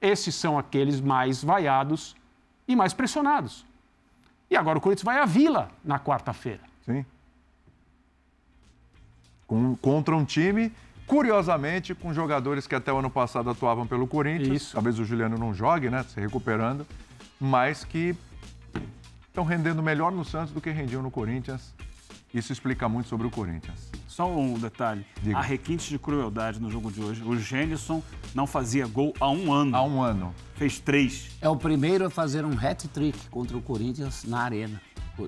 [0.00, 2.14] Esses são aqueles mais vaiados
[2.66, 3.66] e mais pressionados.
[4.50, 6.60] E agora o Corinthians vai à Vila na quarta-feira.
[6.84, 7.04] Sim.
[9.46, 10.72] Com- contra um time,
[11.06, 14.62] curiosamente, com jogadores que até o ano passado atuavam pelo Corinthians.
[14.62, 14.72] Isso.
[14.74, 16.02] Talvez o Juliano não jogue, né?
[16.04, 16.86] Se recuperando.
[17.40, 18.14] Mas que
[19.28, 21.72] estão rendendo melhor no Santos do que rendiam no Corinthians.
[22.32, 23.90] Isso explica muito sobre o Corinthians.
[24.06, 25.04] Só um detalhe.
[25.22, 25.38] Diga.
[25.38, 27.22] Há requintes de crueldade no jogo de hoje.
[27.22, 28.02] O Gênison
[28.34, 29.74] não fazia gol há um ano.
[29.76, 30.34] Há um ano.
[30.54, 31.30] Fez três.
[31.40, 34.80] É o primeiro a fazer um hat-trick contra o Corinthians na arena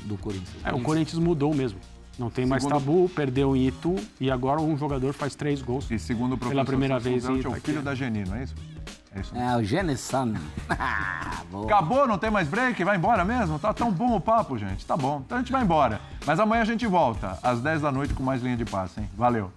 [0.05, 0.57] do Corinthians.
[0.65, 1.79] É, o Corinthians mudou mesmo.
[2.19, 5.91] Não tem mais Segundo- tabu, perdeu em Itu e agora um jogador faz três gols.
[5.91, 8.45] E segundo o professor Pela primeira Celso vez é o filho da Geni, não é
[8.45, 8.55] isso?
[9.15, 9.37] É isso.
[9.37, 10.35] É, o Genessan.
[10.79, 11.43] Ah.
[11.65, 12.85] Acabou, não tem mais break?
[12.85, 13.59] Vai embora mesmo?
[13.59, 14.87] Tá tão bom o papo, gente.
[14.87, 15.21] Tá bom.
[15.27, 16.01] Então a gente vai embora.
[16.25, 19.11] Mas amanhã a gente volta, às 10 da noite, com mais linha de passe, hein?
[19.17, 19.51] Valeu.